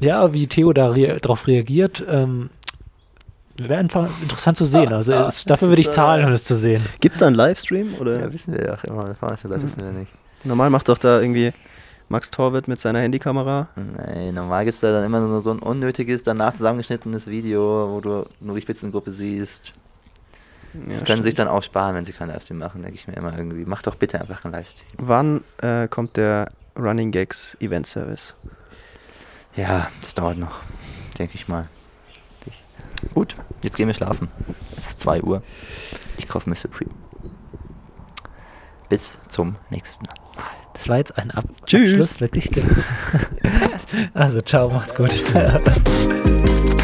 ja, 0.00 0.34
wie 0.34 0.46
Theo 0.48 0.74
da 0.74 0.88
rea 0.88 1.16
darauf 1.18 1.46
reagiert, 1.46 2.04
ähm, 2.06 2.50
wäre 3.56 3.78
einfach 3.80 4.10
interessant 4.20 4.58
zu 4.58 4.66
sehen. 4.66 4.92
Also 4.92 5.14
es, 5.14 5.46
dafür 5.46 5.68
würde 5.68 5.80
ich 5.80 5.88
zahlen, 5.88 6.26
um 6.26 6.32
es 6.32 6.44
zu 6.44 6.56
sehen. 6.56 6.84
Gibt 7.00 7.14
es 7.14 7.20
da 7.20 7.26
einen 7.26 7.36
Livestream? 7.36 7.94
Oder? 7.94 8.20
Ja, 8.20 8.32
wissen 8.32 8.52
wir 8.52 8.66
ja 8.66 8.74
auch 8.74 8.84
immer. 8.84 9.14
Gesagt, 9.14 9.62
wissen 9.62 9.82
wir 9.82 9.92
nicht. 9.92 10.12
Normal 10.44 10.68
macht 10.68 10.90
doch 10.90 10.98
da 10.98 11.22
irgendwie 11.22 11.52
Max 12.14 12.30
Torwitt 12.30 12.68
mit 12.68 12.78
seiner 12.78 13.00
Handykamera. 13.00 13.66
Nein, 13.74 14.34
normal 14.34 14.64
gibt 14.64 14.76
es 14.76 14.80
da 14.80 14.92
dann 14.92 15.02
immer 15.04 15.18
nur 15.18 15.40
so 15.42 15.50
ein 15.50 15.58
unnötiges, 15.58 16.22
danach 16.22 16.52
zusammengeschnittenes 16.54 17.26
Video, 17.26 17.90
wo 17.90 18.00
du 18.00 18.24
nur 18.38 18.54
die 18.54 18.60
Spitzengruppe 18.62 19.10
siehst. 19.10 19.72
Das 20.74 21.00
Ja, 21.00 21.06
können 21.06 21.22
sie 21.22 21.24
sich 21.24 21.32
stimmt. 21.32 21.38
dann 21.38 21.48
auch 21.48 21.64
sparen, 21.64 21.96
wenn 21.96 22.04
sie 22.04 22.12
keinen 22.12 22.28
Livestream 22.28 22.58
machen, 22.58 22.82
denke 22.82 22.96
ich 22.96 23.08
mir 23.08 23.14
immer 23.14 23.36
irgendwie. 23.36 23.64
Mach 23.64 23.82
doch 23.82 23.96
bitte 23.96 24.20
einfach 24.20 24.44
einen 24.44 24.54
Livestream. 24.54 24.90
Wann 24.98 25.42
äh, 25.58 25.88
kommt 25.88 26.16
der 26.16 26.50
Running 26.78 27.10
Gags 27.10 27.56
Event 27.60 27.88
Service? 27.88 28.36
Ja, 29.56 29.88
das 30.00 30.14
dauert 30.14 30.38
noch, 30.38 30.60
denke 31.18 31.34
ich 31.34 31.48
mal. 31.48 31.68
Gut, 33.12 33.34
jetzt 33.62 33.76
gehen 33.76 33.88
wir 33.88 33.94
schlafen. 33.94 34.28
Es 34.76 34.86
ist 34.90 35.00
2 35.00 35.20
Uhr. 35.22 35.42
Ich 36.16 36.28
kaufe 36.28 36.48
mir 36.48 36.54
Supreme. 36.54 36.92
Bis 38.88 39.18
zum 39.26 39.56
nächsten 39.70 40.06
Mal. 40.06 40.14
Das 40.74 40.88
war 40.88 40.98
jetzt 40.98 41.16
ein 41.16 41.30
Ab 41.30 41.44
Tschüss. 41.66 41.88
Abschluss, 41.94 42.20
wirklich. 42.20 42.50
Also 44.12 44.40
ciao, 44.40 44.68
macht's 44.70 44.94
gut. 44.94 45.22